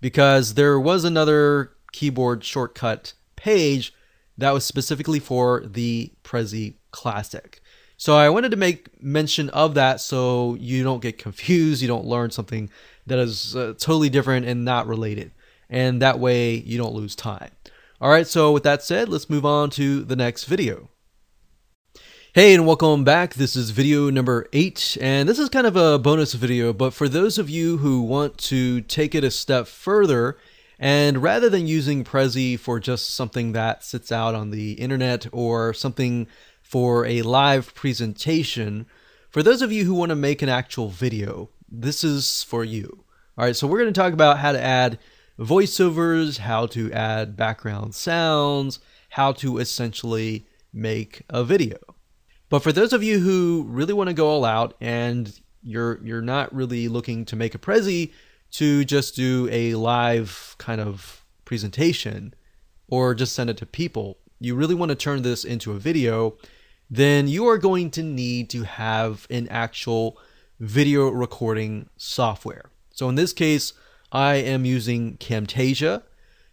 because 0.00 0.54
there 0.54 0.78
was 0.78 1.04
another 1.04 1.72
keyboard 1.92 2.44
shortcut 2.44 3.14
page 3.36 3.92
that 4.38 4.52
was 4.52 4.64
specifically 4.64 5.18
for 5.18 5.62
the 5.64 6.12
Prezi 6.22 6.74
Classic. 6.90 7.60
So 7.96 8.14
I 8.16 8.28
wanted 8.28 8.50
to 8.50 8.56
make 8.56 9.02
mention 9.02 9.48
of 9.50 9.74
that 9.74 10.00
so 10.00 10.54
you 10.60 10.84
don't 10.84 11.00
get 11.00 11.18
confused, 11.18 11.80
you 11.80 11.88
don't 11.88 12.04
learn 12.04 12.30
something 12.30 12.68
that 13.06 13.18
is 13.18 13.56
uh, 13.56 13.74
totally 13.78 14.10
different 14.10 14.46
and 14.46 14.64
not 14.64 14.86
related. 14.86 15.32
And 15.70 16.02
that 16.02 16.18
way 16.18 16.54
you 16.54 16.76
don't 16.76 16.94
lose 16.94 17.16
time. 17.16 17.50
All 17.98 18.10
right, 18.10 18.26
so 18.26 18.52
with 18.52 18.62
that 18.64 18.82
said, 18.82 19.08
let's 19.08 19.30
move 19.30 19.46
on 19.46 19.70
to 19.70 20.04
the 20.04 20.16
next 20.16 20.44
video. 20.44 20.90
Hey 22.34 22.52
and 22.52 22.66
welcome 22.66 23.04
back. 23.04 23.32
This 23.32 23.56
is 23.56 23.70
video 23.70 24.10
number 24.10 24.46
8 24.52 24.98
and 25.00 25.26
this 25.26 25.38
is 25.38 25.48
kind 25.48 25.66
of 25.66 25.76
a 25.76 25.98
bonus 25.98 26.34
video, 26.34 26.74
but 26.74 26.92
for 26.92 27.08
those 27.08 27.38
of 27.38 27.48
you 27.48 27.78
who 27.78 28.02
want 28.02 28.36
to 28.36 28.82
take 28.82 29.14
it 29.14 29.24
a 29.24 29.30
step 29.30 29.66
further 29.66 30.36
and 30.78 31.22
rather 31.22 31.48
than 31.48 31.66
using 31.66 32.04
Prezi 32.04 32.60
for 32.60 32.78
just 32.78 33.14
something 33.14 33.52
that 33.52 33.82
sits 33.82 34.12
out 34.12 34.34
on 34.34 34.50
the 34.50 34.72
internet 34.72 35.26
or 35.32 35.72
something 35.72 36.26
for 36.60 37.06
a 37.06 37.22
live 37.22 37.74
presentation, 37.74 38.84
for 39.30 39.42
those 39.42 39.62
of 39.62 39.72
you 39.72 39.86
who 39.86 39.94
want 39.94 40.10
to 40.10 40.16
make 40.16 40.42
an 40.42 40.50
actual 40.50 40.90
video, 40.90 41.48
this 41.66 42.04
is 42.04 42.42
for 42.42 42.62
you. 42.62 43.04
All 43.38 43.46
right, 43.46 43.56
so 43.56 43.66
we're 43.66 43.80
going 43.80 43.94
to 43.94 43.98
talk 43.98 44.12
about 44.12 44.38
how 44.38 44.52
to 44.52 44.60
add 44.60 44.98
voiceovers, 45.38 46.38
how 46.38 46.66
to 46.66 46.92
add 46.92 47.36
background 47.36 47.94
sounds, 47.94 48.78
how 49.10 49.32
to 49.32 49.58
essentially 49.58 50.46
make 50.72 51.22
a 51.28 51.44
video. 51.44 51.78
But 52.48 52.62
for 52.62 52.72
those 52.72 52.92
of 52.92 53.02
you 53.02 53.18
who 53.18 53.64
really 53.68 53.92
want 53.92 54.08
to 54.08 54.14
go 54.14 54.28
all 54.28 54.44
out 54.44 54.74
and 54.80 55.38
you're 55.62 56.00
you're 56.04 56.22
not 56.22 56.54
really 56.54 56.86
looking 56.88 57.24
to 57.26 57.36
make 57.36 57.54
a 57.54 57.58
Prezi, 57.58 58.12
to 58.52 58.84
just 58.84 59.16
do 59.16 59.48
a 59.50 59.74
live 59.74 60.54
kind 60.58 60.80
of 60.80 61.24
presentation 61.44 62.32
or 62.88 63.14
just 63.14 63.34
send 63.34 63.50
it 63.50 63.56
to 63.56 63.66
people, 63.66 64.18
you 64.38 64.54
really 64.54 64.74
want 64.74 64.90
to 64.90 64.94
turn 64.94 65.22
this 65.22 65.44
into 65.44 65.72
a 65.72 65.78
video, 65.78 66.36
then 66.88 67.26
you 67.26 67.46
are 67.48 67.58
going 67.58 67.90
to 67.90 68.02
need 68.02 68.48
to 68.50 68.62
have 68.62 69.26
an 69.28 69.48
actual 69.48 70.18
video 70.60 71.08
recording 71.08 71.88
software. 71.96 72.70
So 72.92 73.08
in 73.08 73.16
this 73.16 73.32
case, 73.32 73.72
I 74.12 74.36
am 74.36 74.64
using 74.64 75.16
Camtasia. 75.18 76.02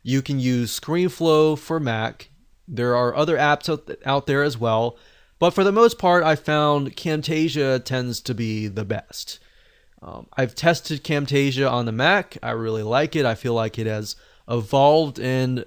You 0.01 0.21
can 0.21 0.39
use 0.39 0.79
ScreenFlow 0.79 1.57
for 1.57 1.79
Mac. 1.79 2.29
There 2.67 2.95
are 2.95 3.15
other 3.15 3.37
apps 3.37 3.69
out 4.05 4.27
there 4.27 4.43
as 4.43 4.57
well, 4.57 4.97
but 5.39 5.51
for 5.51 5.63
the 5.63 5.71
most 5.71 5.97
part, 5.97 6.23
I 6.23 6.35
found 6.35 6.95
Camtasia 6.95 7.83
tends 7.83 8.21
to 8.21 8.33
be 8.33 8.67
the 8.67 8.85
best. 8.85 9.39
Um, 10.01 10.27
I've 10.35 10.55
tested 10.55 11.03
Camtasia 11.03 11.69
on 11.69 11.85
the 11.85 11.91
Mac. 11.91 12.37
I 12.43 12.51
really 12.51 12.83
like 12.83 13.15
it. 13.15 13.25
I 13.25 13.35
feel 13.35 13.53
like 13.53 13.79
it 13.79 13.87
has 13.87 14.15
evolved 14.49 15.19
and 15.19 15.65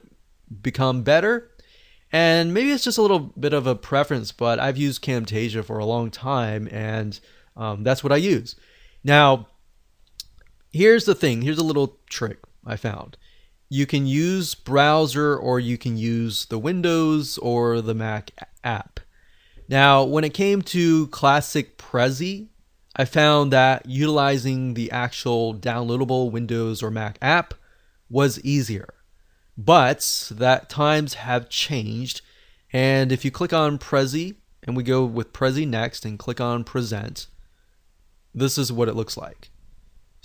become 0.62 1.02
better. 1.02 1.50
And 2.12 2.54
maybe 2.54 2.70
it's 2.70 2.84
just 2.84 2.98
a 2.98 3.02
little 3.02 3.18
bit 3.18 3.52
of 3.52 3.66
a 3.66 3.74
preference, 3.74 4.32
but 4.32 4.58
I've 4.58 4.76
used 4.76 5.02
Camtasia 5.02 5.64
for 5.64 5.78
a 5.78 5.84
long 5.84 6.10
time, 6.10 6.68
and 6.70 7.18
um, 7.56 7.82
that's 7.82 8.04
what 8.04 8.12
I 8.12 8.16
use. 8.16 8.56
Now, 9.02 9.48
here's 10.76 11.04
the 11.06 11.14
thing 11.14 11.42
here's 11.42 11.58
a 11.58 11.64
little 11.64 11.98
trick 12.08 12.38
I 12.64 12.76
found. 12.76 13.16
You 13.68 13.86
can 13.86 14.06
use 14.06 14.54
browser 14.54 15.36
or 15.36 15.58
you 15.58 15.76
can 15.76 15.96
use 15.96 16.46
the 16.46 16.58
Windows 16.58 17.38
or 17.38 17.80
the 17.80 17.94
Mac 17.94 18.30
app. 18.62 19.00
Now, 19.68 20.04
when 20.04 20.22
it 20.22 20.34
came 20.34 20.62
to 20.62 21.08
classic 21.08 21.76
Prezi, 21.76 22.46
I 22.94 23.04
found 23.04 23.52
that 23.52 23.86
utilizing 23.86 24.74
the 24.74 24.90
actual 24.92 25.52
downloadable 25.52 26.30
Windows 26.30 26.82
or 26.82 26.90
Mac 26.90 27.18
app 27.20 27.54
was 28.08 28.40
easier. 28.44 28.94
But 29.58 30.30
that 30.30 30.68
times 30.68 31.14
have 31.14 31.48
changed. 31.48 32.20
And 32.72 33.10
if 33.10 33.24
you 33.24 33.30
click 33.30 33.52
on 33.52 33.78
Prezi 33.78 34.36
and 34.62 34.76
we 34.76 34.82
go 34.82 35.04
with 35.04 35.32
Prezi 35.32 35.66
next 35.66 36.04
and 36.04 36.18
click 36.18 36.40
on 36.40 36.62
present, 36.62 37.26
this 38.34 38.58
is 38.58 38.72
what 38.72 38.88
it 38.88 38.94
looks 38.94 39.16
like. 39.16 39.50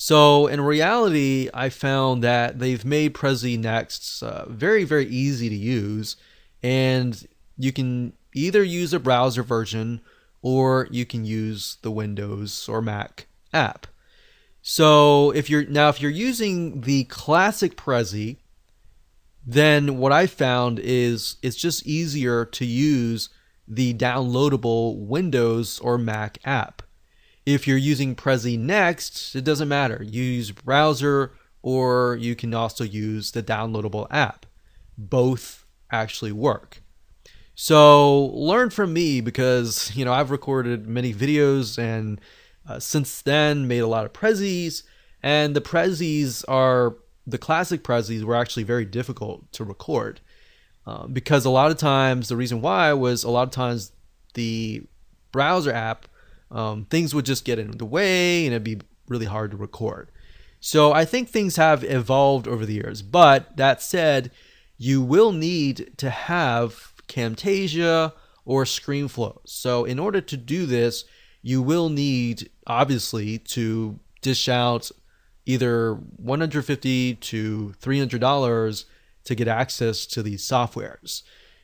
So 0.03 0.47
in 0.47 0.61
reality, 0.61 1.47
I 1.53 1.69
found 1.69 2.23
that 2.23 2.57
they've 2.57 2.83
made 2.83 3.13
Prezi 3.13 3.55
Next 3.59 4.23
uh, 4.23 4.45
very, 4.49 4.83
very 4.83 5.05
easy 5.05 5.47
to 5.47 5.55
use. 5.55 6.15
And 6.63 7.23
you 7.55 7.71
can 7.71 8.13
either 8.33 8.63
use 8.63 8.93
a 8.93 8.99
browser 8.99 9.43
version 9.43 10.01
or 10.41 10.87
you 10.89 11.05
can 11.05 11.23
use 11.23 11.77
the 11.83 11.91
Windows 11.91 12.67
or 12.67 12.81
Mac 12.81 13.27
app. 13.53 13.85
So 14.63 15.29
if 15.35 15.51
you're 15.51 15.65
now 15.65 15.89
if 15.89 16.01
you're 16.01 16.09
using 16.09 16.81
the 16.81 17.03
classic 17.03 17.77
Prezi, 17.77 18.37
then 19.45 19.99
what 19.99 20.11
I 20.11 20.25
found 20.25 20.79
is 20.79 21.35
it's 21.43 21.57
just 21.57 21.85
easier 21.85 22.43
to 22.43 22.65
use 22.65 23.29
the 23.67 23.93
downloadable 23.93 24.97
Windows 24.97 25.77
or 25.77 25.99
Mac 25.99 26.39
app. 26.43 26.80
If 27.45 27.67
you're 27.67 27.77
using 27.77 28.15
Prezi 28.15 28.57
Next, 28.57 29.35
it 29.35 29.43
doesn't 29.43 29.67
matter. 29.67 30.03
You 30.03 30.23
use 30.23 30.51
browser 30.51 31.31
or 31.61 32.17
you 32.19 32.35
can 32.35 32.53
also 32.53 32.83
use 32.83 33.31
the 33.31 33.43
downloadable 33.43 34.07
app. 34.11 34.45
Both 34.97 35.65
actually 35.91 36.31
work. 36.31 36.81
So 37.55 38.25
learn 38.25 38.69
from 38.69 38.93
me 38.93 39.21
because, 39.21 39.95
you 39.95 40.05
know, 40.05 40.13
I've 40.13 40.31
recorded 40.31 40.87
many 40.87 41.13
videos 41.13 41.77
and 41.77 42.19
uh, 42.67 42.79
since 42.79 43.21
then 43.21 43.67
made 43.67 43.79
a 43.79 43.87
lot 43.87 44.05
of 44.05 44.13
Prezis 44.13 44.83
and 45.23 45.55
the 45.55 45.61
Prezis 45.61 46.43
are 46.47 46.95
the 47.27 47.37
classic 47.37 47.83
Prezis 47.83 48.23
were 48.23 48.35
actually 48.35 48.63
very 48.63 48.85
difficult 48.85 49.51
to 49.53 49.63
record 49.63 50.21
uh, 50.87 51.07
because 51.07 51.45
a 51.45 51.49
lot 51.49 51.71
of 51.71 51.77
times 51.77 52.29
the 52.29 52.37
reason 52.37 52.61
why 52.61 52.93
was 52.93 53.23
a 53.23 53.29
lot 53.29 53.43
of 53.43 53.51
times 53.51 53.91
the 54.33 54.83
browser 55.31 55.71
app 55.71 56.07
um, 56.51 56.85
things 56.85 57.15
would 57.15 57.25
just 57.25 57.45
get 57.45 57.59
in 57.59 57.71
the 57.71 57.85
way 57.85 58.45
and 58.45 58.53
it'd 58.53 58.63
be 58.63 58.81
really 59.07 59.25
hard 59.25 59.51
to 59.51 59.57
record. 59.57 60.09
So 60.59 60.93
I 60.93 61.05
think 61.05 61.27
things 61.27 61.55
have 61.55 61.83
evolved 61.83 62.47
over 62.47 62.65
the 62.65 62.73
years. 62.73 63.01
But 63.01 63.57
that 63.57 63.81
said, 63.81 64.31
you 64.77 65.01
will 65.01 65.31
need 65.31 65.93
to 65.97 66.09
have 66.09 66.93
Camtasia 67.07 68.13
or 68.45 68.63
ScreenFlow. 68.63 69.39
So 69.45 69.85
in 69.85 69.99
order 69.99 70.21
to 70.21 70.37
do 70.37 70.65
this, 70.65 71.05
you 71.41 71.61
will 71.61 71.89
need 71.89 72.49
obviously 72.67 73.39
to 73.39 73.99
dish 74.21 74.47
out 74.47 74.91
either 75.45 75.95
150 75.95 77.15
to 77.15 77.73
300 77.73 78.21
dollars 78.21 78.85
to 79.23 79.35
get 79.35 79.47
access 79.47 80.05
to 80.07 80.23
these 80.23 80.47
softwares. 80.47 81.23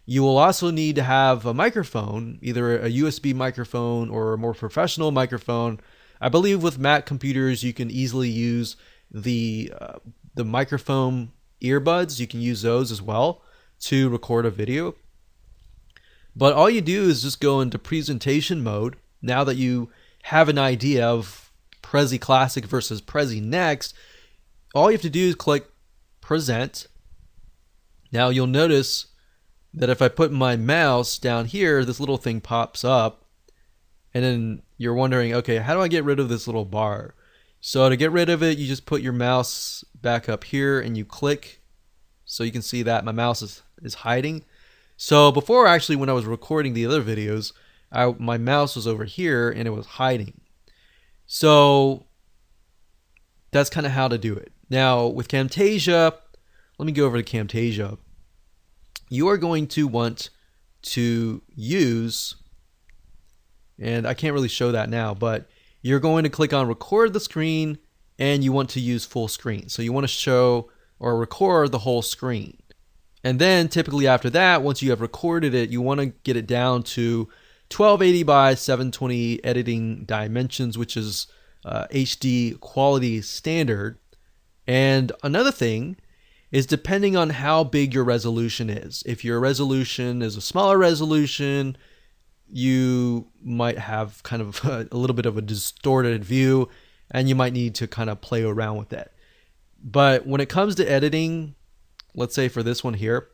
You 0.10 0.24
will 0.24 0.38
also 0.38 0.72
need 0.72 0.96
to 0.96 1.04
have 1.04 1.46
a 1.46 1.54
microphone, 1.54 2.40
either 2.42 2.80
a 2.80 2.90
USB 2.90 3.36
microphone 3.36 4.10
or 4.10 4.32
a 4.32 4.38
more 4.38 4.54
professional 4.54 5.12
microphone. 5.12 5.82
I 6.22 6.30
believe 6.30 6.64
with 6.64 6.80
Mac 6.80 7.06
computers 7.06 7.62
you 7.62 7.74
can 7.74 7.92
easily 7.92 8.30
use 8.30 8.78
the 9.12 9.74
uh, 9.80 10.00
the 10.34 10.46
microphone 10.46 11.34
earbuds. 11.62 12.22
You 12.22 12.28
can 12.28 12.40
use 12.40 12.62
those 12.62 12.90
as 12.90 13.02
well 13.02 13.42
to 13.82 14.08
record 14.08 14.46
a 14.46 14.50
video. 14.50 14.96
But 16.34 16.54
all 16.54 16.70
you 16.70 16.80
do 16.80 17.10
is 17.10 17.24
just 17.24 17.42
go 17.42 17.60
into 17.60 17.78
presentation 17.78 18.64
mode. 18.64 18.96
Now 19.22 19.44
that 19.44 19.58
you 19.58 19.90
have 20.24 20.48
an 20.48 20.58
idea 20.58 21.06
of 21.06 21.52
Prezi 21.84 22.20
Classic 22.20 22.64
versus 22.64 23.02
Prezi 23.02 23.44
Next, 23.44 23.94
all 24.74 24.90
you 24.90 24.96
have 24.96 25.02
to 25.02 25.10
do 25.10 25.28
is 25.28 25.36
click 25.36 25.68
present. 26.22 26.88
Now 28.14 28.30
you'll 28.30 28.48
notice 28.48 29.08
that 29.78 29.92
if 29.92 30.02
I 30.02 30.08
put 30.08 30.32
my 30.32 30.56
mouse 30.56 31.20
down 31.20 31.46
here, 31.46 31.86
this 31.86 32.00
little 32.00 32.18
thing 32.18 32.42
pops 32.42 32.84
up. 32.84 33.26
And 34.12 34.24
then 34.24 34.62
you're 34.78 34.96
wondering, 34.96 35.36
okay, 35.36 35.58
how 35.58 35.76
do 35.76 35.82
I 35.82 35.88
get 35.88 36.04
rid 36.04 36.20
of 36.20 36.30
this 36.30 36.48
little 36.48 36.66
bar? 36.66 37.14
So 37.62 37.88
to 37.88 37.96
get 37.96 38.12
rid 38.12 38.30
of 38.30 38.42
it, 38.42 38.58
you 38.58 38.68
just 38.68 38.88
put 38.88 39.04
your 39.04 39.14
mouse 39.14 39.86
back 40.02 40.28
up 40.28 40.46
here 40.46 40.80
and 40.80 40.98
you 40.98 41.06
click. 41.06 41.62
So 42.26 42.44
you 42.44 42.52
can 42.52 42.64
see 42.64 42.82
that 42.84 43.06
my 43.06 43.12
mouse 43.12 43.44
is, 43.44 43.62
is 43.84 43.94
hiding. 43.96 44.44
So 44.96 45.32
before 45.32 45.68
actually 45.68 45.96
when 45.96 46.10
I 46.10 46.14
was 46.14 46.26
recording 46.26 46.74
the 46.74 46.88
other 46.88 47.04
videos, 47.04 47.54
I, 47.92 48.16
my 48.18 48.40
mouse 48.40 48.76
was 48.76 48.88
over 48.88 49.06
here 49.06 49.52
and 49.52 49.68
it 49.68 49.72
was 49.72 49.86
hiding. 49.86 50.42
So 51.28 52.08
that's 53.52 53.70
kind 53.70 53.86
of 53.86 53.92
how 53.92 54.08
to 54.08 54.18
do 54.18 54.34
it. 54.34 54.52
Now 54.72 55.06
with 55.06 55.28
Camtasia, 55.28 56.14
let 56.80 56.86
me 56.86 56.92
go 56.92 57.06
over 57.06 57.22
to 57.22 57.38
Camtasia 57.38 58.00
you 59.10 59.28
are 59.30 59.38
going 59.38 59.68
to 59.68 59.88
want 59.88 60.30
to 60.84 61.42
use, 61.56 62.36
and 63.80 64.08
I 64.08 64.14
can't 64.14 64.34
really 64.34 64.48
show 64.48 64.72
that 64.72 64.90
now, 64.90 65.14
but 65.14 65.50
you're 65.82 66.00
going 66.00 66.24
to 66.24 66.30
click 66.30 66.54
on 66.54 66.68
record 66.68 67.14
the 67.14 67.20
screen 67.20 67.78
and 68.20 68.44
you 68.44 68.52
want 68.52 68.70
to 68.72 68.80
use 68.80 69.06
full 69.06 69.28
screen. 69.28 69.70
So 69.70 69.82
you 69.82 69.94
want 69.94 70.04
to 70.04 70.10
show 70.10 70.70
or 71.00 71.18
record 71.18 71.72
the 71.72 71.80
whole 71.80 72.02
screen. 72.02 72.58
And 73.24 73.40
then 73.40 73.68
typically 73.68 74.08
after 74.08 74.30
that, 74.32 74.62
once 74.62 74.82
you 74.82 74.90
have 74.90 75.02
recorded 75.02 75.54
it, 75.54 75.70
you 75.70 75.82
want 75.82 76.00
to 76.00 76.08
get 76.08 76.36
it 76.36 76.48
down 76.48 76.84
to 76.84 77.28
1280 77.76 78.24
by 78.24 78.56
720 78.56 79.44
editing 79.44 80.06
dimensions, 80.06 80.78
which 80.78 80.96
is 80.96 81.28
uh, 81.66 81.86
HD 81.92 82.60
quality 82.60 83.22
standard. 83.22 83.98
And 84.66 85.12
another 85.24 85.52
thing 85.52 85.98
is 86.52 86.66
depending 86.66 87.16
on 87.16 87.32
how 87.32 87.64
big 87.64 87.94
your 87.94 88.04
resolution 88.04 88.70
is. 88.70 89.04
If 89.06 89.26
your 89.26 89.40
resolution 89.40 90.22
is 90.22 90.38
a 90.38 90.42
smaller 90.42 90.78
resolution, 90.78 91.78
you 92.50 93.28
might 93.44 93.78
have 93.78 94.24
kind 94.24 94.42
of 94.42 94.64
a, 94.64 94.88
a, 94.92 94.98
little 94.98 95.16
bit 95.16 95.26
of 95.26 95.38
a 95.38 95.42
distorted 95.42 96.24
view 96.24 96.70
and 97.12 97.28
you 97.30 97.36
might 97.36 97.54
need 97.54 97.76
to 97.76 97.88
kind 97.88 98.10
of 98.10 98.22
play 98.22 98.44
around 98.44 98.78
with 98.78 98.90
that. 98.90 99.14
But 99.84 100.26
when 100.26 100.42
it 100.42 100.50
comes 100.50 100.76
to 100.76 100.90
editing, 100.90 101.56
let's 102.16 102.36
say 102.36 102.48
for 102.48 102.64
this 102.64 102.84
one 102.84 102.96
here, 102.96 103.30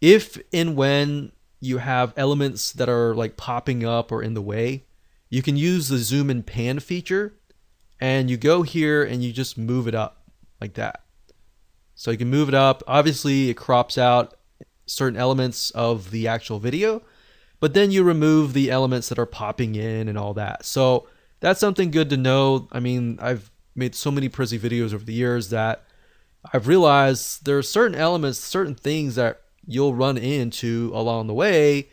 if 0.00 0.38
and 0.52 0.76
when 0.76 1.32
you 1.60 1.78
have 1.78 2.12
elements 2.16 2.72
that 2.72 2.88
are 2.88 3.14
like 3.14 3.36
popping 3.36 3.84
up 3.84 4.12
or 4.12 4.22
in 4.22 4.34
the 4.34 4.42
way, 4.42 4.84
you 5.30 5.42
can 5.42 5.56
use 5.56 5.88
the 5.88 5.98
zoom 5.98 6.30
and 6.30 6.46
pan 6.46 6.78
feature 6.78 7.34
and 8.00 8.28
you 8.28 8.36
go 8.36 8.62
here 8.62 9.02
and 9.02 9.22
you 9.22 9.32
just 9.32 9.56
move 9.56 9.88
it 9.88 9.94
up 9.94 10.28
like 10.60 10.74
that. 10.74 11.04
So 11.94 12.10
you 12.10 12.18
can 12.18 12.30
move 12.30 12.48
it 12.48 12.54
up. 12.54 12.82
Obviously, 12.86 13.50
it 13.50 13.54
crops 13.54 13.96
out 13.96 14.36
certain 14.86 15.18
elements 15.18 15.70
of 15.70 16.10
the 16.10 16.28
actual 16.28 16.58
video, 16.58 17.02
but 17.60 17.74
then 17.74 17.90
you 17.90 18.02
remove 18.02 18.52
the 18.52 18.70
elements 18.70 19.08
that 19.08 19.18
are 19.18 19.26
popping 19.26 19.74
in 19.74 20.08
and 20.08 20.18
all 20.18 20.34
that. 20.34 20.64
So 20.64 21.06
that's 21.40 21.60
something 21.60 21.90
good 21.90 22.10
to 22.10 22.16
know. 22.16 22.68
I 22.72 22.80
mean, 22.80 23.18
I've 23.20 23.50
made 23.74 23.94
so 23.94 24.10
many 24.10 24.28
Prezi 24.28 24.58
videos 24.58 24.92
over 24.92 25.04
the 25.04 25.12
years 25.12 25.50
that 25.50 25.84
I've 26.52 26.68
realized 26.68 27.44
there 27.44 27.58
are 27.58 27.62
certain 27.62 27.96
elements, 27.96 28.38
certain 28.38 28.74
things 28.74 29.14
that 29.14 29.40
you'll 29.66 29.94
run 29.94 30.18
into 30.18 30.90
along 30.94 31.26
the 31.26 31.34
way 31.34 31.88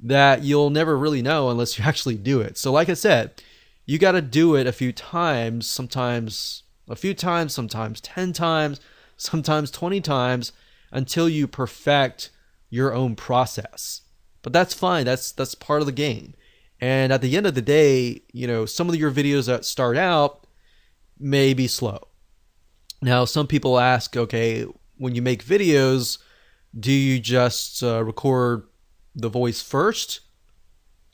that 0.00 0.42
you'll 0.42 0.70
never 0.70 0.98
really 0.98 1.22
know 1.22 1.48
unless 1.48 1.78
you 1.78 1.84
actually 1.86 2.16
do 2.16 2.40
it. 2.40 2.58
So, 2.58 2.70
like 2.72 2.88
I 2.88 2.94
said, 2.94 3.42
you 3.86 3.98
got 3.98 4.12
to 4.12 4.22
do 4.22 4.54
it 4.54 4.66
a 4.66 4.72
few 4.72 4.92
times, 4.92 5.68
sometimes 5.68 6.62
a 6.88 6.96
few 6.96 7.14
times, 7.14 7.54
sometimes 7.54 8.00
10 8.02 8.32
times 8.34 8.80
sometimes 9.16 9.70
20 9.70 10.00
times 10.00 10.52
until 10.90 11.28
you 11.28 11.46
perfect 11.46 12.30
your 12.70 12.94
own 12.94 13.16
process. 13.16 14.02
But 14.42 14.52
that's 14.52 14.74
fine. 14.74 15.04
That's 15.06 15.32
that's 15.32 15.54
part 15.54 15.80
of 15.80 15.86
the 15.86 15.92
game. 15.92 16.34
And 16.80 17.12
at 17.12 17.22
the 17.22 17.36
end 17.36 17.46
of 17.46 17.54
the 17.54 17.62
day, 17.62 18.22
you 18.32 18.46
know, 18.46 18.66
some 18.66 18.88
of 18.88 18.96
your 18.96 19.10
videos 19.10 19.46
that 19.46 19.64
start 19.64 19.96
out 19.96 20.46
may 21.18 21.54
be 21.54 21.66
slow. 21.66 22.08
Now, 23.00 23.24
some 23.24 23.46
people 23.46 23.78
ask, 23.78 24.16
okay, 24.16 24.66
when 24.98 25.14
you 25.14 25.22
make 25.22 25.44
videos, 25.44 26.18
do 26.78 26.92
you 26.92 27.20
just 27.20 27.82
uh, 27.82 28.04
record 28.04 28.66
the 29.14 29.28
voice 29.28 29.62
first 29.62 30.20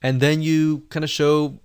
and 0.02 0.20
then 0.20 0.42
you 0.42 0.86
kind 0.88 1.04
of 1.04 1.10
show 1.10 1.60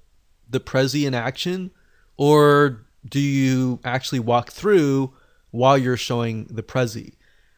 the 0.48 0.60
Prezi 0.60 1.08
in 1.08 1.14
action? 1.14 1.72
Or 2.16 2.86
do 3.08 3.20
you 3.20 3.80
actually 3.84 4.20
walk 4.20 4.52
through 4.52 5.14
while 5.56 5.78
you're 5.78 5.98
showing 5.98 6.46
the 6.50 6.64
Prezi? 6.64 7.14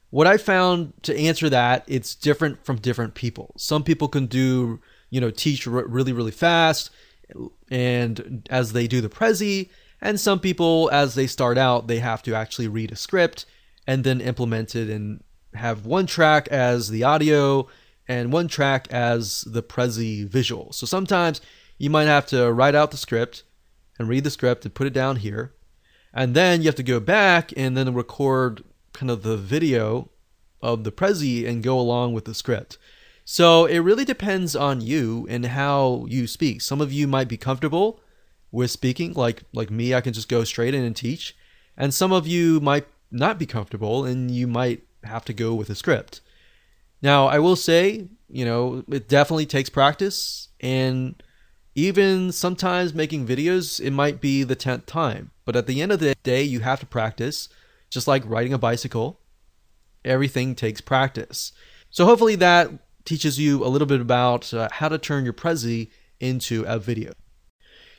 What 0.10 0.28
I 0.28 0.38
found 0.38 0.94
to 1.04 1.18
answer 1.18 1.50
that, 1.50 1.84
it's 1.88 2.16
different 2.16 2.64
from 2.66 2.78
different 2.78 3.14
people. 3.14 3.54
Some 3.58 3.84
people 3.84 4.08
can 4.08 4.26
do, 4.28 4.80
you 5.10 5.20
know, 5.20 5.32
teach 5.32 5.68
really, 5.68 6.14
really 6.14 6.32
fast 6.32 6.92
and 7.70 8.48
as 8.50 8.74
they 8.74 8.88
do 8.88 9.02
the 9.02 9.10
Prezi, 9.10 9.70
and 10.02 10.20
some 10.20 10.40
people, 10.40 10.90
as 10.92 11.16
they 11.16 11.28
start 11.28 11.58
out, 11.58 11.88
they 11.88 12.00
have 12.00 12.22
to 12.24 12.36
actually 12.36 12.68
read 12.68 12.92
a 12.92 12.96
script 12.96 13.46
and 13.88 14.04
then 14.04 14.22
implement 14.22 14.76
it 14.76 14.90
and 14.90 15.24
have 15.54 15.86
one 15.86 16.06
track 16.06 16.48
as 16.50 16.90
the 16.90 17.04
audio 17.04 17.68
and 18.08 18.32
one 18.32 18.48
track 18.48 18.88
as 18.92 19.42
the 19.42 19.64
Prezi 19.64 20.28
visual. 20.28 20.72
So 20.72 20.86
sometimes 20.86 21.42
you 21.78 21.90
might 21.90 22.06
have 22.06 22.28
to 22.28 22.52
write 22.52 22.76
out 22.76 22.92
the 22.92 22.98
script 22.98 23.44
and 23.98 24.08
read 24.08 24.24
the 24.24 24.30
script 24.30 24.66
and 24.66 24.74
put 24.74 24.88
it 24.88 24.94
down 24.94 25.18
here. 25.18 25.54
And 26.18 26.34
then 26.34 26.62
you 26.62 26.66
have 26.66 26.76
to 26.76 26.84
go 26.84 27.00
back 27.00 27.54
and 27.56 27.78
then 27.78 27.94
record 27.94 28.64
kind 28.92 29.12
of 29.12 29.22
the 29.22 29.38
video 29.38 30.10
of 30.64 30.84
the 30.84 30.92
Prezi 30.92 31.48
and 31.48 31.62
go 31.62 31.80
along 31.80 32.14
with 32.14 32.26
the 32.26 32.34
script. 32.34 32.80
So 33.24 33.66
it 33.66 33.80
really 33.80 34.04
depends 34.04 34.56
on 34.56 34.82
you 34.82 35.28
and 35.30 35.46
how 35.46 36.08
you 36.10 36.26
speak. 36.26 36.62
Some 36.62 36.82
of 36.82 36.92
you 36.92 37.08
might 37.08 37.28
be 37.28 37.38
comfortable 37.38 38.00
with 38.52 38.72
speaking, 38.72 39.14
like 39.14 39.44
like 39.54 39.70
me, 39.70 39.94
I 39.94 40.02
can 40.02 40.12
just 40.12 40.28
go 40.28 40.44
straight 40.44 40.74
in 40.74 40.84
and 40.84 40.96
teach. 40.96 41.36
And 41.78 41.94
some 41.94 42.12
of 42.12 42.26
you 42.26 42.60
might 42.62 42.88
not 43.12 43.38
be 43.38 43.46
comfortable 43.46 44.04
and 44.04 44.32
you 44.32 44.48
might 44.48 44.82
have 45.04 45.24
to 45.26 45.34
go 45.34 45.54
with 45.54 45.70
a 45.70 45.76
script. 45.76 46.22
Now, 47.00 47.28
I 47.28 47.38
will 47.38 47.56
say, 47.56 48.08
you 48.28 48.44
know, 48.44 48.84
it 48.90 49.08
definitely 49.08 49.46
takes 49.46 49.70
practice 49.70 50.48
and 50.60 51.22
even 51.78 52.32
sometimes 52.32 52.96
making 52.96 53.28
videos, 53.28 53.80
it 53.80 53.92
might 53.92 54.20
be 54.20 54.42
the 54.42 54.56
10th 54.56 54.88
time. 54.88 55.30
But 55.46 55.56
at 55.56 55.68
the 55.68 55.80
end 55.80 55.92
of 55.92 56.00
the 56.00 56.16
day, 56.24 56.42
you 56.42 56.62
have 56.62 56.80
to 56.80 56.88
practice, 56.88 57.50
just 57.92 58.08
like 58.08 58.24
riding 58.26 58.52
a 58.52 58.58
bicycle. 58.58 59.20
Everything 60.04 60.56
takes 60.56 60.82
practice. 60.82 61.52
So 61.92 62.06
hopefully 62.06 62.36
that 62.38 62.72
teaches 63.06 63.38
you 63.38 63.64
a 63.64 63.70
little 63.70 63.86
bit 63.86 64.02
about 64.02 64.52
uh, 64.56 64.70
how 64.72 64.90
to 64.90 64.98
turn 64.98 65.24
your 65.24 65.34
Prezi 65.34 65.92
into 66.20 66.64
a 66.64 66.80
video. 66.80 67.14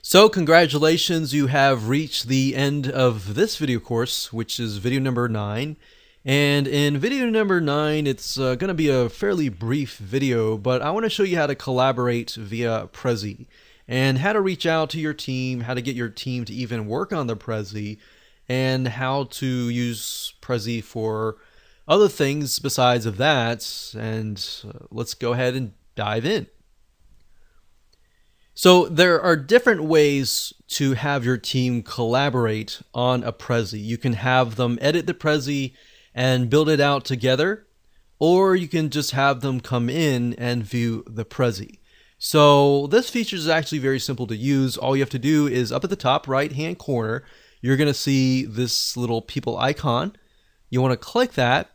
So 0.03 0.29
congratulations, 0.29 1.33
you 1.33 1.47
have 1.47 1.89
reached 1.89 2.27
the 2.27 2.57
end 2.57 2.91
of 2.91 3.37
this 3.37 3.59
video 3.59 3.79
course, 3.79 4.33
which 4.33 4.59
is 4.59 4.79
video 4.79 4.99
number 4.99 5.29
9. 5.29 5.77
And 6.25 6.67
in 6.67 6.99
video 6.99 7.27
number 7.27 7.61
9, 7.61 8.09
it's 8.09 8.41
uh, 8.41 8.57
going 8.57 8.69
to 8.69 8.75
be 8.75 8.89
a 8.89 9.09
fairly 9.09 9.49
brief 9.49 9.99
video, 9.99 10.59
but 10.59 10.83
I 10.83 10.91
want 10.91 11.05
to 11.05 11.11
show 11.11 11.23
you 11.23 11.37
how 11.37 11.47
to 11.47 11.55
collaborate 11.55 12.33
via 12.33 12.89
Prezi 12.93 13.47
and 13.89 14.19
how 14.19 14.35
to 14.35 14.41
reach 14.41 14.67
out 14.67 14.91
to 14.91 15.01
your 15.01 15.15
team, 15.15 15.61
how 15.61 15.73
to 15.73 15.81
get 15.81 15.97
your 15.97 16.11
team 16.11 16.45
to 16.45 16.53
even 16.53 16.87
work 16.87 17.13
on 17.13 17.27
the 17.27 17.37
Prezi, 17.37 17.99
and 18.49 18.87
how 18.87 19.25
to 19.25 19.47
use 19.69 20.35
Prezi 20.43 20.85
for 20.85 21.39
other 21.89 22.09
things 22.09 22.59
besides 22.59 23.07
of 23.07 23.17
that. 23.17 23.95
And 23.99 24.47
uh, 24.67 24.87
let's 24.91 25.15
go 25.15 25.33
ahead 25.33 25.55
and 25.55 25.73
dive 25.95 26.27
in. 26.27 26.47
So 28.53 28.89
there 28.89 29.21
are 29.23 29.37
different 29.37 29.85
ways 29.85 30.53
to 30.69 30.95
have 30.95 31.25
your 31.25 31.39
team 31.39 31.83
collaborate 31.83 32.83
on 32.93 33.23
a 33.23 33.33
Prezi. 33.33 33.83
You 33.83 33.97
can 33.97 34.15
have 34.15 34.57
them 34.57 34.79
edit 34.81 35.07
the 35.07 35.15
Prezi 35.15 35.75
and 36.13 36.51
build 36.51 36.69
it 36.69 36.81
out 36.81 37.05
together, 37.05 37.67
or 38.19 38.57
you 38.57 38.67
can 38.67 38.91
just 38.91 39.13
have 39.13 39.41
them 39.41 39.61
come 39.61 39.89
in 39.89 40.35
and 40.35 40.65
view 40.65 41.05
the 41.07 41.25
Prezi. 41.25 41.78
So 42.19 42.89
this 42.89 43.09
feature 43.09 43.37
is 43.37 43.49
actually 43.49 43.79
very 43.79 44.01
simple 44.01 44.27
to 44.27 44.37
use. 44.37 44.77
All 44.77 44.97
you 44.97 45.03
have 45.03 45.11
to 45.11 45.19
do 45.19 45.47
is 45.47 45.71
up 45.71 45.85
at 45.85 45.91
the 45.91 45.97
top 45.97 46.27
right 46.27 46.53
hand 46.53 46.79
corner, 46.79 47.25
you're 47.61 47.77
going 47.77 47.89
to 47.89 47.95
see 47.95 48.45
this 48.45 48.97
little 48.97 49.23
people 49.23 49.57
icon. 49.57 50.17
You 50.69 50.83
want 50.83 50.93
to 50.93 50.97
click 50.97 51.33
that 51.33 51.71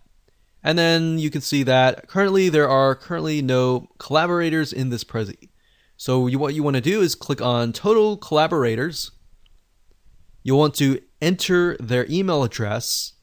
and 0.64 0.78
then 0.78 1.20
you 1.20 1.30
can 1.30 1.42
see 1.42 1.64
that 1.64 2.08
currently 2.08 2.50
there 2.50 2.70
are 2.70 2.96
currently 2.96 3.42
no 3.42 3.88
collaborators 4.00 4.72
in 4.72 4.90
this 4.90 5.04
Prezi. 5.04 5.50
So 5.98 6.28
you, 6.28 6.40
what 6.40 6.54
you 6.54 6.64
want 6.64 6.76
to 6.76 6.82
do 6.82 7.02
is 7.02 7.16
click 7.16 7.42
on 7.42 7.74
total 7.74 8.18
collaborators. 8.18 9.12
You'll 10.42 10.60
want 10.60 10.76
to 10.76 11.02
enter 11.22 11.78
their 11.80 12.06
email 12.10 12.44
address. 12.44 13.14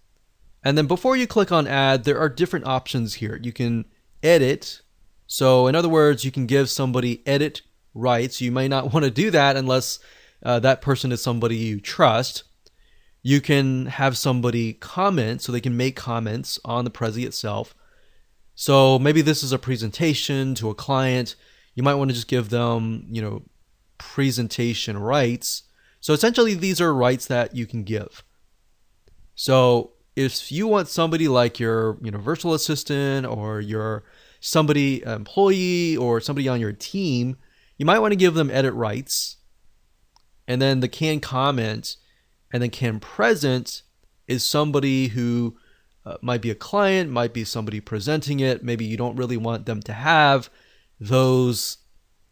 And 0.62 0.76
then 0.76 0.86
before 0.86 1.16
you 1.16 1.26
click 1.26 1.50
on 1.50 1.66
add, 1.66 2.04
there 2.04 2.18
are 2.18 2.28
different 2.28 2.66
options 2.66 3.14
here. 3.14 3.38
You 3.42 3.52
can 3.52 3.86
edit 4.22 4.82
so, 5.32 5.68
in 5.68 5.76
other 5.76 5.88
words, 5.88 6.24
you 6.24 6.32
can 6.32 6.46
give 6.46 6.68
somebody 6.68 7.22
edit 7.24 7.62
rights. 7.94 8.40
You 8.40 8.50
may 8.50 8.66
not 8.66 8.92
want 8.92 9.04
to 9.04 9.12
do 9.12 9.30
that 9.30 9.54
unless 9.56 10.00
uh, 10.42 10.58
that 10.58 10.82
person 10.82 11.12
is 11.12 11.22
somebody 11.22 11.56
you 11.56 11.80
trust. 11.80 12.42
You 13.22 13.40
can 13.40 13.86
have 13.86 14.18
somebody 14.18 14.72
comment 14.72 15.40
so 15.40 15.52
they 15.52 15.60
can 15.60 15.76
make 15.76 15.94
comments 15.94 16.58
on 16.64 16.84
the 16.84 16.90
Prezi 16.90 17.24
itself. 17.24 17.76
So 18.56 18.98
maybe 18.98 19.22
this 19.22 19.44
is 19.44 19.52
a 19.52 19.58
presentation 19.58 20.56
to 20.56 20.68
a 20.68 20.74
client. 20.74 21.36
You 21.76 21.84
might 21.84 21.94
want 21.94 22.10
to 22.10 22.14
just 22.14 22.26
give 22.26 22.48
them, 22.48 23.06
you 23.08 23.22
know, 23.22 23.42
presentation 23.98 24.98
rights. 24.98 25.62
So 26.00 26.12
essentially, 26.12 26.54
these 26.54 26.80
are 26.80 26.92
rights 26.92 27.26
that 27.26 27.54
you 27.54 27.66
can 27.66 27.84
give. 27.84 28.24
So 29.36 29.92
if 30.16 30.50
you 30.50 30.66
want 30.66 30.88
somebody 30.88 31.28
like 31.28 31.60
your, 31.60 31.98
you 32.02 32.10
know, 32.10 32.18
virtual 32.18 32.52
assistant 32.52 33.26
or 33.26 33.60
your 33.60 34.02
somebody, 34.40 35.02
an 35.02 35.12
employee 35.12 35.96
or 35.96 36.20
somebody 36.20 36.48
on 36.48 36.60
your 36.60 36.72
team, 36.72 37.36
you 37.76 37.86
might 37.86 37.98
want 38.00 38.12
to 38.12 38.16
give 38.16 38.34
them 38.34 38.50
edit 38.50 38.74
rights. 38.74 39.36
And 40.48 40.60
then 40.60 40.80
the 40.80 40.88
can 40.88 41.20
comment 41.20 41.96
and 42.52 42.62
then 42.62 42.70
can 42.70 42.98
present 42.98 43.82
is 44.26 44.44
somebody 44.44 45.08
who 45.08 45.56
uh, 46.04 46.16
might 46.22 46.40
be 46.40 46.50
a 46.50 46.54
client, 46.54 47.10
might 47.10 47.32
be 47.32 47.44
somebody 47.44 47.80
presenting 47.80 48.40
it. 48.40 48.64
Maybe 48.64 48.84
you 48.84 48.96
don't 48.96 49.16
really 49.16 49.36
want 49.36 49.66
them 49.66 49.80
to 49.82 49.92
have 49.92 50.50
those 50.98 51.78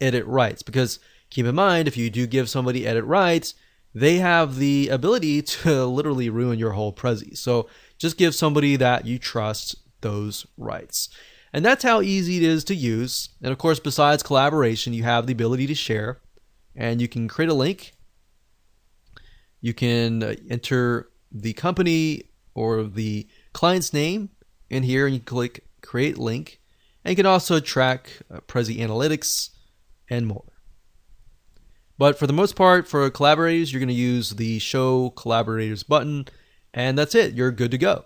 edit 0.00 0.24
rights 0.26 0.62
because 0.62 0.98
keep 1.30 1.46
in 1.46 1.54
mind, 1.54 1.88
if 1.88 1.96
you 1.96 2.10
do 2.10 2.26
give 2.26 2.48
somebody 2.48 2.86
edit 2.86 3.04
rights, 3.04 3.54
they 3.94 4.16
have 4.16 4.56
the 4.56 4.88
ability 4.88 5.42
to 5.62 5.84
literally 5.84 6.30
ruin 6.30 6.58
your 6.58 6.72
whole 6.72 6.92
Prezi. 6.92 7.36
So 7.36 7.68
just 7.98 8.16
give 8.18 8.34
somebody 8.34 8.76
that 8.76 9.06
you 9.06 9.18
trust 9.18 9.76
those 10.00 10.46
rights. 10.56 11.08
And 11.52 11.64
that's 11.64 11.82
how 11.82 12.02
easy 12.02 12.36
it 12.36 12.42
is 12.42 12.64
to 12.64 12.74
use. 12.74 13.30
And 13.42 13.52
of 13.52 13.58
course, 13.58 13.80
besides 13.80 14.22
collaboration, 14.22 14.92
you 14.92 15.02
have 15.04 15.26
the 15.26 15.32
ability 15.32 15.66
to 15.66 15.74
share. 15.74 16.20
And 16.76 17.00
you 17.00 17.08
can 17.08 17.28
create 17.28 17.50
a 17.50 17.54
link. 17.54 17.92
You 19.60 19.74
can 19.74 20.22
uh, 20.22 20.34
enter 20.48 21.10
the 21.32 21.52
company 21.52 22.24
or 22.54 22.84
the 22.84 23.26
client's 23.52 23.92
name 23.92 24.30
in 24.70 24.82
here 24.82 25.06
and 25.06 25.14
you 25.14 25.20
click 25.20 25.64
create 25.80 26.18
link. 26.18 26.60
And 27.04 27.10
you 27.10 27.16
can 27.16 27.26
also 27.26 27.60
track 27.60 28.10
uh, 28.30 28.40
Prezi 28.40 28.78
Analytics 28.78 29.50
and 30.10 30.26
more. 30.26 30.44
But 31.96 32.18
for 32.18 32.26
the 32.26 32.32
most 32.32 32.54
part, 32.54 32.86
for 32.86 33.08
collaborators, 33.10 33.72
you're 33.72 33.80
going 33.80 33.88
to 33.88 33.94
use 33.94 34.30
the 34.30 34.60
show 34.60 35.10
collaborators 35.10 35.82
button. 35.82 36.26
And 36.72 36.96
that's 36.96 37.14
it. 37.14 37.34
You're 37.34 37.50
good 37.50 37.72
to 37.72 37.78
go. 37.78 38.04